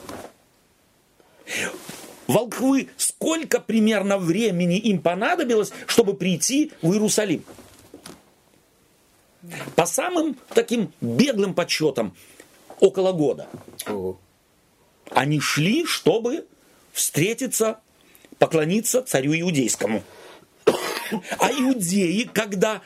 Волхвы, 2.28 2.88
сколько 2.96 3.58
примерно 3.60 4.16
времени 4.16 4.78
им 4.78 5.02
понадобилось, 5.02 5.72
чтобы 5.86 6.14
прийти 6.14 6.70
в 6.80 6.92
Иерусалим? 6.92 7.44
По 9.74 9.86
самым 9.86 10.36
таким 10.54 10.92
беглым 11.00 11.54
подсчетам, 11.54 12.14
около 12.78 13.12
года. 13.12 13.48
Ого. 13.86 14.18
Они 15.10 15.40
шли, 15.40 15.84
чтобы 15.84 16.46
встретиться, 16.92 17.80
поклониться 18.38 19.02
царю 19.02 19.34
иудейскому. 19.34 20.02
А 21.38 21.50
иудеи, 21.50 22.28
когда 22.32 22.82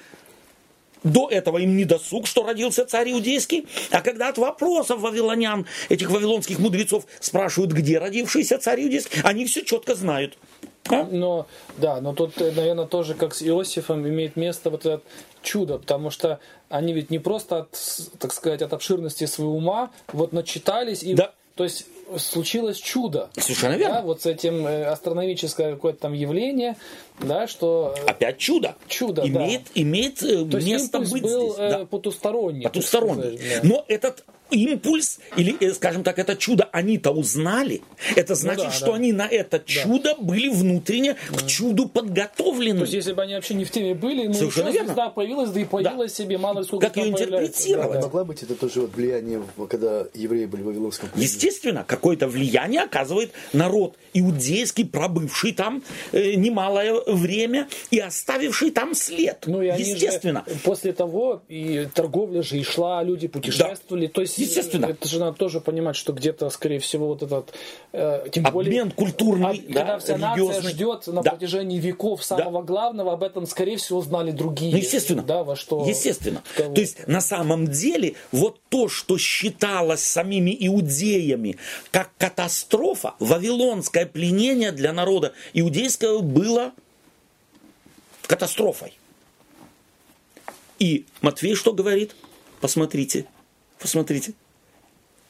до 1.02 1.28
этого 1.28 1.58
им 1.58 1.76
не 1.76 1.84
досуг, 1.84 2.26
что 2.26 2.44
родился 2.44 2.86
царь 2.86 3.12
иудейский, 3.12 3.68
а 3.90 4.00
когда 4.00 4.28
от 4.28 4.38
вопросов 4.38 5.00
вавилонян, 5.00 5.66
этих 5.90 6.10
вавилонских 6.10 6.58
мудрецов, 6.58 7.04
спрашивают, 7.20 7.72
где 7.72 7.98
родившийся 7.98 8.58
царь 8.58 8.82
иудейский, 8.84 9.20
они 9.22 9.44
все 9.44 9.62
четко 9.62 9.94
знают. 9.94 10.38
Но, 10.90 11.46
да, 11.78 12.00
но 12.00 12.12
тут, 12.12 12.38
наверное, 12.38 12.86
тоже 12.86 13.14
как 13.14 13.34
с 13.34 13.42
Иосифом 13.42 14.06
имеет 14.06 14.36
место 14.36 14.70
вот 14.70 14.84
этот 14.84 15.04
чудо, 15.42 15.78
потому 15.78 16.10
что 16.10 16.40
они 16.68 16.92
ведь 16.92 17.10
не 17.10 17.18
просто 17.18 17.58
от, 17.58 17.78
так 18.18 18.32
сказать, 18.32 18.62
от 18.62 18.72
обширности 18.72 19.26
своего 19.26 19.56
ума 19.56 19.90
вот 20.12 20.32
начитались 20.32 21.02
и 21.02 21.14
да. 21.14 21.32
то 21.54 21.64
есть 21.64 21.86
случилось 22.18 22.78
чудо. 22.78 23.30
Совершенно 23.36 23.74
верно. 23.74 23.96
Да, 23.96 24.02
вот 24.02 24.22
с 24.22 24.26
этим 24.26 24.66
э, 24.66 24.84
астрономическое 24.84 25.74
какое-то 25.74 26.00
там 26.00 26.12
явление, 26.12 26.76
да, 27.20 27.46
что... 27.46 27.94
Э, 27.96 28.10
Опять 28.10 28.38
чудо. 28.38 28.76
Чудо, 28.88 29.22
имеет, 29.26 29.62
да. 29.64 29.70
Имеет 29.74 30.22
э, 30.22 30.44
То 30.44 30.60
место 30.60 30.98
быть 31.00 31.22
был 31.22 31.54
здесь. 31.54 31.56
Да. 31.56 31.86
потусторонний. 31.86 32.64
Потусторонний. 32.64 33.38
Да. 33.38 33.60
Но 33.62 33.84
этот 33.88 34.24
импульс, 34.50 35.18
или, 35.36 35.56
э, 35.60 35.72
скажем 35.74 36.04
так, 36.04 36.18
это 36.18 36.36
чудо 36.36 36.68
они-то 36.72 37.10
узнали. 37.10 37.82
Это 38.16 38.32
ну 38.32 38.36
значит, 38.36 38.64
ну, 38.64 38.70
да, 38.70 38.76
что 38.76 38.86
да. 38.86 38.94
они 38.94 39.12
на 39.12 39.26
это 39.26 39.62
чудо 39.64 40.14
да. 40.16 40.22
были 40.22 40.48
внутренне 40.48 41.14
к 41.14 41.46
чуду 41.46 41.88
подготовлены. 41.88 42.78
То 42.78 42.84
есть, 42.84 42.94
если 42.94 43.12
бы 43.12 43.22
они 43.22 43.34
вообще 43.34 43.54
не 43.54 43.64
в 43.64 43.70
теме 43.70 43.94
были, 43.94 44.26
ну, 44.26 44.34
Совершенно 44.34 44.70
верно. 44.70 44.88
звезда 44.88 45.10
появилась, 45.10 45.50
да 45.50 45.60
и 45.60 45.64
появилась 45.64 46.12
да. 46.12 46.24
себе, 46.24 46.38
мало 46.38 46.60
ли 46.60 46.64
сколько 46.64 46.86
Как 46.86 46.96
ее 46.96 47.10
интерпретировать? 47.10 47.92
Да, 47.92 47.94
да. 47.94 48.02
Могла 48.02 48.24
быть 48.24 48.42
это 48.42 48.54
тоже 48.54 48.82
вот 48.82 48.94
влияние, 48.94 49.42
когда 49.68 50.06
евреи 50.14 50.46
были 50.46 50.62
в 50.62 50.66
Вавилонском 50.66 51.08
плену? 51.08 51.22
Естественно, 51.22 51.84
какое-то 51.86 52.28
влияние 52.28 52.82
оказывает 52.82 53.32
народ 53.52 53.96
иудейский, 54.12 54.84
пробывший 54.84 55.52
там 55.52 55.82
э, 56.12 56.34
немалое 56.34 56.94
время 57.06 57.68
и 57.90 57.98
оставивший 57.98 58.70
там 58.70 58.94
след. 58.94 59.44
Ну, 59.46 59.62
и 59.62 59.66
Естественно. 59.66 60.44
Же, 60.46 60.54
после 60.64 60.92
того 60.92 61.42
и 61.48 61.88
торговля 61.94 62.42
же 62.42 62.58
и 62.58 62.62
шла, 62.62 63.02
люди 63.02 63.28
путешествовали. 63.28 64.06
Да. 64.06 64.12
То 64.12 64.20
есть 64.20 64.33
Естественно. 64.38 64.86
это 64.86 65.08
же 65.08 65.20
надо 65.20 65.36
тоже 65.36 65.60
понимать, 65.60 65.96
что 65.96 66.12
где-то, 66.12 66.50
скорее 66.50 66.78
всего, 66.78 67.08
вот 67.08 67.22
этот 67.22 67.54
э, 67.92 68.26
тем 68.32 68.46
Обмен 68.46 68.52
более 68.52 68.90
культурный, 68.90 69.64
а, 69.68 69.72
да, 69.72 69.80
когда 69.80 69.98
вся 69.98 70.16
нация 70.18 70.62
ждет 70.62 71.06
на 71.06 71.22
Да. 71.22 71.30
протяжении 71.32 71.78
веков 71.78 72.24
самого 72.24 72.62
главного, 72.62 73.12
об 73.12 73.22
этом, 73.22 73.46
скорее 73.46 73.76
всего, 73.76 74.00
знали 74.02 74.30
другие. 74.30 74.72
Ну, 74.72 74.78
естественно. 74.78 75.22
Да, 75.22 75.44
во 75.44 75.56
что. 75.56 75.84
Естественно. 75.86 76.42
кого. 76.56 76.74
То 76.74 76.80
есть, 76.80 77.06
на 77.06 77.20
самом 77.20 77.68
деле, 77.68 78.14
вот 78.32 78.60
то, 78.68 78.88
что 78.88 79.18
считалось 79.18 80.02
самими 80.04 80.56
иудеями 80.58 81.56
как 81.90 82.10
катастрофа, 82.18 83.14
вавилонское 83.18 84.06
пленение 84.06 84.72
для 84.72 84.92
народа 84.92 85.32
иудейского 85.52 86.20
было 86.20 86.72
катастрофой. 88.26 88.98
И 90.78 91.06
Матвей 91.20 91.54
что 91.54 91.72
говорит? 91.72 92.14
Посмотрите, 92.60 93.26
посмотрите. 93.84 94.32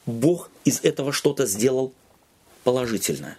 Бог 0.05 0.49
из 0.63 0.79
этого 0.81 1.11
что-то 1.11 1.45
сделал 1.45 1.91
положительное. 2.63 3.37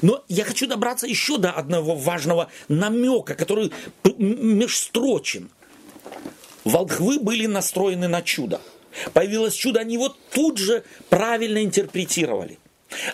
Но 0.00 0.22
я 0.28 0.44
хочу 0.44 0.68
добраться 0.68 1.08
еще 1.08 1.38
до 1.38 1.50
одного 1.50 1.96
важного 1.96 2.48
намека, 2.68 3.34
который 3.34 3.72
межстрочен. 4.16 5.50
Волхвы 6.62 7.18
были 7.18 7.46
настроены 7.46 8.06
на 8.06 8.22
чудо. 8.22 8.60
Появилось 9.12 9.54
чудо, 9.54 9.80
они 9.80 9.94
его 9.94 10.14
тут 10.30 10.58
же 10.58 10.84
правильно 11.08 11.64
интерпретировали. 11.64 12.60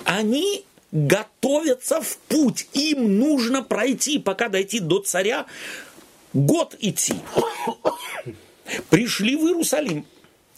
Они 0.05 0.67
готовятся 0.93 2.03
в 2.03 2.19
путь. 2.29 2.69
Им 2.75 3.19
нужно 3.19 3.63
пройти, 3.63 4.19
пока 4.19 4.51
дойти 4.51 4.79
до 4.79 4.99
царя, 4.99 5.47
год 6.35 6.77
идти. 6.81 7.15
Пришли 8.91 9.37
в 9.37 9.47
Иерусалим. 9.47 10.05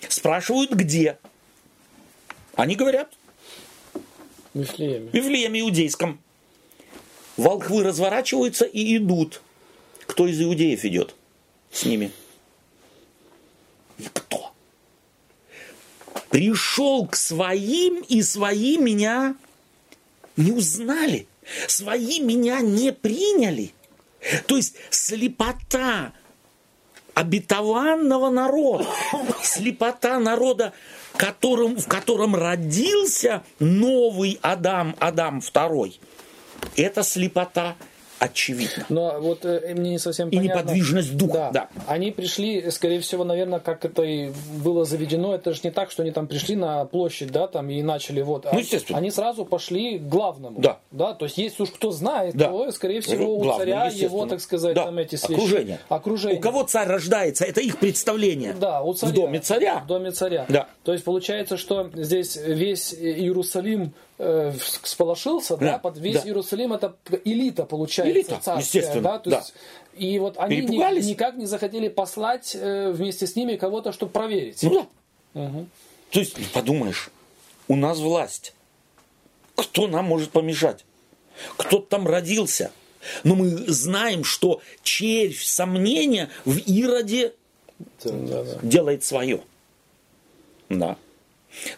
Спрашивают, 0.09 0.73
где. 0.73 1.19
Они 2.55 2.77
говорят, 2.77 3.13
Вифлееме. 4.55 5.11
Вифлееме 5.13 5.61
иудейском. 5.61 6.21
Волхвы 7.37 7.85
разворачиваются 7.85 8.65
и 8.65 8.97
идут. 8.97 9.43
Кто 10.07 10.27
из 10.27 10.41
иудеев 10.43 10.85
идет 10.85 11.15
с 11.71 11.85
ними? 11.85 12.11
Никто. 13.99 14.53
Пришел 16.31 17.07
к 17.07 17.17
своим, 17.17 18.03
и 18.09 18.23
свои 18.23 18.77
меня 18.77 19.37
не 20.37 20.53
узнали. 20.53 21.27
Свои 21.69 22.21
меня 22.21 22.61
не 22.61 22.93
приняли. 22.93 23.73
То 24.47 24.57
есть 24.57 24.75
слепота 24.91 26.13
обетованного 27.15 28.31
народа, 28.31 28.87
слепота 29.43 30.19
народа, 30.19 30.73
которым, 31.17 31.77
в 31.77 31.87
котором 31.87 32.35
родился 32.35 33.43
новый 33.59 34.39
Адам, 34.43 34.97
Адам 34.99 35.41
второй, 35.41 36.01
это 36.77 37.03
слепота 37.03 37.77
очевидна. 38.21 38.85
Но 38.91 39.19
вот 39.21 39.45
э, 39.45 39.75
мне 39.75 39.91
не 39.93 39.99
совсем 39.99 40.29
И 40.29 40.37
понятно. 40.37 40.61
неподвижность 40.61 41.17
духа, 41.17 41.51
да. 41.53 41.69
Они 41.87 42.11
пришли, 42.13 42.71
скорее 42.71 43.01
всего, 43.01 43.25
наверное, 43.25 43.59
как 43.59 43.85
это 43.85 44.03
и 44.03 44.31
было 44.63 44.85
заведено. 44.85 45.35
Это 45.35 45.53
же 45.55 45.61
не 45.65 45.71
так, 45.71 45.91
что 45.91 46.03
они 46.03 46.13
там 46.13 46.27
пришли 46.29 46.55
на 46.55 46.85
площадь, 46.85 47.33
да, 47.33 47.49
там 47.49 47.69
и 47.71 47.83
начали 47.83 48.21
вот. 48.23 48.47
а 48.47 48.51
Ну, 48.53 48.61
естественно. 48.61 48.99
Они 48.99 49.11
сразу 49.11 49.45
пошли 49.45 49.99
к 49.99 50.03
главному. 50.03 50.61
Да. 50.61 50.79
Да, 50.91 51.15
то 51.15 51.25
есть 51.25 51.39
если 51.39 51.63
уж 51.63 51.71
кто 51.71 51.91
знает, 51.91 52.37
Да. 52.37 52.49
то, 52.49 52.71
скорее 52.73 53.01
всего, 53.01 53.37
у 53.37 53.43
Главное, 53.43 53.59
царя 53.59 53.87
его, 53.87 54.27
так 54.27 54.41
сказать, 54.41 54.75
Да. 54.75 54.85
там 54.85 54.99
эти 54.99 55.15
свящ- 55.15 55.35
окружение. 55.35 55.79
Окружение. 55.89 56.39
У 56.39 56.43
кого 56.43 56.63
царь 56.65 56.87
рождается, 56.89 57.45
это 57.45 57.61
их 57.63 57.79
представление. 57.79 58.55
Да, 58.61 58.83
у 58.83 58.93
царя. 58.93 59.13
В 59.13 59.15
доме 59.15 59.41
царя. 59.41 59.79
В 59.81 59.87
доме 59.87 60.11
царя. 60.11 60.45
Да. 60.51 60.69
То 60.85 60.93
есть 60.93 61.05
получается, 61.05 61.57
что 61.57 61.91
здесь 61.95 62.37
весь 62.37 62.93
Иерусалим 62.93 63.93
э, 64.21 64.53
всполошился, 64.83 65.57
да, 65.57 65.73
Да, 65.73 65.79
под 65.79 65.99
весь 65.99 66.23
да. 66.23 66.29
Иерусалим 66.29 66.73
это 66.73 66.97
элита 67.25 67.65
получается 67.65 68.13
Элита, 68.13 68.35
царская, 68.35 68.59
естественно, 68.59 69.03
да, 69.03 69.19
то 69.19 69.31
да. 69.31 69.37
есть 69.39 69.55
и 69.97 70.19
вот 70.19 70.37
они 70.39 70.59
ни- 70.61 71.07
никак 71.11 71.37
не 71.37 71.47
захотели 71.47 71.89
послать 71.89 72.55
э, 72.55 72.93
вместе 72.93 73.27
с 73.27 73.35
ними 73.37 73.57
кого-то, 73.57 73.93
чтобы 73.93 74.13
проверить. 74.13 74.63
Ну 74.63 74.87
да. 75.35 75.51
То 76.11 76.21
есть, 76.21 76.37
подумаешь, 76.53 77.11
у 77.69 77.77
нас 77.77 77.99
власть. 77.99 78.55
Кто 79.57 79.87
нам 79.89 80.05
может 80.07 80.31
помешать? 80.31 80.85
Кто-то 81.57 81.87
там 81.87 82.07
родился. 82.07 82.73
Но 83.25 83.35
мы 83.35 83.49
знаем, 83.49 84.25
что 84.25 84.61
червь 84.83 85.43
сомнения 85.43 86.29
в 86.45 86.57
Ироде 86.59 87.33
Да, 88.05 88.13
да. 88.45 88.59
делает 88.63 89.05
свое. 89.05 89.41
Да. 90.69 90.97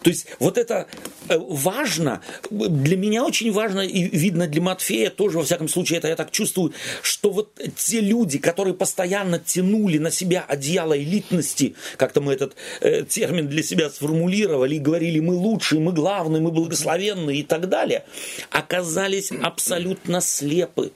То 0.02 0.10
есть 0.10 0.26
вот 0.38 0.58
это 0.58 0.86
э, 1.28 1.38
важно, 1.38 2.22
для 2.50 2.96
меня 2.96 3.24
очень 3.24 3.52
важно, 3.52 3.80
и 3.80 4.02
видно 4.02 4.46
для 4.46 4.62
Матфея 4.62 5.10
тоже, 5.10 5.38
во 5.38 5.44
всяком 5.44 5.68
случае, 5.68 5.98
это 5.98 6.08
я 6.08 6.16
так 6.16 6.30
чувствую, 6.30 6.72
что 7.02 7.30
вот 7.30 7.58
те 7.76 8.00
люди, 8.00 8.38
которые 8.38 8.74
постоянно 8.74 9.38
тянули 9.38 9.98
на 9.98 10.10
себя 10.10 10.44
одеяло 10.46 10.96
элитности, 10.96 11.74
как-то 11.96 12.20
мы 12.20 12.34
этот 12.34 12.54
э, 12.80 13.04
термин 13.04 13.48
для 13.48 13.62
себя 13.62 13.90
сформулировали 13.90 14.76
и 14.76 14.78
говорили, 14.78 15.20
мы 15.20 15.34
лучшие, 15.34 15.80
мы 15.80 15.92
главные, 15.92 16.42
мы 16.42 16.50
благословенные 16.50 17.38
и 17.38 17.42
так 17.42 17.68
далее, 17.68 18.04
оказались 18.50 19.30
абсолютно 19.30 20.20
слепы. 20.20 20.92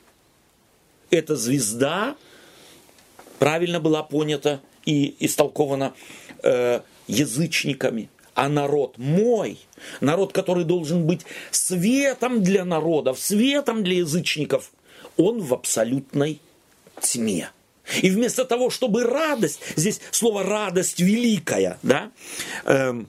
Эта 1.11 1.37
звезда 1.37 2.16
правильно 3.39 3.81
была 3.81 4.03
понята 4.03 4.61
и 4.85 5.14
истолкована 5.20 5.95
э, 6.43 6.81
язычниками. 7.07 8.09
А 8.37 8.51
народ 8.51 8.99
мой, 8.99 9.59
народ, 10.03 10.34
который 10.34 10.64
должен 10.64 11.07
быть 11.07 11.22
светом 11.51 12.43
для 12.43 12.66
народов, 12.66 13.18
светом 13.18 13.82
для 13.82 13.97
язычников, 13.97 14.72
он 15.16 15.41
в 15.41 15.55
абсолютной 15.55 16.43
тьме. 17.01 17.49
И 18.03 18.11
вместо 18.11 18.45
того, 18.45 18.68
чтобы 18.68 19.05
радость, 19.05 19.61
здесь 19.74 20.03
слово 20.11 20.43
радость 20.43 21.01
великая, 21.01 21.78
да, 21.82 22.11
эм, 22.66 23.09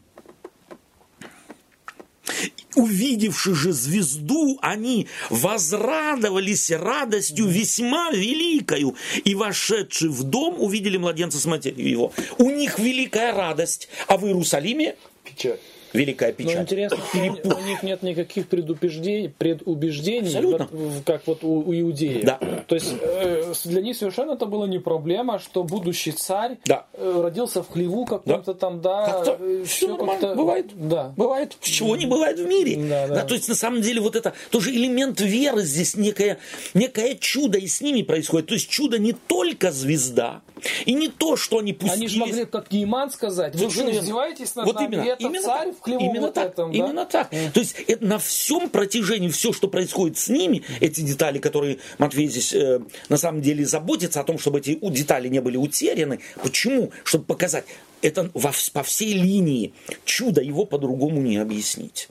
увидевши 2.76 3.56
же 3.56 3.74
звезду, 3.74 4.60
они 4.62 5.08
возрадовались 5.30 6.72
радостью 6.72 7.48
весьма 7.48 8.12
великою, 8.12 8.96
и 9.26 9.36
вошедши 9.36 10.10
в 10.10 10.24
дом, 10.24 10.56
увидели 10.60 10.98
младенца 10.98 11.40
с 11.40 11.46
матерью 11.46 11.90
его. 11.90 12.14
У 12.38 12.50
них 12.50 12.80
великая 12.80 13.34
радость, 13.34 13.90
а 14.08 14.18
в 14.18 14.26
Иерусалиме 14.26 14.96
Picture. 15.28 15.58
Великая 15.98 16.30
Но 16.30 16.34
печаль. 16.36 16.62
интересно, 16.62 16.98
у 17.14 17.68
них 17.68 17.84
нет 17.84 18.04
никаких 18.04 18.48
предубеждений, 18.48 19.30
предубеждений, 19.30 20.28
Абсолютно. 20.28 20.68
вот, 20.72 20.92
как 21.06 21.28
вот 21.28 21.44
у, 21.44 21.60
у 21.68 21.74
иудеев. 21.74 22.24
Да. 22.24 22.40
То 22.68 22.76
есть 22.76 22.94
э, 23.02 23.54
для 23.66 23.82
них 23.82 23.96
совершенно 23.98 24.34
это 24.34 24.46
было 24.46 24.66
не 24.66 24.80
проблема, 24.80 25.40
что 25.40 25.64
будущий 25.64 26.12
царь 26.12 26.58
Да. 26.66 26.86
э, 26.94 27.22
родился 27.24 27.64
в 27.64 27.70
хлеву 27.70 28.06
каком-то 28.06 28.54
там, 28.54 28.82
да. 28.82 29.06
Как-то 29.08 29.38
э, 29.40 29.64
все 29.66 29.88
нормально, 29.90 30.22
как-то- 30.22 30.36
бывает. 30.36 30.66
Да. 30.76 31.14
Бывает, 31.18 31.58
чего 31.62 31.96
не 31.96 32.06
бывает 32.06 32.40
в 32.40 32.46
мире. 32.48 32.78
Да, 32.88 33.08
да. 33.08 33.24
то 33.26 33.34
есть 33.34 33.48
на 33.50 33.56
самом 33.56 33.82
деле 33.82 34.02
вот 34.02 34.16
это 34.16 34.34
тоже 34.52 34.72
элемент 34.72 35.20
веры 35.22 35.64
здесь 35.64 35.96
некое, 35.96 36.38
некое 36.74 37.16
чудо 37.16 37.58
и 37.58 37.68
с 37.68 37.82
ними 37.82 38.02
происходит. 38.02 38.48
То 38.48 38.54
есть 38.54 38.70
чудо 38.70 39.00
не 39.00 39.14
только 39.14 39.72
звезда, 39.72 40.42
и 40.86 40.94
не 40.94 41.08
то, 41.08 41.36
что 41.36 41.60
они 41.60 41.74
пустились. 41.74 41.98
Они 41.98 42.08
же 42.08 42.20
могли, 42.20 42.46
как 42.46 42.72
Нейман, 42.72 43.12
сказать, 43.12 43.56
вы 43.56 43.68
верно. 43.68 43.90
издеваетесь 44.00 44.56
над 44.56 44.66
вот 44.66 44.76
нами? 44.76 44.96
именно, 44.96 45.02
это 45.04 45.24
именно 45.24 45.42
царь 45.44 45.72
в 45.72 45.80
хлеву 45.88 46.06
именно 46.06 46.28
вот 46.28 46.34
так, 46.34 46.48
этом, 46.54 46.72
да? 46.72 46.78
именно 46.78 47.06
так. 47.06 47.30
То 47.30 47.60
есть 47.60 47.76
это 47.88 48.06
на 48.06 48.20
всем 48.20 48.70
протяжении 48.70 49.30
все, 49.30 49.54
что 49.54 49.68
происходит 49.68 50.18
с 50.18 50.30
ними, 50.30 50.64
эти 50.80 51.02
детали, 51.02 51.40
которые 51.40 51.80
Матвей 51.98 52.28
здесь 52.28 52.54
э, 52.54 52.80
на 53.10 53.18
самом 53.18 53.42
деле 53.42 53.66
заботится 53.66 54.20
о 54.20 54.24
том, 54.24 54.38
чтобы 54.40 54.60
эти 54.60 54.76
детали 54.76 55.28
не 55.28 55.40
были 55.40 55.58
утеряны. 55.58 56.20
Почему? 56.42 56.92
Чтобы 57.04 57.26
показать, 57.26 57.66
это 58.02 58.30
во 58.34 58.54
по 58.74 58.84
всей 58.84 59.14
линии 59.14 59.74
чудо 60.06 60.42
его 60.42 60.66
по-другому 60.66 61.22
не 61.22 61.38
объяснить. 61.38 62.10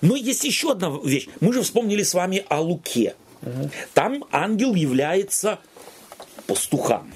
Но 0.00 0.16
есть 0.16 0.44
еще 0.44 0.72
одна 0.72 0.92
вещь. 1.04 1.28
Мы 1.40 1.52
же 1.52 1.62
вспомнили 1.62 2.02
с 2.02 2.14
вами 2.14 2.44
о 2.48 2.60
Луке. 2.60 3.14
Там 3.94 4.24
ангел 4.30 4.74
является 4.74 5.58
пастухам. 6.46 7.12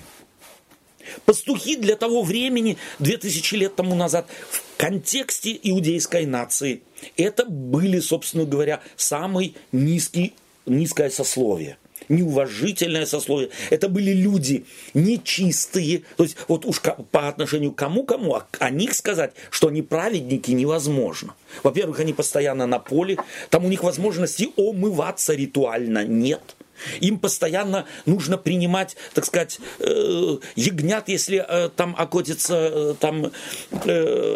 Пастухи 1.24 1.76
для 1.76 1.96
того 1.96 2.22
времени, 2.22 2.76
2000 2.98 3.54
лет 3.54 3.76
тому 3.76 3.94
назад, 3.94 4.26
в 4.50 4.62
контексте 4.76 5.58
иудейской 5.62 6.26
нации, 6.26 6.82
это 7.16 7.44
были, 7.44 8.00
собственно 8.00 8.44
говоря, 8.44 8.80
самый 8.96 9.54
низкий, 9.72 10.34
низкое 10.66 11.10
сословие 11.10 11.76
неуважительное 12.10 13.06
сословие. 13.06 13.50
Это 13.70 13.88
были 13.88 14.12
люди 14.12 14.64
нечистые. 14.92 16.02
То 16.16 16.24
есть 16.24 16.36
вот 16.48 16.66
уж 16.66 16.80
по 16.80 17.28
отношению 17.28 17.72
к 17.72 17.76
кому-кому, 17.76 18.34
а 18.34 18.46
о 18.58 18.70
них 18.70 18.94
сказать, 18.94 19.32
что 19.50 19.68
они 19.68 19.80
праведники, 19.80 20.50
невозможно. 20.50 21.34
Во-первых, 21.62 22.00
они 22.00 22.12
постоянно 22.12 22.66
на 22.66 22.78
поле, 22.78 23.16
там 23.48 23.64
у 23.64 23.68
них 23.68 23.82
возможности 23.82 24.50
омываться 24.56 25.34
ритуально 25.34 26.04
нет. 26.04 26.56
Им 27.00 27.18
постоянно 27.18 27.86
нужно 28.06 28.38
принимать, 28.38 28.96
так 29.14 29.24
сказать, 29.24 29.58
э, 29.78 30.38
ягнят, 30.56 31.08
если 31.08 31.44
э, 31.46 31.70
там 31.70 31.94
окотится 31.96 32.54
э, 32.54 32.94
там 32.98 33.32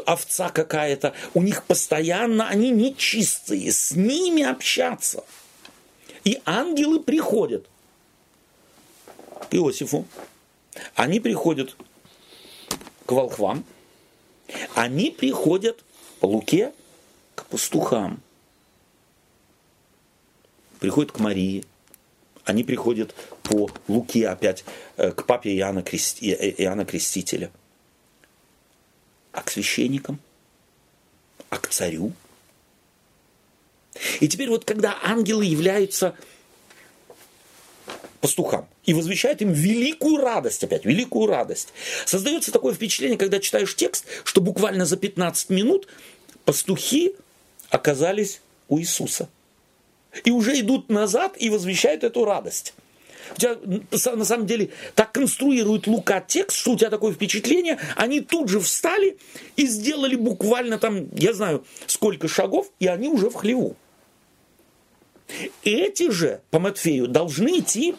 овца 0.07 0.51
какая-то. 0.51 1.14
У 1.34 1.42
них 1.42 1.64
постоянно, 1.64 2.49
они 2.49 2.70
нечистые, 2.70 3.72
с 3.72 3.92
ними 3.92 4.42
общаться. 4.42 5.24
И 6.24 6.40
ангелы 6.45 7.01
приходят 7.01 7.66
к 9.51 9.55
Иосифу. 9.55 10.07
Они 10.95 11.20
приходят 11.20 11.76
к 13.07 13.12
волхвам. 13.12 13.64
Они 14.74 15.11
приходят 15.11 15.84
по 16.20 16.26
Луке 16.26 16.72
к 17.34 17.47
пастухам. 17.47 18.20
Приходят 20.80 21.12
к 21.12 21.18
Марии 21.18 21.64
они 22.45 22.62
приходят 22.62 23.14
по 23.42 23.70
Луке 23.88 24.28
опять 24.28 24.64
э, 24.97 25.11
к 25.12 25.26
папе 25.26 25.57
Иоанна, 25.57 25.82
Крести, 25.82 26.32
Иоанна 26.32 26.84
Крестителя. 26.84 27.51
А 29.32 29.42
к 29.42 29.51
священникам? 29.51 30.20
А 31.49 31.59
к 31.59 31.68
царю? 31.68 32.12
И 34.20 34.28
теперь 34.28 34.49
вот 34.49 34.64
когда 34.64 34.99
ангелы 35.03 35.45
являются 35.45 36.14
пастухам 38.20 38.68
и 38.84 38.95
возвещают 38.95 39.42
им 39.42 39.53
великую 39.53 40.16
радость, 40.16 40.64
опять, 40.64 40.84
великую 40.84 41.26
радость. 41.26 41.72
Создается 42.07 42.53
такое 42.53 42.74
впечатление, 42.74 43.18
когда 43.18 43.38
читаешь 43.38 43.74
текст, 43.76 44.07
что 44.24 44.40
буквально 44.40 44.86
за 44.86 44.97
15 44.97 45.51
минут 45.51 45.88
пастухи 46.45 47.14
оказались 47.70 48.40
у 48.68 48.78
Иисуса– 48.78 49.28
и 50.23 50.31
уже 50.31 50.59
идут 50.61 50.89
назад 50.89 51.35
и 51.39 51.51
возвещают 51.51 52.05
эту 52.05 52.25
радость. 52.25 52.75
У 53.37 53.41
тебя 53.41 53.57
на 54.17 54.25
самом 54.25 54.47
деле 54.47 54.71
так 54.95 55.12
конструирует 55.12 55.87
Лука 55.87 56.21
текст, 56.21 56.59
что 56.59 56.73
у 56.73 56.77
тебя 56.77 56.91
такое 56.91 57.12
впечатление, 57.12 57.79
они 57.97 58.21
тут 58.21 58.49
же 58.49 58.61
встали 58.61 59.19
и 59.57 59.67
сделали 59.67 60.15
буквально 60.15 60.79
там, 60.79 61.09
я 61.15 61.33
знаю, 61.33 61.65
сколько 61.87 62.29
шагов, 62.29 62.71
и 62.79 62.87
они 62.87 63.09
уже 63.09 63.31
в 63.31 63.35
хлеву. 63.35 63.77
Эти 65.62 66.11
же 66.11 66.43
по 66.51 66.59
Матфею 66.59 67.09
должны 67.09 67.61
идти 67.61 67.97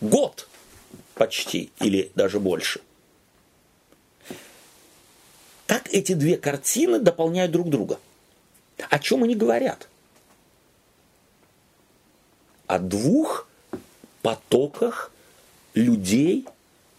год 0.00 0.48
почти, 1.14 1.70
или 1.80 2.10
даже 2.14 2.40
больше. 2.40 2.80
Как 5.66 5.92
эти 5.92 6.14
две 6.14 6.36
картины 6.36 6.98
дополняют 6.98 7.52
друг 7.52 7.68
друга? 7.70 8.00
О 8.90 8.98
чем 8.98 9.22
они 9.22 9.34
говорят? 9.34 9.88
О 12.72 12.78
двух 12.78 13.46
потоках 14.22 15.12
людей 15.74 16.46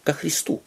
ко 0.04 0.14
Христу. 0.14 0.62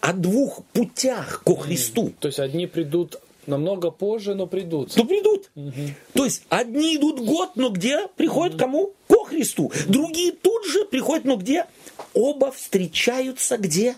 О 0.00 0.12
двух 0.12 0.64
путях 0.72 1.44
ко 1.44 1.54
Христу. 1.54 2.12
То 2.18 2.26
есть 2.26 2.40
одни 2.40 2.66
придут 2.66 3.20
намного 3.46 3.92
позже, 3.92 4.34
но 4.34 4.48
придут. 4.48 4.96
Но 4.96 5.04
придут. 5.04 5.50
Угу. 5.54 5.72
То 6.14 6.24
есть 6.24 6.42
одни 6.48 6.96
идут 6.96 7.20
год, 7.20 7.50
но 7.54 7.70
где 7.70 8.08
приходят 8.08 8.54
угу. 8.54 8.60
кому? 8.60 8.92
Ко 9.08 9.24
Христу. 9.24 9.70
Другие 9.86 10.32
тут 10.32 10.66
же 10.66 10.84
приходят, 10.84 11.24
но 11.24 11.36
где? 11.36 11.66
Оба 12.12 12.50
встречаются 12.50 13.56
где? 13.56 13.94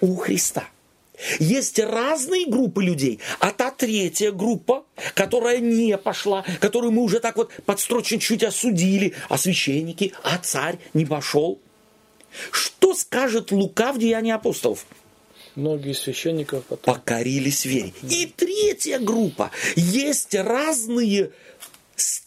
У 0.00 0.16
Христа. 0.16 0.64
Есть 1.38 1.78
разные 1.78 2.46
группы 2.46 2.84
людей, 2.84 3.20
а 3.38 3.50
та 3.50 3.70
третья 3.70 4.32
группа, 4.32 4.84
которая 5.14 5.58
не 5.58 5.96
пошла, 5.96 6.44
которую 6.60 6.92
мы 6.92 7.02
уже 7.02 7.20
так 7.20 7.36
вот 7.36 7.52
подстрочно 7.64 8.18
чуть 8.18 8.42
осудили, 8.42 9.14
а 9.28 9.38
священники, 9.38 10.12
а 10.22 10.38
царь 10.38 10.78
не 10.94 11.06
пошел. 11.06 11.58
Что 12.50 12.94
скажет 12.94 13.50
Лука 13.50 13.92
в 13.92 13.98
Деянии 13.98 14.32
апостолов? 14.32 14.86
Многие 15.54 15.94
священников 15.94 16.64
потом... 16.64 16.94
покорились 16.94 17.64
вере. 17.64 17.94
И 18.02 18.26
третья 18.26 18.98
группа. 18.98 19.50
Есть 19.74 20.34
разные 20.34 21.30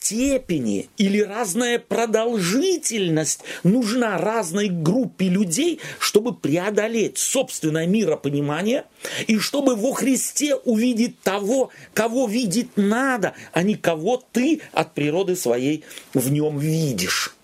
степени 0.09 0.89
или 0.97 1.21
разная 1.21 1.77
продолжительность 1.77 3.41
нужна 3.63 4.17
разной 4.17 4.67
группе 4.67 5.29
людей, 5.29 5.79
чтобы 5.99 6.33
преодолеть 6.33 7.19
собственное 7.19 7.85
миропонимание 7.85 8.85
и 9.27 9.37
чтобы 9.37 9.75
во 9.75 9.93
Христе 9.93 10.55
увидеть 10.55 11.21
того, 11.21 11.69
кого 11.93 12.27
видеть 12.27 12.75
надо, 12.75 13.35
а 13.51 13.61
не 13.61 13.75
кого 13.75 14.23
ты 14.31 14.61
от 14.71 14.95
природы 14.95 15.35
своей 15.35 15.83
в 16.15 16.31
нем 16.31 16.57
видишь. 16.57 17.35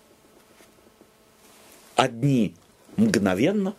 Одни 1.94 2.54
мгновенно, 2.96 3.76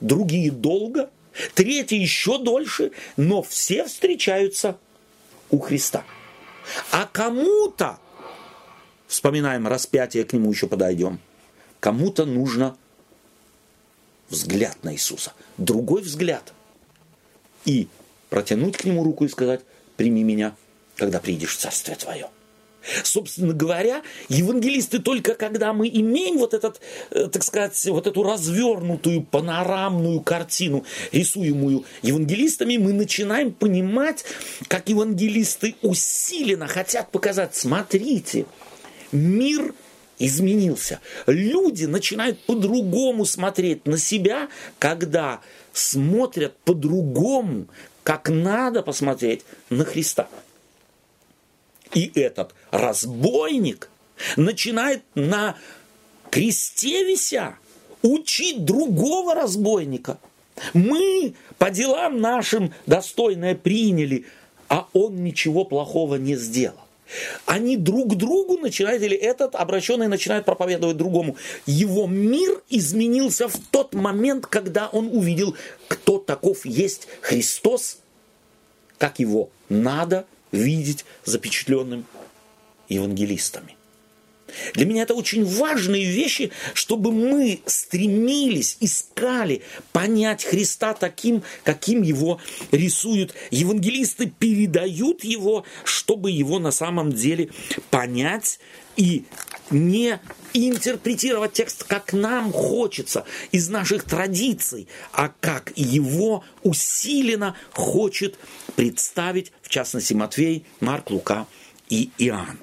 другие 0.00 0.52
долго, 0.52 1.10
третьи 1.54 1.98
еще 1.98 2.38
дольше, 2.38 2.92
но 3.16 3.42
все 3.42 3.84
встречаются 3.84 4.78
у 5.50 5.58
Христа. 5.58 6.04
А 6.92 7.06
кому-то, 7.12 7.98
вспоминаем 9.14 9.68
распятие, 9.68 10.24
к 10.24 10.32
нему 10.32 10.50
еще 10.50 10.66
подойдем, 10.66 11.20
кому-то 11.78 12.24
нужно 12.24 12.76
взгляд 14.28 14.76
на 14.82 14.92
Иисуса, 14.92 15.32
другой 15.56 16.02
взгляд. 16.02 16.52
И 17.64 17.88
протянуть 18.28 18.76
к 18.76 18.84
нему 18.84 19.04
руку 19.04 19.24
и 19.24 19.28
сказать, 19.28 19.60
прими 19.96 20.24
меня, 20.24 20.56
когда 20.96 21.20
придешь 21.20 21.56
в 21.56 21.60
Царствие 21.60 21.96
Твое. 21.96 22.28
Собственно 23.02 23.54
говоря, 23.54 24.02
евангелисты 24.28 24.98
только 24.98 25.34
когда 25.34 25.72
мы 25.72 25.88
имеем 25.88 26.36
вот 26.36 26.52
этот, 26.52 26.82
э, 27.10 27.28
так 27.28 27.42
сказать, 27.42 27.82
вот 27.86 28.06
эту 28.06 28.22
развернутую 28.22 29.22
панорамную 29.22 30.20
картину, 30.20 30.84
рисуемую 31.12 31.84
евангелистами, 32.02 32.76
мы 32.76 32.92
начинаем 32.92 33.52
понимать, 33.52 34.24
как 34.68 34.90
евангелисты 34.90 35.76
усиленно 35.80 36.66
хотят 36.66 37.10
показать, 37.10 37.54
смотрите, 37.56 38.44
мир 39.14 39.74
изменился. 40.18 41.00
Люди 41.26 41.86
начинают 41.86 42.38
по-другому 42.44 43.24
смотреть 43.24 43.86
на 43.86 43.98
себя, 43.98 44.48
когда 44.78 45.40
смотрят 45.72 46.56
по-другому, 46.58 47.66
как 48.02 48.28
надо 48.28 48.82
посмотреть 48.82 49.42
на 49.70 49.84
Христа. 49.84 50.28
И 51.94 52.10
этот 52.14 52.54
разбойник 52.70 53.88
начинает 54.36 55.02
на 55.14 55.56
кресте 56.30 57.04
вися 57.04 57.56
учить 58.02 58.64
другого 58.64 59.34
разбойника. 59.34 60.18
Мы 60.72 61.34
по 61.58 61.70
делам 61.70 62.20
нашим 62.20 62.72
достойное 62.86 63.54
приняли, 63.54 64.26
а 64.68 64.88
он 64.92 65.24
ничего 65.24 65.64
плохого 65.64 66.16
не 66.16 66.36
сделал. 66.36 66.83
Они 67.46 67.76
друг 67.76 68.16
другу 68.16 68.58
начинают, 68.58 69.02
или 69.02 69.16
этот 69.16 69.54
обращенный 69.54 70.08
начинает 70.08 70.44
проповедовать 70.44 70.96
другому. 70.96 71.36
Его 71.66 72.06
мир 72.06 72.62
изменился 72.70 73.48
в 73.48 73.56
тот 73.70 73.94
момент, 73.94 74.46
когда 74.46 74.88
он 74.88 75.08
увидел, 75.08 75.56
кто 75.88 76.18
таков 76.18 76.64
есть 76.64 77.06
Христос, 77.20 77.98
как 78.98 79.18
его 79.18 79.50
надо 79.68 80.24
видеть 80.52 81.04
запечатленным 81.24 82.06
евангелистами. 82.88 83.76
Для 84.74 84.86
меня 84.86 85.02
это 85.02 85.14
очень 85.14 85.44
важные 85.44 86.04
вещи, 86.04 86.50
чтобы 86.74 87.12
мы 87.12 87.60
стремились, 87.66 88.76
искали 88.80 89.62
понять 89.92 90.44
Христа 90.44 90.94
таким, 90.94 91.42
каким 91.62 92.02
его 92.02 92.40
рисуют. 92.72 93.34
Евангелисты 93.50 94.26
передают 94.26 95.24
его, 95.24 95.64
чтобы 95.84 96.30
его 96.30 96.58
на 96.58 96.70
самом 96.70 97.12
деле 97.12 97.50
понять 97.90 98.58
и 98.96 99.24
не 99.70 100.20
интерпретировать 100.52 101.52
текст, 101.52 101.84
как 101.84 102.12
нам 102.12 102.52
хочется, 102.52 103.24
из 103.50 103.68
наших 103.68 104.04
традиций, 104.04 104.88
а 105.12 105.32
как 105.40 105.72
его 105.74 106.44
усиленно 106.62 107.56
хочет 107.72 108.38
представить, 108.76 109.52
в 109.62 109.68
частности, 109.68 110.14
Матвей, 110.14 110.64
Марк, 110.80 111.10
Лука 111.10 111.46
и 111.88 112.10
Иоанн. 112.18 112.58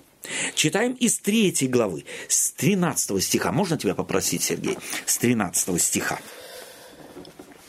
Читаем 0.55 0.93
из 0.93 1.19
третьей 1.19 1.67
главы, 1.67 2.05
с 2.27 2.51
13 2.51 3.23
стиха. 3.23 3.51
Можно 3.51 3.77
тебя 3.77 3.95
попросить, 3.95 4.43
Сергей? 4.43 4.77
С 5.05 5.17
13 5.17 5.81
стиха. 5.81 6.19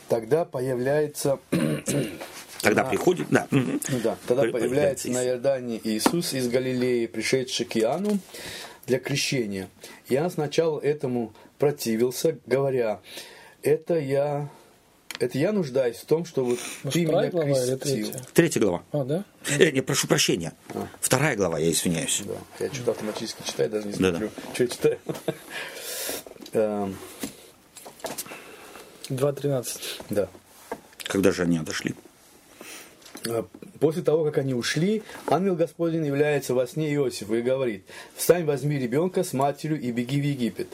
Тогда 0.07 0.45
появляется... 0.45 1.39
Тогда 2.61 2.83
на... 2.83 2.89
приходит, 2.89 3.27
да. 3.29 3.47
Ну 3.51 3.79
да, 4.03 4.15
тогда 4.25 4.43
появляется 4.43 5.09
на 5.09 5.25
Иордане 5.25 5.81
Иисус 5.83 6.33
из 6.33 6.47
Галилеи, 6.47 7.07
пришедший 7.07 7.65
к 7.65 7.75
Иоанну 7.75 8.19
для 8.85 8.99
крещения. 8.99 9.69
Иоанн 10.07 10.31
сначала 10.31 10.79
этому 10.79 11.33
противился, 11.59 12.37
говоря, 12.45 13.01
это 13.63 13.99
я 13.99 14.49
Это 15.23 15.37
я 15.37 15.53
нуждаюсь 15.53 15.95
в 15.97 16.05
том, 16.05 16.25
что 16.25 16.43
вот 16.43 16.59
Может, 16.83 16.93
ты 16.93 17.05
меня 17.05 17.29
глава 17.29 17.47
или 17.47 17.53
крестил. 17.77 17.77
третья? 17.79 18.21
Третья 18.33 18.59
глава. 18.59 18.83
А, 18.91 19.03
да? 19.05 19.23
Э, 19.57 19.71
не, 19.71 19.79
прошу 19.81 20.07
прощения. 20.07 20.51
Вторая 20.99 21.37
глава, 21.37 21.59
я 21.59 21.71
извиняюсь. 21.71 22.23
Да, 22.25 22.65
я 22.65 22.73
что-то 22.73 22.91
автоматически 22.91 23.41
читаю, 23.47 23.69
даже 23.69 23.87
не 23.87 23.93
Да-да. 23.93 24.17
смотрю, 24.17 24.29
что 24.53 24.63
я 24.63 24.69
читаю. 24.69 24.99
Эм, 26.51 26.95
2.13. 29.09 29.79
Да. 30.09 30.27
Когда 31.03 31.31
же 31.31 31.43
они 31.43 31.57
отошли? 31.57 31.95
А, 33.29 33.45
После 33.79 34.01
того, 34.01 34.25
как 34.25 34.37
они 34.39 34.53
ушли, 34.53 35.03
ангел 35.27 35.55
Господень 35.55 36.05
является 36.05 36.53
во 36.53 36.67
сне 36.67 36.93
Иосифу 36.95 37.35
и 37.35 37.41
говорит, 37.41 37.85
«Встань, 38.15 38.43
возьми 38.45 38.77
ребенка 38.77 39.23
с 39.23 39.31
матерью 39.33 39.79
и 39.79 39.91
беги 39.91 40.19
в 40.19 40.25
Египет. 40.25 40.67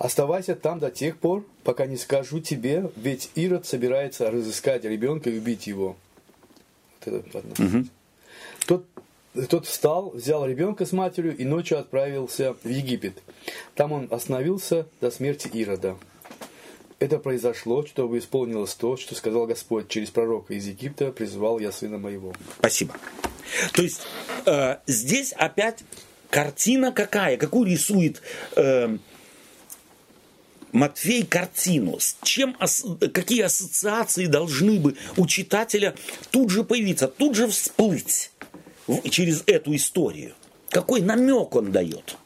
Оставайся 0.00 0.54
там 0.54 0.78
до 0.78 0.90
тех 0.90 1.18
пор, 1.18 1.44
пока 1.62 1.84
не 1.84 1.98
скажу 1.98 2.40
тебе, 2.40 2.90
ведь 2.96 3.30
Ирод 3.34 3.66
собирается 3.66 4.30
разыскать 4.30 4.84
ребенка 4.84 5.28
и 5.28 5.36
убить 5.36 5.66
его». 5.66 5.94
Вот 7.04 7.14
это 7.14 7.38
одно. 7.38 7.84
Тот, 8.66 8.86
тот 9.50 9.66
встал, 9.66 10.08
взял 10.12 10.46
ребенка 10.46 10.86
с 10.86 10.92
матерью 10.92 11.36
и 11.36 11.44
ночью 11.44 11.78
отправился 11.78 12.54
в 12.64 12.66
Египет. 12.66 13.22
Там 13.74 13.92
он 13.92 14.08
остановился 14.10 14.86
до 15.02 15.10
смерти 15.10 15.50
Ирода. 15.52 15.98
Это 16.98 17.18
произошло, 17.18 17.84
чтобы 17.84 18.16
исполнилось 18.20 18.74
то, 18.74 18.96
что 18.96 19.14
сказал 19.14 19.46
Господь 19.46 19.88
через 19.88 20.10
пророка 20.10 20.54
из 20.54 20.66
Египта, 20.66 21.12
призвал 21.12 21.58
я 21.58 21.72
сына 21.72 21.98
моего. 21.98 22.32
Спасибо. 22.58 22.94
То 23.74 23.82
есть 23.82 24.00
э, 24.46 24.76
здесь 24.86 25.32
опять 25.32 25.84
картина 26.30 26.90
какая? 26.90 27.36
Какую 27.36 27.70
рисует 27.70 28.22
э, 28.56 28.96
Матфей 30.72 31.24
картину? 31.24 31.98
С 31.98 32.16
чем, 32.22 32.56
какие 33.12 33.42
ассоциации 33.42 34.26
должны 34.26 34.78
бы 34.78 34.96
у 35.16 35.26
читателя 35.26 35.94
тут 36.30 36.50
же 36.50 36.64
появиться, 36.64 37.08
тут 37.08 37.34
же 37.34 37.48
всплыть 37.48 38.30
через 39.10 39.42
эту 39.46 39.74
историю? 39.74 40.34
Какой 40.70 41.00
намек 41.00 41.54
он 41.56 41.72
дает? 41.72 42.16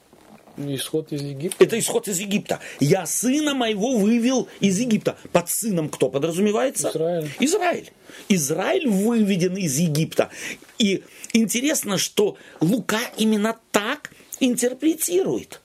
Исход 0.56 1.12
из 1.12 1.22
Египта. 1.22 1.64
Это 1.64 1.78
исход 1.78 2.06
из 2.06 2.20
Египта. 2.20 2.60
Я 2.78 3.06
сына 3.06 3.54
моего 3.54 3.96
вывел 3.96 4.48
из 4.60 4.78
Египта. 4.78 5.16
Под 5.32 5.48
сыном 5.48 5.88
кто 5.88 6.08
подразумевается? 6.08 6.90
Израиль. 6.90 7.30
Израиль. 7.40 7.92
Израиль 8.28 8.88
выведен 8.88 9.56
из 9.56 9.78
Египта. 9.78 10.30
И 10.78 11.02
интересно, 11.32 11.98
что 11.98 12.36
Лука 12.60 13.00
именно 13.16 13.58
так 13.72 14.12
интерпретирует. 14.38 15.60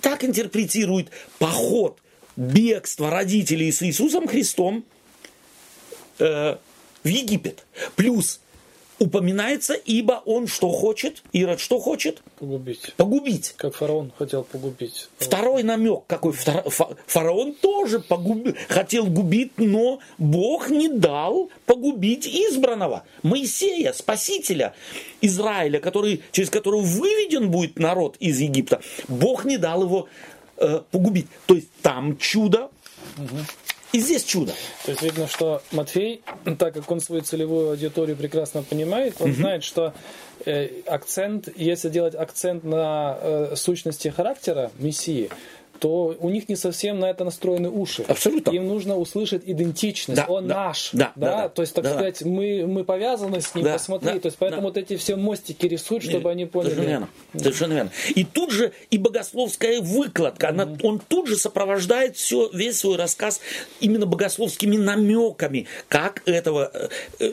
Так 0.00 0.24
интерпретирует 0.24 1.08
поход, 1.38 1.98
бегство 2.36 3.10
родителей 3.10 3.72
с 3.72 3.82
Иисусом 3.82 4.26
Христом 4.26 4.84
э, 6.18 6.56
в 7.02 7.08
Египет. 7.08 7.64
Плюс 7.96 8.40
упоминается, 8.98 9.74
ибо 9.74 10.22
он 10.24 10.46
что 10.46 10.70
хочет? 10.70 11.22
Ирод 11.32 11.60
что 11.60 11.78
хочет? 11.78 12.22
Погубить. 12.38 12.92
Погубить. 12.96 13.54
Как 13.56 13.74
фараон 13.74 14.12
хотел 14.18 14.44
погубить. 14.44 15.08
Второй 15.18 15.62
намек 15.62 16.02
какой? 16.06 16.32
Фараон 16.32 17.54
тоже 17.54 17.98
погуби- 17.98 18.56
хотел 18.68 19.06
губить, 19.06 19.52
но 19.56 20.00
Бог 20.18 20.70
не 20.70 20.88
дал 20.88 21.50
погубить 21.66 22.26
избранного. 22.26 23.04
Моисея, 23.22 23.92
спасителя 23.92 24.74
Израиля, 25.20 25.80
который, 25.80 26.22
через 26.32 26.50
которого 26.50 26.82
выведен 26.82 27.50
будет 27.50 27.78
народ 27.78 28.16
из 28.18 28.40
Египта. 28.40 28.80
Бог 29.08 29.44
не 29.44 29.58
дал 29.58 29.82
его 29.82 30.08
э, 30.56 30.80
погубить. 30.90 31.26
То 31.46 31.54
есть 31.54 31.68
там 31.82 32.18
чудо, 32.18 32.70
и 33.92 34.00
здесь 34.00 34.24
чудо. 34.24 34.52
То 34.84 34.90
есть 34.90 35.02
видно, 35.02 35.26
что 35.26 35.62
Матфей, 35.72 36.22
так 36.58 36.74
как 36.74 36.90
он 36.90 37.00
свою 37.00 37.22
целевую 37.22 37.70
аудиторию 37.70 38.16
прекрасно 38.16 38.62
понимает, 38.62 39.16
он 39.20 39.32
знает, 39.34 39.64
что 39.64 39.94
э, 40.44 40.68
акцент, 40.86 41.48
если 41.56 41.88
делать 41.88 42.14
акцент 42.14 42.64
на 42.64 43.18
э, 43.20 43.56
сущности 43.56 44.08
характера 44.08 44.70
Мессии, 44.78 45.30
то 45.78 46.16
у 46.18 46.28
них 46.30 46.48
не 46.48 46.56
совсем 46.56 46.98
на 46.98 47.10
это 47.10 47.24
настроены 47.24 47.70
уши. 47.70 48.04
Абсолютно. 48.08 48.50
Им 48.50 48.66
нужно 48.68 48.96
услышать 48.96 49.42
идентичность. 49.46 50.20
Да, 50.20 50.26
он 50.26 50.48
да, 50.48 50.66
наш. 50.66 50.90
да, 50.92 51.12
да, 51.16 51.42
да. 51.42 51.48
То 51.48 51.62
есть, 51.62 51.74
так 51.74 51.84
Да, 51.84 51.90
да. 51.90 51.96
сказать, 51.96 52.22
мы, 52.22 52.66
мы 52.66 52.84
повязаны 52.84 53.40
с 53.40 53.54
ним, 53.54 53.64
Да, 53.64 53.74
посмотри. 53.74 54.14
да, 54.14 54.18
то 54.18 54.26
есть, 54.26 54.38
поэтому 54.38 54.62
да. 54.62 54.68
вот 54.68 54.76
эти 54.76 54.96
все 54.96 55.16
мостики 55.16 55.66
рисуют, 55.66 56.04
чтобы 56.04 56.30
они 56.30 56.46
поняли. 56.46 56.70
Совершенно 56.70 56.90
верно. 56.90 57.08
Совершенно 57.34 57.72
верно. 57.74 57.90
И 58.14 58.24
тут 58.24 58.50
же 58.50 58.72
и 58.90 58.98
богословская 58.98 59.80
выкладка, 59.80 60.48
она, 60.48 60.68
он 60.82 61.00
тут 61.06 61.28
же 61.28 61.36
сопровождает 61.36 62.16
все, 62.16 62.50
весь 62.52 62.78
свой 62.78 62.96
рассказ 62.96 63.40
именно 63.80 64.06
богословскими 64.06 64.76
намеками, 64.76 65.66
как 65.88 66.22
этого 66.26 66.70
э, 66.72 66.88
э, 67.20 67.32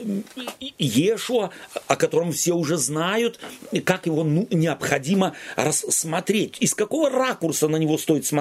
Иешуа, 0.78 1.50
о 1.86 1.96
котором 1.96 2.32
все 2.32 2.52
уже 2.52 2.76
знают, 2.76 3.40
и 3.72 3.80
как 3.80 4.06
его 4.06 4.24
ну, 4.24 4.46
необходимо 4.50 5.34
рассмотреть, 5.56 6.56
из 6.60 6.74
какого 6.74 7.10
ракурса 7.10 7.68
на 7.68 7.76
него 7.76 7.98
стоит 7.98 8.24
смотреть. 8.24 8.35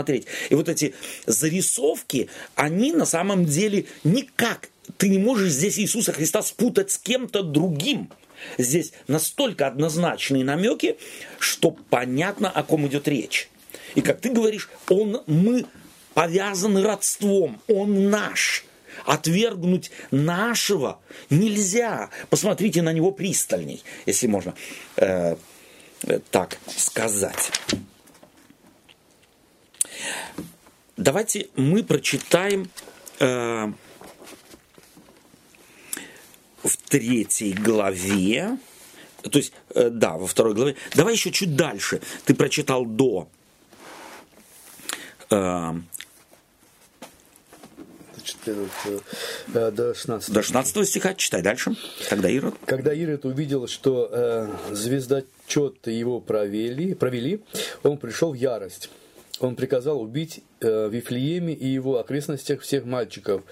И 0.50 0.56
вот 0.56 0.70
эти 0.70 0.94
зарисовки, 1.26 2.30
они 2.56 2.92
на 2.92 3.06
самом 3.06 3.46
деле 3.46 3.86
никак 4.04 4.70
ты 4.98 5.10
не 5.10 5.18
можешь 5.18 5.52
здесь 5.52 5.80
Иисуса 5.80 6.14
Христа 6.14 6.42
спутать 6.42 6.92
с 6.92 6.98
кем-то 6.98 7.44
другим. 7.44 8.10
Здесь 8.58 8.92
настолько 9.08 9.68
однозначные 9.68 10.44
намеки, 10.44 10.98
что 11.40 11.72
понятно, 11.72 12.50
о 12.50 12.64
ком 12.64 12.86
идет 12.88 13.08
речь. 13.08 13.50
И 13.96 14.02
как 14.02 14.20
ты 14.20 14.30
говоришь, 14.30 14.70
он, 14.90 15.24
мы 15.26 15.66
повязаны 16.14 16.84
родством, 16.84 17.62
он 17.68 18.10
наш. 18.10 18.66
Отвергнуть 19.06 19.92
нашего 20.12 21.00
нельзя. 21.30 22.10
Посмотрите 22.30 22.82
на 22.82 22.94
него 22.94 23.12
пристальней, 23.12 23.84
если 24.06 24.28
можно 24.28 24.54
э, 24.96 25.36
э, 26.04 26.20
так 26.32 26.58
сказать. 26.78 27.52
Давайте 30.98 31.50
мы 31.56 31.84
прочитаем 31.84 32.70
э, 33.20 33.72
в 36.64 36.78
третьей 36.90 37.54
главе, 37.54 38.58
то 39.22 39.38
есть, 39.38 39.52
э, 39.74 39.90
да, 39.90 40.18
во 40.18 40.26
второй 40.26 40.54
главе. 40.54 40.76
Давай 40.94 41.14
еще 41.14 41.32
чуть 41.32 41.56
дальше. 41.56 42.02
Ты 42.24 42.34
прочитал 42.34 42.86
до 42.86 43.28
э, 45.30 45.74
э, 48.46 48.68
э, 49.54 49.72
до 49.72 49.94
16. 49.94 50.34
до 50.34 50.42
16 50.42 50.88
стиха. 50.88 51.14
Читай 51.14 51.42
дальше. 51.42 51.76
Тогда 52.10 52.30
Ирод. 52.30 52.56
Когда 52.66 52.94
Ирод 52.94 53.26
увидел, 53.26 53.68
что 53.68 54.10
э, 54.12 54.50
звездочет 54.72 55.88
его 55.88 56.22
провели, 56.22 56.94
провели, 56.94 57.42
он 57.84 57.98
пришел 57.98 58.32
в 58.32 58.36
ярость. 58.36 58.90
Он 59.40 59.56
приказал 59.56 60.02
убить 60.02 60.42
э, 60.62 60.88
в 60.88 60.94
Вифлееме 60.94 61.54
и 61.54 61.68
его 61.68 62.00
окрестностях 62.00 62.62
всех 62.62 62.86
мальчиков 62.86 63.44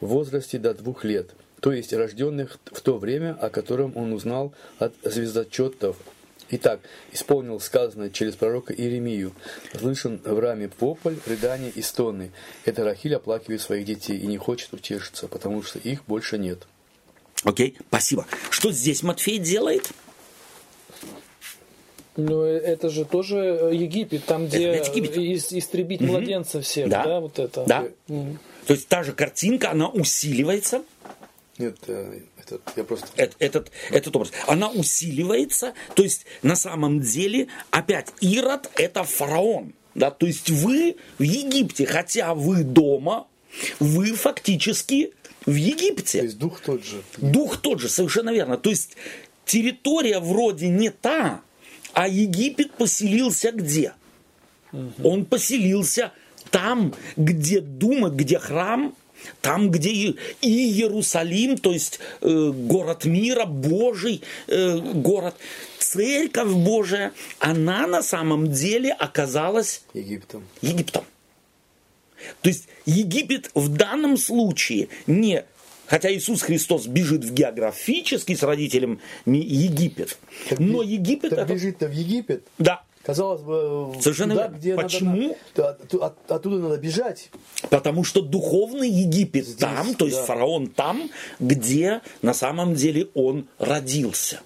в 0.00 0.06
возрасте 0.06 0.58
до 0.58 0.74
двух 0.74 1.04
лет, 1.04 1.30
то 1.60 1.72
есть 1.72 1.92
рожденных 1.92 2.58
в 2.66 2.80
то 2.80 2.98
время, 2.98 3.36
о 3.40 3.50
котором 3.50 3.96
он 3.96 4.12
узнал 4.12 4.52
от 4.78 4.94
звездочетов. 5.02 5.96
Итак, 6.50 6.80
исполнил 7.12 7.60
сказанное 7.60 8.08
через 8.08 8.34
пророка 8.34 8.72
Иеремию. 8.72 9.32
Слышен 9.78 10.18
в 10.24 10.38
раме 10.38 10.70
вопль, 10.80 11.16
рыдание 11.26 11.70
и 11.70 11.82
стоны. 11.82 12.32
Это 12.64 12.84
Рахиль 12.84 13.14
оплакивает 13.14 13.60
своих 13.60 13.84
детей 13.84 14.18
и 14.18 14.26
не 14.26 14.38
хочет 14.38 14.72
утешиться, 14.72 15.28
потому 15.28 15.62
что 15.62 15.78
их 15.78 16.04
больше 16.06 16.38
нет. 16.38 16.66
Окей, 17.44 17.76
спасибо. 17.88 18.26
Что 18.50 18.72
здесь 18.72 19.02
Матфей 19.02 19.38
делает? 19.38 19.92
Ну, 22.18 22.42
это 22.42 22.90
же 22.90 23.04
тоже 23.04 23.36
э, 23.38 23.74
Египет, 23.74 24.24
там, 24.24 24.48
где 24.48 24.72
Египет. 24.72 25.16
ис- 25.16 25.56
истребить 25.56 26.00
младенцев 26.00 26.64
всех, 26.64 26.88
Да. 26.88 27.04
да, 27.04 27.20
вот 27.20 27.38
это. 27.38 27.64
Да. 27.64 27.84
Мгм. 28.08 28.38
То 28.66 28.72
есть 28.74 28.88
та 28.88 29.04
же 29.04 29.12
картинка, 29.12 29.70
она 29.70 29.88
усиливается. 29.88 30.82
Нет, 31.58 31.76
э, 31.86 32.18
это, 32.44 32.60
я 32.76 32.82
просто... 32.82 33.06
Эт- 33.16 33.36
этот, 33.38 33.70
этот 33.90 34.16
образ. 34.16 34.32
Она 34.48 34.68
усиливается, 34.68 35.74
то 35.94 36.02
есть 36.02 36.26
на 36.42 36.56
самом 36.56 37.00
деле 37.00 37.46
опять 37.70 38.08
Ирод 38.20 38.68
это 38.76 39.04
фараон. 39.04 39.72
Да? 39.94 40.10
То 40.10 40.26
есть 40.26 40.50
вы 40.50 40.96
в 41.18 41.22
Египте, 41.22 41.86
хотя 41.86 42.34
вы 42.34 42.64
дома, 42.64 43.28
вы 43.78 44.06
фактически 44.14 45.12
в 45.46 45.52
То 45.52 45.52
Египте. 45.52 46.22
есть 46.22 46.38
дух 46.38 46.60
тот 46.60 46.84
же. 46.84 47.00
Дух 47.16 47.58
тот 47.58 47.78
же, 47.80 47.88
совершенно 47.88 48.30
верно. 48.30 48.56
То 48.56 48.70
есть 48.70 48.96
территория 49.44 50.18
вроде 50.20 50.68
не 50.68 50.90
та, 50.90 51.42
а 51.98 52.06
Египет 52.06 52.74
поселился 52.74 53.50
где? 53.50 53.92
Он 55.02 55.24
поселился 55.24 56.12
там, 56.52 56.94
где 57.16 57.60
Дума, 57.60 58.08
где 58.08 58.38
храм, 58.38 58.94
там, 59.40 59.68
где 59.72 59.90
и 59.90 60.14
Иерусалим, 60.40 61.58
то 61.58 61.72
есть 61.72 61.98
э, 62.20 62.52
город 62.54 63.04
мира, 63.04 63.46
Божий 63.46 64.22
э, 64.46 64.78
город, 64.78 65.34
церковь 65.80 66.52
Божия, 66.52 67.12
она 67.40 67.88
на 67.88 68.04
самом 68.04 68.52
деле 68.52 68.92
оказалась 68.92 69.82
Египтом. 69.92 70.46
Египтом. 70.62 71.04
То 72.42 72.50
есть 72.50 72.68
Египет 72.86 73.50
в 73.54 73.74
данном 73.74 74.16
случае 74.18 74.86
не 75.08 75.44
Хотя 75.88 76.12
Иисус 76.12 76.42
Христос 76.42 76.86
бежит 76.86 77.24
в 77.24 77.32
географически 77.32 78.34
с 78.34 78.42
родителем 78.42 79.00
Египет. 79.24 80.18
Но 80.58 80.82
Египет 80.82 81.30
так 81.30 81.40
это... 81.40 81.54
бежит-то 81.54 81.86
в 81.86 81.92
Египет. 81.92 82.46
Да. 82.58 82.82
Казалось 83.02 83.40
бы, 83.40 83.94
Совершенно 84.02 84.34
туда, 84.34 84.48
где 84.48 84.74
Почему? 84.74 85.34
Надо, 85.56 85.70
от- 85.70 85.94
от- 85.94 86.30
оттуда 86.30 86.58
надо 86.58 86.76
бежать. 86.76 87.30
Потому 87.70 88.04
что 88.04 88.20
духовный 88.20 88.90
Египет 88.90 89.56
там, 89.56 89.94
то 89.94 90.04
есть 90.04 90.18
да. 90.18 90.24
фараон 90.26 90.66
там, 90.66 91.10
где 91.40 92.02
на 92.20 92.34
самом 92.34 92.74
деле 92.74 93.08
он 93.14 93.46
родился. 93.58 94.40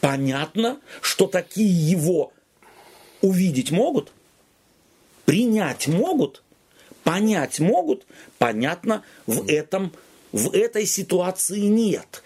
Понятно, 0.00 0.78
что 1.00 1.26
такие 1.26 1.90
его 1.90 2.32
увидеть 3.20 3.72
могут, 3.72 4.12
принять 5.24 5.88
могут, 5.88 6.44
понять 7.02 7.58
могут, 7.58 8.06
понятно, 8.38 9.02
в 9.26 9.48
этом 9.48 9.90
в 10.34 10.52
этой 10.52 10.84
ситуации 10.84 11.60
нет. 11.60 12.24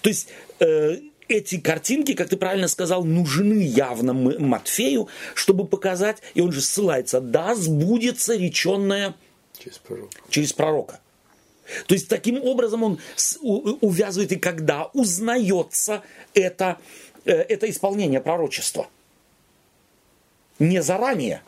То 0.00 0.08
есть 0.08 0.28
э, 0.60 0.96
эти 1.28 1.60
картинки, 1.60 2.14
как 2.14 2.30
ты 2.30 2.38
правильно 2.38 2.68
сказал, 2.68 3.04
нужны 3.04 3.62
явно 3.62 4.14
Матфею, 4.14 5.08
чтобы 5.34 5.66
показать, 5.66 6.22
и 6.32 6.40
он 6.40 6.52
же 6.52 6.62
ссылается, 6.62 7.20
да, 7.20 7.54
сбудется 7.54 8.34
реченное 8.34 9.14
Через 9.58 9.76
пророка. 9.76 10.18
через 10.30 10.52
пророка. 10.54 11.00
То 11.86 11.94
есть 11.94 12.08
таким 12.08 12.42
образом 12.42 12.82
он 12.82 12.98
увязывает 13.82 14.32
и 14.32 14.36
когда 14.36 14.86
узнается 14.94 16.02
это, 16.32 16.78
э, 17.26 17.32
это 17.32 17.68
исполнение 17.68 18.22
пророчества. 18.22 18.88
Не 20.58 20.82
заранее. 20.82 21.42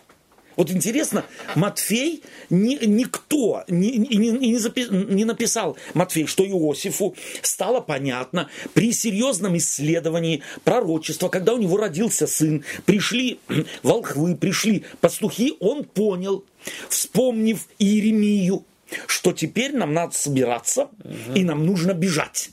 Вот 0.57 0.71
интересно, 0.71 1.25
Матфей, 1.55 2.23
ни, 2.51 2.85
никто 2.85 3.65
не, 3.69 3.97
не, 3.97 4.31
не- 4.31 4.57
запи- 4.57 4.89
не 4.91 5.25
написал, 5.25 5.77
Матфей, 5.95 6.27
что 6.27 6.47
Иосифу 6.47 7.15
стало 7.43 7.81
понятно 7.81 8.49
при 8.75 8.93
серьезном 8.93 9.57
исследовании 9.57 10.43
пророчества, 10.65 11.29
когда 11.29 11.55
у 11.55 11.59
него 11.59 11.77
родился 11.77 12.27
сын, 12.27 12.65
пришли 12.85 13.39
волхвы, 13.83 14.37
пришли 14.37 14.85
пастухи, 15.01 15.55
он 15.61 15.85
понял, 15.85 16.45
вспомнив 16.89 17.67
Иеремию, 17.79 18.65
что 19.07 19.33
теперь 19.33 19.75
нам 19.75 19.95
надо 19.95 20.15
собираться 20.15 20.89
и 21.35 21.45
нам 21.45 21.65
нужно 21.65 21.95
бежать. 21.95 22.51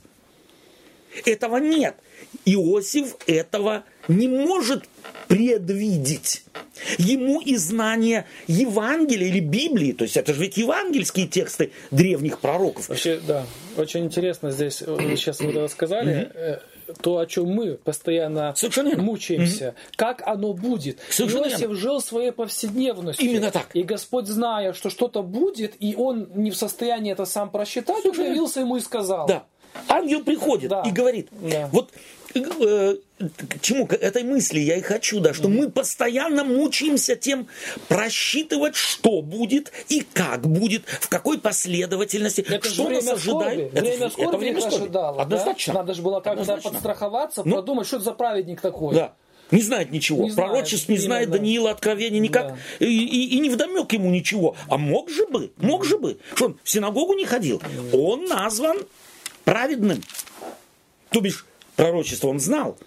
Этого 1.26 1.58
нет. 1.58 1.98
Иосиф 2.54 3.16
этого 3.28 3.84
не 4.08 4.28
может 4.28 4.86
предвидеть. 5.28 6.44
Ему 6.98 7.42
и 7.42 7.56
знание 7.58 8.26
Евангелия 8.48 9.28
или 9.28 9.40
Библии, 9.40 9.92
то 9.92 10.04
есть 10.04 10.18
это 10.18 10.34
же 10.34 10.42
ведь 10.42 10.58
евангельские 10.58 11.28
тексты 11.28 11.72
древних 11.92 12.40
пророков. 12.40 12.90
Вообще, 12.90 13.20
да, 13.28 13.46
очень 13.78 14.06
интересно 14.06 14.52
здесь, 14.52 14.82
э, 14.82 14.86
вы 14.92 15.16
сейчас 15.18 15.40
вы 15.42 15.68
сказали, 15.70 16.32
э, 16.34 16.60
то, 17.02 17.20
о 17.20 17.26
чем 17.28 17.48
мы 17.48 17.74
постоянно 17.76 18.54
Совершенно 18.56 18.98
мучаемся, 18.98 19.76
как 19.96 20.26
оно 20.26 20.54
будет. 20.54 21.00
Совершенно 21.10 21.48
Иосиф 21.48 21.74
жил 21.74 22.02
своей 22.02 22.32
повседневностью. 22.32 23.30
Именно 23.30 23.52
так. 23.52 23.68
И 23.76 23.84
Господь, 23.84 24.28
зная, 24.28 24.74
что 24.74 24.90
что-то 24.90 25.22
будет, 25.22 25.76
и 25.80 25.96
он 25.96 26.30
не 26.34 26.50
в 26.50 26.56
состоянии 26.56 27.12
это 27.12 27.26
сам 27.26 27.52
просчитать, 27.52 28.02
Совершенно 28.02 28.30
явился 28.30 28.62
ему 28.62 28.78
и 28.78 28.80
сказал. 28.80 29.28
Да. 29.28 29.46
Ангел 29.88 30.24
приходит 30.24 30.70
Да. 30.70 30.82
и 30.86 30.92
говорит, 30.92 31.28
Да. 31.32 31.70
вот 31.72 31.92
к 32.34 33.62
чему 33.62 33.88
к 33.88 33.94
этой 33.94 34.24
мысли 34.24 34.60
я 34.60 34.78
и 34.78 34.82
хочу, 34.82 35.20
да, 35.20 35.34
что 35.34 35.50
мы 35.50 35.70
постоянно 35.70 36.44
мучаемся 36.44 37.16
тем 37.16 37.48
просчитывать, 37.88 38.76
что 38.76 39.22
будет 39.22 39.72
и 39.90 40.02
как 40.02 40.48
будет, 40.48 40.84
в 40.86 41.10
какой 41.10 41.40
последовательности, 41.40 42.42
Это 42.42 42.70
что 42.70 42.90
нас 42.90 43.08
ожидает. 43.08 43.74
Время 43.74 43.96
это, 43.96 44.10
скорби 44.10 44.30
это 44.30 44.38
время 44.38 44.62
скорби. 44.62 44.76
ожидало. 44.84 45.16
да? 45.18 45.22
Однозначно. 45.24 45.74
Надо 45.74 45.94
же 45.94 46.02
было 46.02 46.20
как-то 46.20 46.58
подстраховаться, 46.58 47.44
Ну, 47.46 47.56
продумать, 47.56 47.88
что 47.88 47.98
это 47.98 48.06
за 48.06 48.14
праведник 48.14 48.62
такой. 48.62 48.96
Да. 48.96 49.14
Не 49.52 49.62
знает 49.62 49.92
ничего. 49.92 50.26
Не 50.26 50.30
знает, 50.30 50.52
Пророчеств 50.52 50.90
не 50.90 50.98
знает 50.98 51.30
именно. 51.30 51.40
Даниила 51.40 51.72
Откровения 51.72 52.20
никак. 52.20 52.56
И, 52.80 52.86
и, 52.86 53.36
и 53.36 53.40
не 53.40 53.50
вдомек 53.50 53.92
ему 53.94 54.12
ничего. 54.12 54.56
А 54.68 54.78
мог 54.78 55.10
же 55.10 55.26
бы, 55.26 55.52
мог 55.58 55.86
же 55.86 55.98
бы. 55.98 56.20
Что 56.36 56.46
он 56.46 56.60
в 56.64 56.70
синагогу 56.70 57.14
не 57.16 57.26
ходил? 57.26 57.60
Он 57.92 58.26
назван 58.26 58.78
праведным. 59.46 60.04
То 61.10 61.22
бишь, 61.22 61.48
пророчество 61.80 62.28
он 62.28 62.42
знал. 62.42 62.78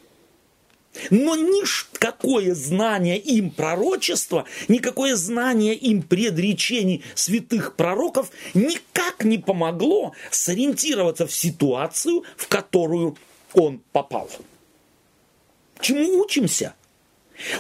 Но 1.09 1.35
никакое 1.35 2.55
знание 2.55 3.19
им 3.19 3.51
пророчества, 3.51 4.45
никакое 4.69 5.17
знание 5.17 5.75
им 5.75 6.03
предречений 6.03 7.03
святых 7.15 7.75
пророков 7.77 8.31
никак 8.53 9.25
не 9.25 9.39
помогло 9.39 10.13
сориентироваться 10.31 11.27
в 11.27 11.33
ситуацию, 11.33 12.25
в 12.37 12.49
которую 12.49 13.17
он 13.55 13.81
попал. 13.93 14.31
Чему 15.81 16.21
учимся? 16.21 16.75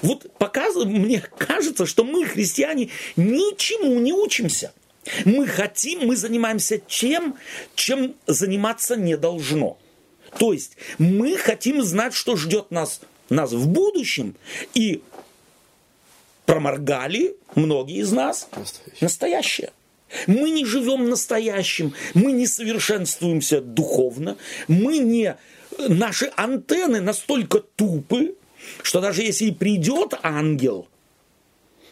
Вот 0.02 0.30
показывает, 0.36 0.90
мне 0.90 1.24
кажется, 1.38 1.86
что 1.86 2.04
мы, 2.04 2.26
христиане, 2.26 2.90
ничему 3.16 3.98
не 4.00 4.12
учимся. 4.12 4.74
Мы 5.24 5.46
хотим, 5.46 6.08
мы 6.08 6.14
занимаемся 6.14 6.82
чем, 6.86 7.36
чем 7.74 8.16
заниматься 8.26 8.96
не 8.96 9.16
должно. 9.16 9.78
То 10.38 10.52
есть 10.52 10.76
мы 10.98 11.36
хотим 11.36 11.82
знать, 11.82 12.14
что 12.14 12.36
ждет 12.36 12.70
нас, 12.70 13.00
нас 13.28 13.52
в 13.52 13.68
будущем. 13.68 14.34
И 14.74 15.02
проморгали 16.46 17.36
многие 17.54 17.98
из 17.98 18.12
нас 18.12 18.48
Настоящее. 18.52 18.98
настоящее. 19.00 19.72
Мы 20.26 20.50
не 20.50 20.66
живем 20.66 21.08
настоящим, 21.08 21.94
мы 22.12 22.32
не 22.32 22.46
совершенствуемся 22.46 23.60
духовно, 23.60 24.36
мы 24.68 24.98
не... 24.98 25.36
Наши 25.78 26.30
антенны 26.36 27.00
настолько 27.00 27.60
тупы, 27.60 28.34
что 28.82 29.00
даже 29.00 29.22
если 29.22 29.46
и 29.46 29.52
придет 29.52 30.12
ангел, 30.22 30.86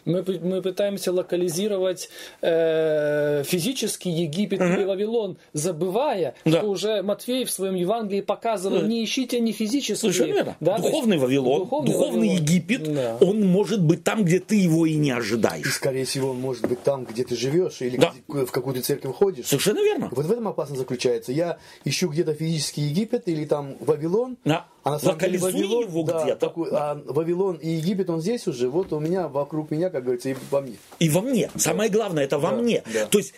Мы, 0.05 0.23
мы 0.41 0.61
пытаемся 0.61 1.11
локализировать 1.11 2.09
э, 2.41 3.43
физический 3.45 4.09
Египет 4.09 4.59
или 4.61 4.83
Вавилон, 4.83 5.37
забывая, 5.53 6.35
Да. 6.45 6.59
что 6.59 6.67
уже 6.69 7.01
Матфей 7.01 7.45
в 7.45 7.51
своем 7.51 7.75
Евангелии 7.75 8.21
показывал, 8.21 8.81
не 8.81 9.03
ищите 9.03 9.39
не 9.39 9.51
физические. 9.51 9.95
Совершенно 9.97 10.33
верно. 10.33 10.55
да, 10.59 10.75
то 10.77 10.81
есть 10.83 10.91
духовный 10.91 11.17
Вавилон, 11.17 11.59
духовный 11.61 11.91
духовный, 11.93 12.27
Вавилон. 12.29 12.35
Египет, 12.43 12.93
Да. 12.93 13.17
он 13.21 13.41
может 13.47 13.81
быть 13.83 14.03
там, 14.03 14.23
где 14.25 14.39
ты 14.39 14.55
его 14.55 14.85
и 14.85 14.95
не 14.95 15.09
И, 15.09 15.11
ожидаешь. 15.11 15.73
скорее 15.73 16.05
всего, 16.05 16.33
может 16.33 16.67
быть 16.67 16.81
там, 16.83 17.05
где 17.05 17.23
ты 17.23 17.35
живешь, 17.35 17.81
или 17.81 17.97
Да. 17.97 18.13
где- 18.27 18.45
в 18.45 18.51
какую-то 18.51 18.81
церковь 18.81 19.15
ходишь. 19.15 19.45
Совершенно 19.47 19.79
верно. 19.79 20.09
Вот 20.11 20.25
в 20.25 20.31
этом 20.31 20.47
опасность 20.47 20.79
заключается. 20.79 21.31
Я 21.31 21.57
ищу 21.85 22.09
где-то 22.09 22.33
физический 22.33 22.81
Египет 22.81 23.27
или 23.27 23.45
там 23.45 23.75
Вавилон, 23.79 24.37
Да. 24.45 24.65
А 24.83 24.91
на 24.91 24.99
самом 24.99 25.19
деле 25.19 25.39
Локализуй 25.39 25.51
Вавилон, 25.53 25.83
его 25.87 26.03
да, 26.03 26.23
где-то. 26.23 26.39
такой, 26.39 26.69
а 26.71 27.01
Вавилон 27.05 27.55
и 27.57 27.69
Египет, 27.69 28.09
он 28.09 28.21
здесь 28.21 28.47
уже, 28.47 28.69
вот 28.69 28.91
у 28.93 28.99
меня, 28.99 29.27
вокруг 29.27 29.69
меня, 29.71 29.89
как 29.89 30.03
говорится, 30.03 30.29
и 30.29 30.35
во 30.49 30.61
мне. 30.61 30.75
И 30.99 31.09
во 31.09 31.21
мне. 31.21 31.51
Самое 31.55 31.89
главное, 31.89 32.23
это 32.23 32.39
во 32.39 32.51
Да, 32.51 32.57
мне. 32.57 32.83
да. 32.93 33.05
То 33.05 33.19
есть 33.19 33.33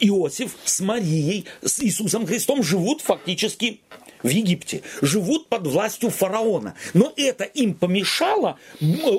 Иосиф 0.00 0.56
с 0.64 0.80
Марией, 0.80 1.46
с 1.62 1.80
Иисусом 1.80 2.26
Христом 2.26 2.62
живут 2.62 3.00
фактически 3.00 3.80
в 4.22 4.28
Египте, 4.28 4.82
живут 5.02 5.48
под 5.48 5.66
властью 5.66 6.10
фараона. 6.10 6.74
Но 6.94 7.12
это 7.16 7.44
им 7.44 7.74
помешало 7.74 8.58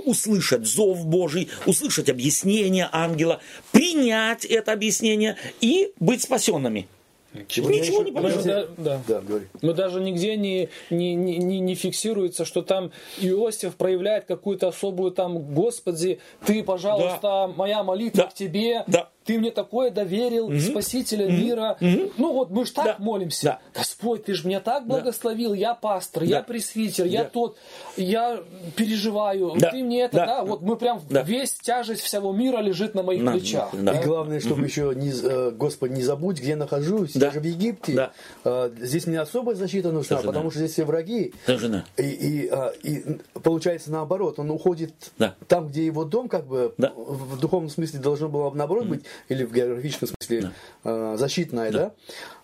услышать 0.06 0.66
зов 0.66 1.06
Божий, 1.06 1.50
услышать 1.66 2.10
объяснение 2.10 2.90
ангела, 2.92 3.40
принять 3.72 4.46
это 4.46 4.72
объяснение 4.74 5.38
и 5.62 5.94
быть 6.00 6.24
спасенными. 6.24 6.88
Ничего 7.36 7.70
Я 7.70 7.82
не 7.82 7.88
еще- 7.88 8.12
помешало. 8.12 8.44
Да, 8.44 8.68
да. 8.78 9.02
Да, 9.08 9.22
говори. 9.22 9.46
Но 9.62 9.74
даже 9.74 10.00
нигде 10.02 10.36
не, 10.38 10.70
не, 10.90 11.16
не, 11.16 11.38
не, 11.38 11.60
не 11.60 11.76
фиксируется, 11.76 12.46
что 12.46 12.62
там 12.62 12.92
Иосиф 13.20 13.76
проявляет 13.76 14.26
какую-то 14.26 14.70
особую 14.70 15.12
там, 15.12 15.54
Господи, 15.54 16.20
ты, 16.46 16.64
пожалуйста, 16.64 17.52
моя 17.56 17.84
молитва 17.84 18.24
Да. 18.24 18.30
к 18.30 18.34
тебе, 18.34 18.84
Да. 18.88 19.10
Ты 19.26 19.40
мне 19.40 19.52
такое 19.52 19.90
доверил, 19.92 20.52
Спасителя 20.60 21.28
мира. 21.30 21.78
Ну 22.18 22.34
вот 22.34 22.50
мы 22.52 22.66
же 22.66 22.72
так 22.74 22.86
Да. 22.86 22.96
молимся. 23.00 23.44
Да. 23.46 23.60
Господь, 23.74 24.26
ты 24.26 24.34
же 24.34 24.48
меня 24.48 24.60
так 24.60 24.88
благословил, 24.88 25.54
я 25.54 25.74
пастор, 25.74 26.24
я 26.24 26.38
Да. 26.38 26.44
пресвитер, 26.44 27.06
я 27.06 27.24
Да. 27.24 27.30
тот, 27.30 27.58
я 27.98 28.40
переживаю, 28.76 29.54
Да. 29.58 29.72
ты 29.72 29.84
мне 29.84 30.02
это, 30.04 30.18
Да. 30.18 30.26
да, 30.26 30.44
вот 30.44 30.62
мы 30.62 30.76
прям, 30.76 31.02
Да. 31.10 31.22
весь 31.24 31.54
тяжесть 31.54 32.02
всего 32.02 32.32
мира 32.32 32.60
лежит 32.60 32.94
на 32.96 33.04
моих 33.04 33.24
На- 33.24 33.32
плечах. 33.34 33.70
да. 33.74 34.00
И 34.00 34.04
главное, 34.06 34.40
чтобы 34.40 34.66
еще, 34.66 34.94
не, 34.96 35.12
э, 35.12 35.52
Господь, 35.52 35.92
не 35.92 36.04
забудь, 36.04 36.40
где 36.40 36.50
я 36.50 36.58
нахожусь. 36.58 37.14
Да. 37.14 37.28
Я 37.28 37.32
же 37.32 37.40
в 37.40 37.44
Египте. 37.46 37.94
Да. 37.94 38.12
Э, 38.44 38.72
Здесь 38.80 39.08
мне 39.08 39.20
особая 39.20 39.56
защита 39.56 39.88
нужна, 39.92 40.04
Совершенно. 40.04 40.32
потому 40.34 40.52
что 40.52 40.60
здесь 40.60 40.74
все 40.74 40.86
враги. 40.86 41.34
Совершенно. 41.46 41.86
И, 41.98 42.04
и, 42.04 42.50
а, 42.52 42.72
и 42.84 43.04
получается 43.42 43.92
наоборот, 43.92 44.38
он 44.40 44.52
уходит 44.52 44.94
Да. 45.18 45.36
там, 45.48 45.68
где 45.68 45.86
его 45.86 46.04
дом, 46.04 46.30
как 46.30 46.46
бы 46.46 46.74
Да. 46.78 46.94
в 46.96 47.40
духовном 47.40 47.70
смысле 47.70 48.00
должно 48.00 48.30
было 48.30 48.52
наоборот 48.52 48.86
быть, 48.86 49.04
или 49.30 49.44
в 49.44 49.54
географическом 49.54 50.10
смысле 50.10 50.52
э, 50.84 51.16
защитное, 51.18 51.72
да. 51.72 51.92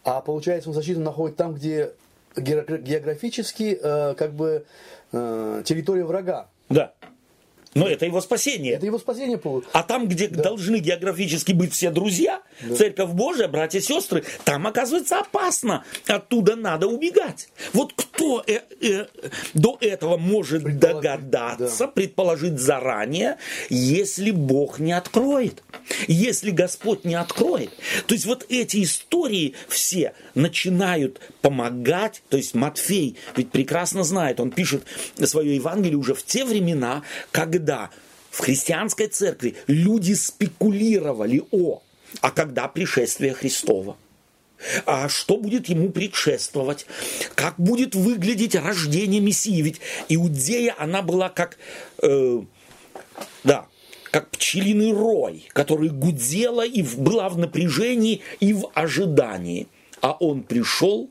А 0.03 0.21
получается, 0.21 0.69
он 0.69 0.75
защиту 0.75 0.99
находит 0.99 1.37
там, 1.37 1.53
где 1.53 1.91
геогра- 2.35 2.81
географически 2.81 3.79
э, 3.81 4.13
как 4.15 4.33
бы 4.33 4.65
э, 5.11 5.63
территория 5.65 6.05
врага. 6.05 6.47
Да. 6.69 6.93
Но 7.73 7.87
это 7.87 8.05
его 8.05 8.19
спасение. 8.21 8.73
Это 8.73 8.85
его 8.85 8.99
спасение. 8.99 9.39
А 9.71 9.83
там, 9.83 10.07
где 10.07 10.27
должны 10.27 10.77
географически 10.77 11.53
быть 11.53 11.73
все 11.73 11.89
друзья, 11.89 12.41
Церковь 12.77 13.11
Божия, 13.11 13.47
братья 13.47 13.79
и 13.79 13.81
сестры, 13.81 14.23
там 14.43 14.67
оказывается 14.67 15.19
опасно. 15.19 15.85
Оттуда 16.07 16.55
надо 16.55 16.87
убегать. 16.87 17.47
Вот 17.73 17.93
кто 17.93 18.43
э, 18.45 18.59
э, 18.81 19.05
до 19.53 19.77
этого 19.79 20.17
может 20.17 20.63
Предположить, 20.63 21.01
догадаться, 21.01 21.85
да. 21.85 21.87
предположить 21.87 22.59
заранее, 22.59 23.37
если 23.69 24.31
Бог 24.31 24.79
не 24.79 24.91
откроет, 24.91 25.63
если 26.07 26.51
Господь 26.51 27.05
не 27.05 27.15
откроет. 27.15 27.71
То 28.05 28.13
есть 28.13 28.25
вот 28.25 28.45
эти 28.49 28.83
истории 28.83 29.55
все 29.69 30.13
начинают 30.35 31.21
помогать, 31.41 32.21
то 32.29 32.37
есть 32.37 32.53
Матфей 32.53 33.17
ведь 33.35 33.51
прекрасно 33.51 34.03
знает, 34.03 34.39
он 34.39 34.51
пишет 34.51 34.83
свое 35.23 35.55
Евангелие 35.55 35.97
уже 35.97 36.13
в 36.13 36.23
те 36.23 36.43
времена, 36.43 37.03
когда 37.31 37.60
в 38.29 38.39
христианской 38.39 39.07
церкви 39.07 39.55
люди 39.67 40.13
спекулировали 40.13 41.43
о, 41.51 41.81
а 42.21 42.31
когда 42.31 42.67
пришествие 42.67 43.33
Христова? 43.33 43.97
А 44.85 45.09
что 45.09 45.37
будет 45.37 45.69
ему 45.69 45.89
предшествовать? 45.89 46.85
Как 47.35 47.55
будет 47.57 47.95
выглядеть 47.95 48.55
рождение 48.55 49.19
Мессии? 49.19 49.61
Ведь 49.61 49.81
Иудея, 50.07 50.75
она 50.77 51.01
была 51.01 51.29
как, 51.29 51.57
э, 52.01 52.41
да, 53.43 53.65
как 54.11 54.29
пчелиный 54.29 54.91
рой, 54.91 55.47
который 55.53 55.89
гудела 55.89 56.65
и 56.65 56.83
была 56.83 57.29
в 57.29 57.37
напряжении 57.37 58.21
и 58.39 58.53
в 58.53 58.69
ожидании. 58.73 59.67
А 60.01 60.11
он 60.11 60.43
пришел, 60.43 61.09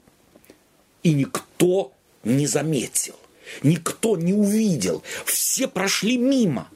и 1.02 1.12
никто 1.12 1.92
не 2.22 2.46
заметил, 2.46 3.16
никто 3.62 4.16
не 4.16 4.32
увидел. 4.32 5.02
Все 5.24 5.68
прошли 5.68 6.16
мимо. 6.16 6.68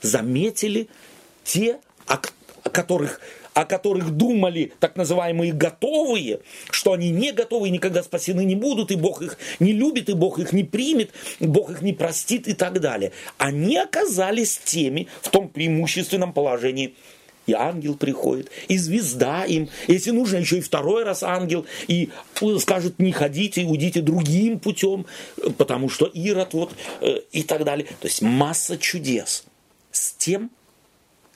Заметили 0.00 0.88
те, 1.44 1.78
о 2.06 2.18
о 2.64 2.70
которых 2.70 3.20
о 3.54 3.66
которых 3.66 4.12
думали 4.12 4.72
так 4.80 4.96
называемые 4.96 5.52
готовые, 5.52 6.40
что 6.70 6.92
они 6.92 7.10
не 7.10 7.32
готовы 7.32 7.68
и 7.68 7.70
никогда 7.70 8.02
спасены 8.02 8.46
не 8.46 8.54
будут, 8.54 8.90
и 8.90 8.96
Бог 8.96 9.20
их 9.20 9.36
не 9.60 9.72
любит, 9.72 10.08
и 10.08 10.14
Бог 10.14 10.38
их 10.38 10.54
не 10.54 10.64
примет, 10.64 11.10
Бог 11.38 11.70
их 11.70 11.82
не 11.82 11.92
простит 11.92 12.48
и 12.48 12.54
так 12.54 12.80
далее. 12.80 13.12
Они 13.36 13.76
оказались 13.76 14.56
теми 14.56 15.08
в 15.20 15.28
том 15.28 15.50
преимущественном 15.50 16.32
положении, 16.32 16.94
и 17.46 17.52
ангел 17.52 17.94
приходит, 17.94 18.50
и 18.68 18.78
звезда 18.78 19.44
им. 19.44 19.68
Если 19.88 20.10
нужно, 20.10 20.36
еще 20.36 20.58
и 20.58 20.60
второй 20.60 21.04
раз 21.04 21.22
ангел, 21.22 21.66
и 21.88 22.10
скажет, 22.58 22.98
не 22.98 23.12
ходите, 23.12 23.64
уйдите 23.64 24.00
другим 24.00 24.58
путем, 24.58 25.06
потому 25.58 25.88
что 25.88 26.06
Ирод 26.06 26.54
вот, 26.54 26.72
э, 27.00 27.20
и 27.32 27.42
так 27.42 27.64
далее. 27.64 27.86
То 28.00 28.06
есть 28.08 28.22
масса 28.22 28.78
чудес 28.78 29.44
с 29.90 30.12
тем, 30.12 30.50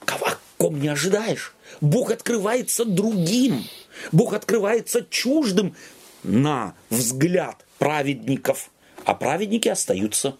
кого 0.05 0.27
ком 0.57 0.79
не 0.79 0.87
ожидаешь. 0.87 1.53
Бог 1.81 2.11
открывается 2.11 2.85
другим. 2.85 3.63
Бог 4.11 4.33
открывается 4.33 5.05
чуждым 5.09 5.75
на 6.23 6.75
взгляд 6.89 7.65
праведников. 7.77 8.71
А 9.05 9.13
праведники 9.13 9.69
остаются 9.69 10.35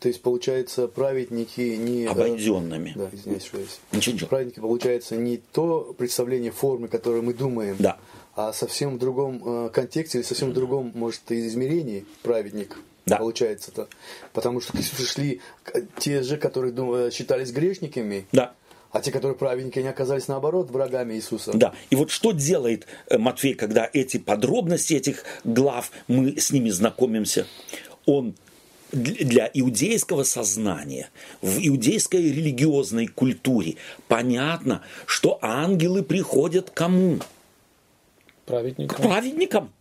То 0.00 0.08
есть, 0.08 0.22
получается, 0.22 0.86
праведники 0.86 1.60
не... 1.76 2.04
э, 2.04 2.08
обойденными. 2.08 2.92
Да, 2.94 3.08
извиняюсь, 3.12 3.44
что 3.44 3.58
ничего. 3.92 4.28
Праведники, 4.28 4.60
получается, 4.60 5.16
не 5.16 5.38
то 5.38 5.94
представление 5.98 6.52
формы, 6.52 6.86
которое 6.88 7.20
мы 7.20 7.34
думаем, 7.34 7.74
Да. 7.80 7.98
а 8.36 8.52
совсем 8.52 8.94
в 8.96 8.98
другом 9.00 9.42
э, 9.66 9.70
контексте 9.70 10.18
или 10.18 10.24
совсем 10.24 10.50
в 10.50 10.54
другом, 10.54 10.92
может, 10.94 11.22
измерении 11.32 12.04
праведник. 12.22 12.76
Да. 13.06 13.16
Получается-то. 13.16 13.88
Потому 14.34 14.60
что 14.60 14.72
пришли 14.74 15.40
те 15.98 16.22
же, 16.22 16.36
которые 16.36 16.72
дум- 16.72 16.94
э, 16.94 17.10
считались 17.10 17.50
грешниками, 17.50 18.26
Да. 18.32 18.52
а 18.92 19.00
те, 19.00 19.10
которые 19.10 19.36
праведники, 19.36 19.78
они 19.80 19.88
оказались 19.88 20.28
наоборот 20.28 20.70
врагами 20.70 21.14
Иисуса. 21.14 21.52
Да. 21.54 21.74
И 21.90 21.96
вот 21.96 22.10
что 22.10 22.30
делает 22.32 22.86
Матфей, 23.10 23.54
когда 23.54 23.88
эти 23.92 24.18
подробности 24.18 24.94
этих 24.94 25.24
глав, 25.42 25.90
мы 26.06 26.38
с 26.38 26.52
ними 26.52 26.68
знакомимся? 26.70 27.46
Он 28.06 28.34
для 28.92 29.50
иудейского 29.52 30.22
сознания, 30.22 31.10
в 31.42 31.58
иудейской 31.58 32.22
религиозной 32.22 33.06
культуре 33.06 33.76
понятно, 34.06 34.82
что 35.06 35.38
ангелы 35.42 36.02
приходят 36.02 36.70
к 36.70 36.74
кому? 36.74 37.18
Праведник. 38.46 38.94
К 38.94 38.96
праведникам. 38.96 39.72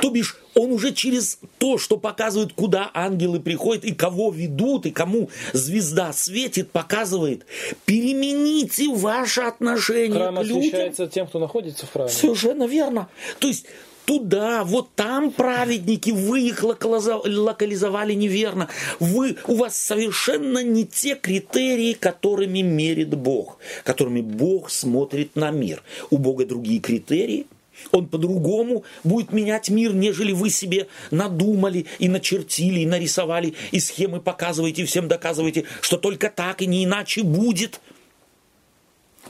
То 0.00 0.10
бишь, 0.10 0.36
он 0.54 0.70
уже 0.70 0.92
через 0.92 1.38
то, 1.58 1.78
что 1.78 1.96
показывает, 1.96 2.52
куда 2.52 2.90
ангелы 2.94 3.40
приходят, 3.40 3.84
и 3.84 3.92
кого 3.92 4.30
ведут, 4.30 4.86
и 4.86 4.92
кому 4.92 5.30
звезда 5.52 6.12
светит, 6.12 6.70
показывает, 6.70 7.44
перемените 7.84 8.88
ваше 8.94 9.40
отношение 9.40 10.20
Храм 10.20 10.36
к 10.36 10.42
людям. 10.42 10.58
освящается 10.58 11.06
тем, 11.08 11.26
кто 11.26 11.40
находится 11.40 11.86
в 11.86 11.92
храме. 11.92 12.10
Совершенно 12.10 12.68
верно. 12.68 13.08
То 13.40 13.48
есть 13.48 13.66
туда, 14.04 14.64
вот 14.64 14.94
там 14.94 15.30
праведники, 15.30 16.10
вы 16.10 16.48
их 16.48 16.62
локализовали 16.62 18.14
неверно. 18.14 18.68
Вы, 19.00 19.36
у 19.46 19.56
вас 19.56 19.76
совершенно 19.76 20.62
не 20.62 20.86
те 20.86 21.14
критерии, 21.14 21.94
которыми 21.94 22.60
мерит 22.60 23.14
Бог, 23.14 23.58
которыми 23.84 24.20
Бог 24.20 24.70
смотрит 24.70 25.36
на 25.36 25.50
мир. 25.50 25.82
У 26.10 26.18
Бога 26.18 26.44
другие 26.46 26.80
критерии. 26.80 27.46
Он 27.90 28.06
по-другому 28.06 28.84
будет 29.02 29.32
менять 29.32 29.68
мир, 29.68 29.94
нежели 29.94 30.32
вы 30.32 30.50
себе 30.50 30.86
надумали 31.10 31.86
и 31.98 32.08
начертили, 32.08 32.80
и 32.80 32.86
нарисовали, 32.86 33.54
и 33.72 33.80
схемы 33.80 34.20
показываете, 34.20 34.82
и 34.82 34.84
всем 34.84 35.08
доказываете, 35.08 35.64
что 35.80 35.96
только 35.96 36.30
так 36.30 36.62
и 36.62 36.66
не 36.66 36.84
иначе 36.84 37.22
будет. 37.24 37.80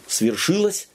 Свершилось, 0.06 0.88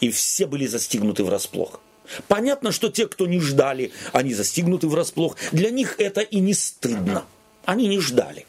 и 0.00 0.10
все 0.10 0.46
были 0.46 0.66
застигнуты 0.66 1.22
врасплох. 1.22 1.80
Понятно, 2.28 2.72
что 2.72 2.88
те, 2.88 3.06
кто 3.06 3.26
не 3.26 3.40
ждали, 3.40 3.92
они 4.12 4.34
застигнуты 4.34 4.88
врасплох. 4.88 5.36
Для 5.52 5.70
них 5.70 5.96
это 5.98 6.20
и 6.20 6.40
не 6.40 6.54
стыдно. 6.54 7.24
Они 7.64 7.88
не 7.88 8.00
ждали. 8.00 8.46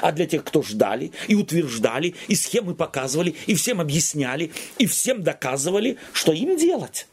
А 0.00 0.12
для 0.12 0.26
тех, 0.26 0.44
кто 0.44 0.62
ждали 0.62 1.10
и 1.26 1.34
утверждали, 1.34 2.14
и 2.28 2.36
схемы 2.36 2.74
показывали, 2.74 3.34
и 3.46 3.54
всем 3.54 3.80
объясняли, 3.80 4.52
и 4.78 4.86
всем 4.86 5.22
доказывали, 5.22 5.98
что 6.12 6.32
им 6.32 6.56
делать. 6.56 7.08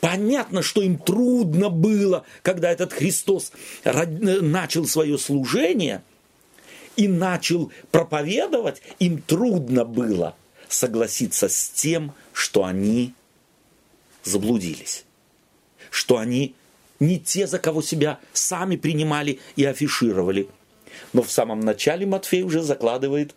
Понятно, 0.00 0.62
что 0.62 0.82
им 0.82 0.98
трудно 0.98 1.70
было, 1.70 2.24
когда 2.42 2.70
этот 2.70 2.92
Христос 2.92 3.52
начал 3.84 4.86
свое 4.86 5.18
служение 5.18 6.02
и 6.96 7.08
начал 7.08 7.72
проповедовать, 7.90 8.82
им 8.98 9.20
трудно 9.22 9.84
было 9.84 10.36
согласиться 10.68 11.48
с 11.48 11.70
тем, 11.70 12.12
что 12.32 12.64
они 12.64 13.14
заблудились, 14.26 15.04
что 15.90 16.18
они 16.18 16.54
не 17.00 17.18
те, 17.18 17.46
за 17.46 17.58
кого 17.58 17.82
себя 17.82 18.20
сами 18.32 18.76
принимали 18.76 19.38
и 19.54 19.64
афишировали. 19.64 20.48
Но 21.12 21.22
в 21.22 21.30
самом 21.30 21.60
начале 21.60 22.06
Матфей 22.06 22.42
уже 22.42 22.62
закладывает 22.62 23.34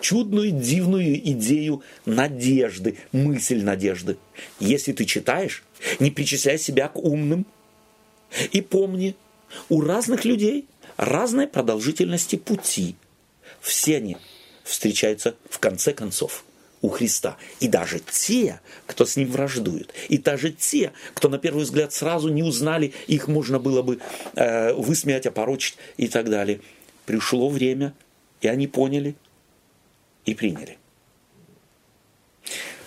чудную, 0.00 0.50
дивную 0.50 1.18
идею 1.30 1.82
надежды, 2.06 2.98
мысль 3.12 3.62
надежды. 3.62 4.16
Если 4.58 4.92
ты 4.92 5.04
читаешь, 5.04 5.62
не 6.00 6.10
причисляй 6.10 6.58
себя 6.58 6.88
к 6.88 6.96
умным. 6.96 7.46
И 8.52 8.62
помни, 8.62 9.14
у 9.68 9.82
разных 9.82 10.24
людей 10.24 10.66
разная 10.96 11.46
продолжительности 11.46 12.36
пути. 12.36 12.96
Все 13.60 13.98
они 13.98 14.16
встречаются 14.64 15.36
в 15.50 15.58
конце 15.58 15.92
концов 15.92 16.44
у 16.82 16.88
Христа. 16.88 17.38
И 17.60 17.68
даже 17.68 18.00
те, 18.00 18.60
кто 18.86 19.06
с 19.06 19.16
ним 19.16 19.30
враждует, 19.30 19.94
и 20.08 20.18
даже 20.18 20.50
те, 20.50 20.92
кто 21.14 21.28
на 21.28 21.38
первый 21.38 21.62
взгляд 21.64 21.92
сразу 21.92 22.28
не 22.28 22.42
узнали, 22.42 22.92
их 23.06 23.28
можно 23.28 23.58
было 23.58 23.82
бы 23.82 24.00
э, 24.34 24.74
высмеять, 24.74 25.26
опорочить 25.26 25.78
и 25.96 26.08
так 26.08 26.28
далее. 26.28 26.60
Пришло 27.06 27.48
время, 27.48 27.94
и 28.40 28.48
они 28.48 28.66
поняли 28.66 29.14
и 30.26 30.34
приняли. 30.34 30.78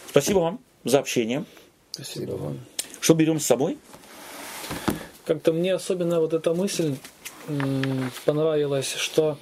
Спасибо 0.10 0.40
вам 0.40 0.60
за 0.84 1.00
общение. 1.00 1.46
Спасибо 1.92 2.34
вам. 2.34 2.60
Что 3.00 3.14
берем 3.14 3.40
с 3.40 3.46
собой? 3.46 3.78
Как-то 5.26 5.54
мне 5.54 5.74
особенно 5.74 6.20
вот 6.20 6.34
эта 6.34 6.54
мысль 6.54 6.98
понравилась, 8.26 8.94
что 8.94 9.38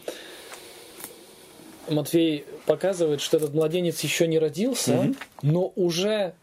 Матвей 1.89 2.45
показывает, 2.65 3.21
что 3.21 3.37
этот 3.37 3.53
младенец 3.53 3.99
еще 4.01 4.27
не 4.27 4.39
родился, 4.39 5.13
но 5.41 5.71
уже 5.75 6.33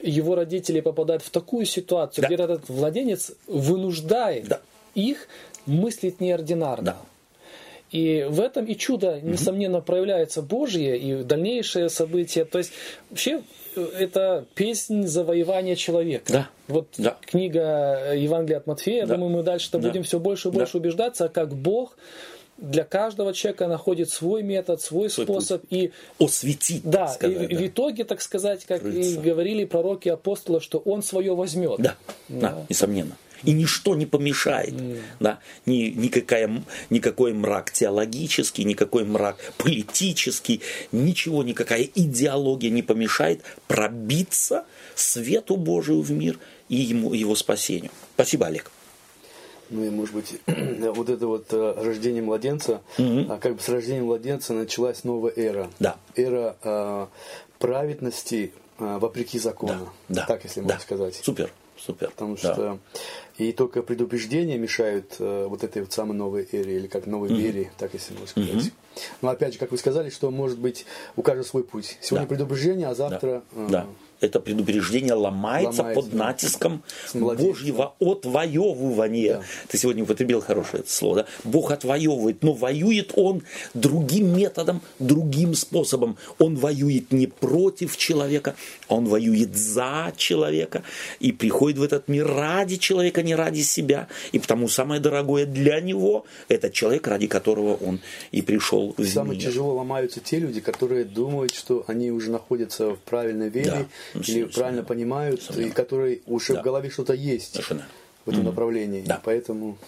его 0.00 0.34
родители 0.34 0.80
попадают 0.80 1.22
в 1.22 1.30
такую 1.30 1.64
ситуацию, 1.66 2.22
Да. 2.22 2.28
где 2.28 2.42
этот 2.42 2.68
младенец 2.68 3.32
вынуждает 3.46 4.46
Да. 4.48 4.60
их 4.94 5.28
мыслить 5.66 6.20
неординарно. 6.20 6.84
Да. 6.92 6.96
И 7.90 8.26
в 8.28 8.40
этом 8.40 8.66
и 8.66 8.76
чудо, 8.76 9.18
несомненно, 9.22 9.80
проявляется 9.80 10.42
Божье 10.42 10.98
и 10.98 11.22
дальнейшие 11.22 11.88
события. 11.88 12.44
То 12.44 12.58
есть 12.58 12.70
вообще 13.08 13.40
э, 13.76 13.86
это 13.98 14.44
песнь 14.54 15.06
завоевания 15.06 15.74
человека. 15.74 16.30
Да. 16.32 16.48
Вот 16.68 16.88
Да. 16.98 17.16
книга 17.24 18.12
Евангелия 18.14 18.58
от 18.58 18.66
Матфея, 18.66 19.06
Да. 19.06 19.14
думаю, 19.14 19.30
мы 19.38 19.42
дальше-то 19.42 19.78
Да. 19.78 19.88
будем 19.88 20.02
все 20.02 20.18
больше 20.20 20.48
и 20.48 20.50
Да. 20.52 20.58
больше 20.58 20.76
убеждаться, 20.76 21.28
как 21.30 21.54
Бог 21.54 21.96
для 22.58 22.84
каждого 22.84 23.32
человека 23.32 23.68
находит 23.68 24.10
свой 24.10 24.42
метод, 24.42 24.80
свой, 24.82 25.08
Свой 25.08 25.26
способ. 25.26 25.64
И 25.70 25.92
Осветить, 26.18 26.82
да, 26.84 27.08
сказать, 27.08 27.50
и, 27.50 27.54
да. 27.54 27.60
в 27.60 27.66
итоге, 27.66 28.04
так 28.04 28.20
сказать, 28.20 28.64
как 28.64 28.84
и 28.84 28.90
Крыльца. 28.90 29.20
говорили 29.20 29.64
пророки 29.64 30.08
апостолы, 30.08 30.60
что 30.60 30.78
он 30.78 31.02
свое 31.02 31.34
возьмет. 31.34 31.80
Да, 31.80 31.96
да, 32.28 32.64
несомненно. 32.68 33.16
И 33.44 33.52
ничто 33.52 33.94
не 33.94 34.04
помешает. 34.04 34.74
Да, 35.20 35.38
ни, 35.64 35.90
никакая, 35.90 36.50
никакой 36.90 37.32
мрак 37.32 37.70
теологический, 37.70 38.64
никакой 38.64 39.04
мрак 39.04 39.36
политический, 39.56 40.60
ничего, 40.90 41.44
никакая 41.44 41.88
идеология 41.94 42.70
не 42.70 42.82
помешает 42.82 43.42
пробиться 43.68 44.64
свету 44.96 45.56
Божию 45.56 46.00
в 46.02 46.10
мир 46.10 46.40
и 46.68 46.74
ему, 46.74 47.14
его 47.14 47.36
спасению. 47.36 47.92
Спасибо, 48.14 48.46
Олег. 48.46 48.72
Ну 49.70 49.84
и, 49.84 49.90
может 49.90 50.14
быть, 50.14 50.40
вот 50.46 51.08
это 51.10 51.26
вот 51.26 51.46
э, 51.52 51.74
рождение 51.82 52.22
младенца, 52.22 52.80
а 52.98 53.38
как 53.40 53.56
бы 53.56 53.60
с 53.62 53.68
рождением 53.68 54.06
младенца 54.06 54.52
началась 54.54 55.04
новая 55.04 55.32
эра. 55.34 55.68
Да. 55.78 55.96
Эра 56.16 56.56
э, 56.62 57.06
праведности 57.58 58.52
э, 58.78 58.98
вопреки 58.98 59.38
закону. 59.38 59.90
Да, 60.08 60.24
Так, 60.26 60.44
если 60.44 60.60
да. 60.60 60.64
можно 60.66 60.80
сказать. 60.80 61.14
Супер, 61.22 61.50
супер. 61.76 62.10
Потому 62.10 62.36
Да. 62.36 62.54
что 62.54 62.78
и 63.36 63.52
только 63.52 63.82
предубеждения 63.82 64.56
мешают 64.58 65.16
э, 65.18 65.46
вот 65.48 65.62
этой 65.64 65.82
вот 65.82 65.92
самой 65.92 66.16
новой 66.16 66.48
эре, 66.50 66.76
или 66.76 66.86
как 66.86 67.06
новой 67.06 67.28
вере, 67.28 67.70
так 67.78 67.92
если 67.94 68.14
можно 68.14 68.26
сказать. 68.44 68.72
Но 69.22 69.28
опять 69.28 69.52
же, 69.52 69.58
как 69.58 69.70
вы 69.70 69.78
сказали, 69.78 70.10
что 70.10 70.30
может 70.30 70.58
быть 70.58 70.86
у 71.16 71.22
каждого 71.22 71.46
свой 71.46 71.62
путь. 71.62 71.98
Сегодня 72.00 72.26
Да. 72.26 72.34
предубеждение, 72.34 72.86
а 72.86 72.90
Да, 72.90 72.94
завтра... 72.94 73.42
э, 73.52 73.66
да. 73.70 73.86
Это 74.20 74.40
предупреждение 74.40 75.14
ломается, 75.14 75.82
Ломается, 75.82 76.00
под 76.00 76.12
натиском. 76.12 76.82
Божьего 77.14 77.94
отвоевывания. 78.00 79.34
Да. 79.38 79.42
Ты 79.68 79.78
сегодня 79.78 80.02
употребил 80.02 80.40
хорошее 80.40 80.82
это 80.82 80.90
слово. 80.90 81.16
Да? 81.16 81.26
Бог 81.44 81.70
отвоевывает, 81.70 82.42
но 82.42 82.52
воюет 82.52 83.12
Он 83.14 83.42
другим 83.74 84.36
методом, 84.36 84.80
другим 84.98 85.54
способом. 85.54 86.16
Он 86.38 86.56
воюет 86.56 87.12
не 87.12 87.26
против 87.26 87.96
человека, 87.96 88.56
а 88.88 88.96
Он 88.96 89.06
воюет 89.06 89.56
за 89.56 90.12
человека 90.16 90.82
и 91.20 91.32
приходит 91.32 91.78
в 91.78 91.82
этот 91.82 92.08
мир 92.08 92.26
ради 92.26 92.76
человека, 92.76 93.22
не 93.22 93.34
ради 93.34 93.60
себя. 93.60 94.08
И 94.32 94.38
потому 94.38 94.68
самое 94.68 95.00
дорогое 95.00 95.46
для 95.46 95.80
Него– 95.80 96.24
это 96.48 96.70
человек, 96.70 97.06
ради 97.06 97.26
которого 97.26 97.74
Он 97.76 98.00
и 98.32 98.42
пришел 98.42 98.94
в 98.96 99.06
Самое 99.06 99.38
мир. 99.38 99.48
тяжело 99.48 99.74
ломаются 99.74 100.20
те 100.20 100.38
люди, 100.38 100.60
которые 100.60 101.04
думают, 101.04 101.54
что 101.54 101.84
они 101.86 102.10
уже 102.10 102.30
находятся 102.30 102.90
в 102.90 102.98
правильной 102.98 103.48
вере 103.48 103.70
Да. 103.70 103.86
Ну, 104.14 104.20
или 104.26 104.44
правильно 104.44 104.82
понимают, 104.82 105.50
и 105.56 105.70
которые 105.70 106.20
уже 106.26 106.54
Да. 106.54 106.60
в 106.60 106.64
голове 106.64 106.90
что-то 106.90 107.12
есть 107.14 107.52
Совершенно. 107.52 107.86
в 108.24 108.30
этом 108.30 108.44
направлении. 108.44 109.02
Да. 109.06 109.20
Поэтому 109.24 109.78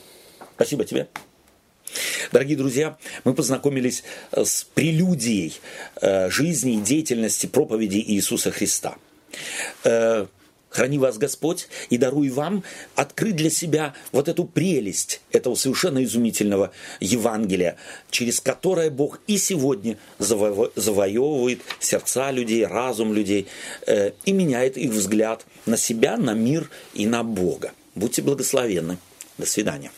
Спасибо 0.56 0.84
тебе. 0.84 1.08
Дорогие 2.32 2.56
друзья, 2.56 2.96
мы 3.24 3.34
познакомились 3.34 4.04
э, 4.30 4.44
с 4.44 4.64
прелюдией 4.74 5.58
э, 6.00 6.30
жизни 6.30 6.74
и 6.74 6.80
деятельности 6.80 7.46
проповеди 7.46 7.98
Иисуса 7.98 8.50
Христа. 8.52 8.96
Храни 10.70 10.98
вас 10.98 11.18
Господь 11.18 11.68
и 11.90 11.98
даруй 11.98 12.30
вам 12.30 12.62
открыть 12.94 13.36
для 13.36 13.50
себя 13.50 13.94
вот 14.12 14.28
эту 14.28 14.44
прелесть 14.44 15.20
этого 15.32 15.56
совершенно 15.56 16.02
изумительного 16.04 16.70
Евангелия, 17.00 17.76
через 18.10 18.40
которое 18.40 18.90
Бог 18.90 19.20
и 19.26 19.36
сегодня 19.36 19.98
заво- 20.20 20.72
завоевывает 20.76 21.60
сердца 21.80 22.30
людей, 22.30 22.64
разум 22.64 23.12
людей 23.12 23.48
э, 23.86 24.12
и 24.24 24.32
меняет 24.32 24.78
их 24.78 24.92
взгляд 24.92 25.44
на 25.66 25.76
себя, 25.76 26.16
на 26.16 26.34
мир 26.34 26.70
и 26.94 27.04
на 27.06 27.24
Бога. 27.24 27.72
Будьте 27.96 28.22
благословенны. 28.22 28.98
До 29.38 29.46
свидания. 29.46 29.90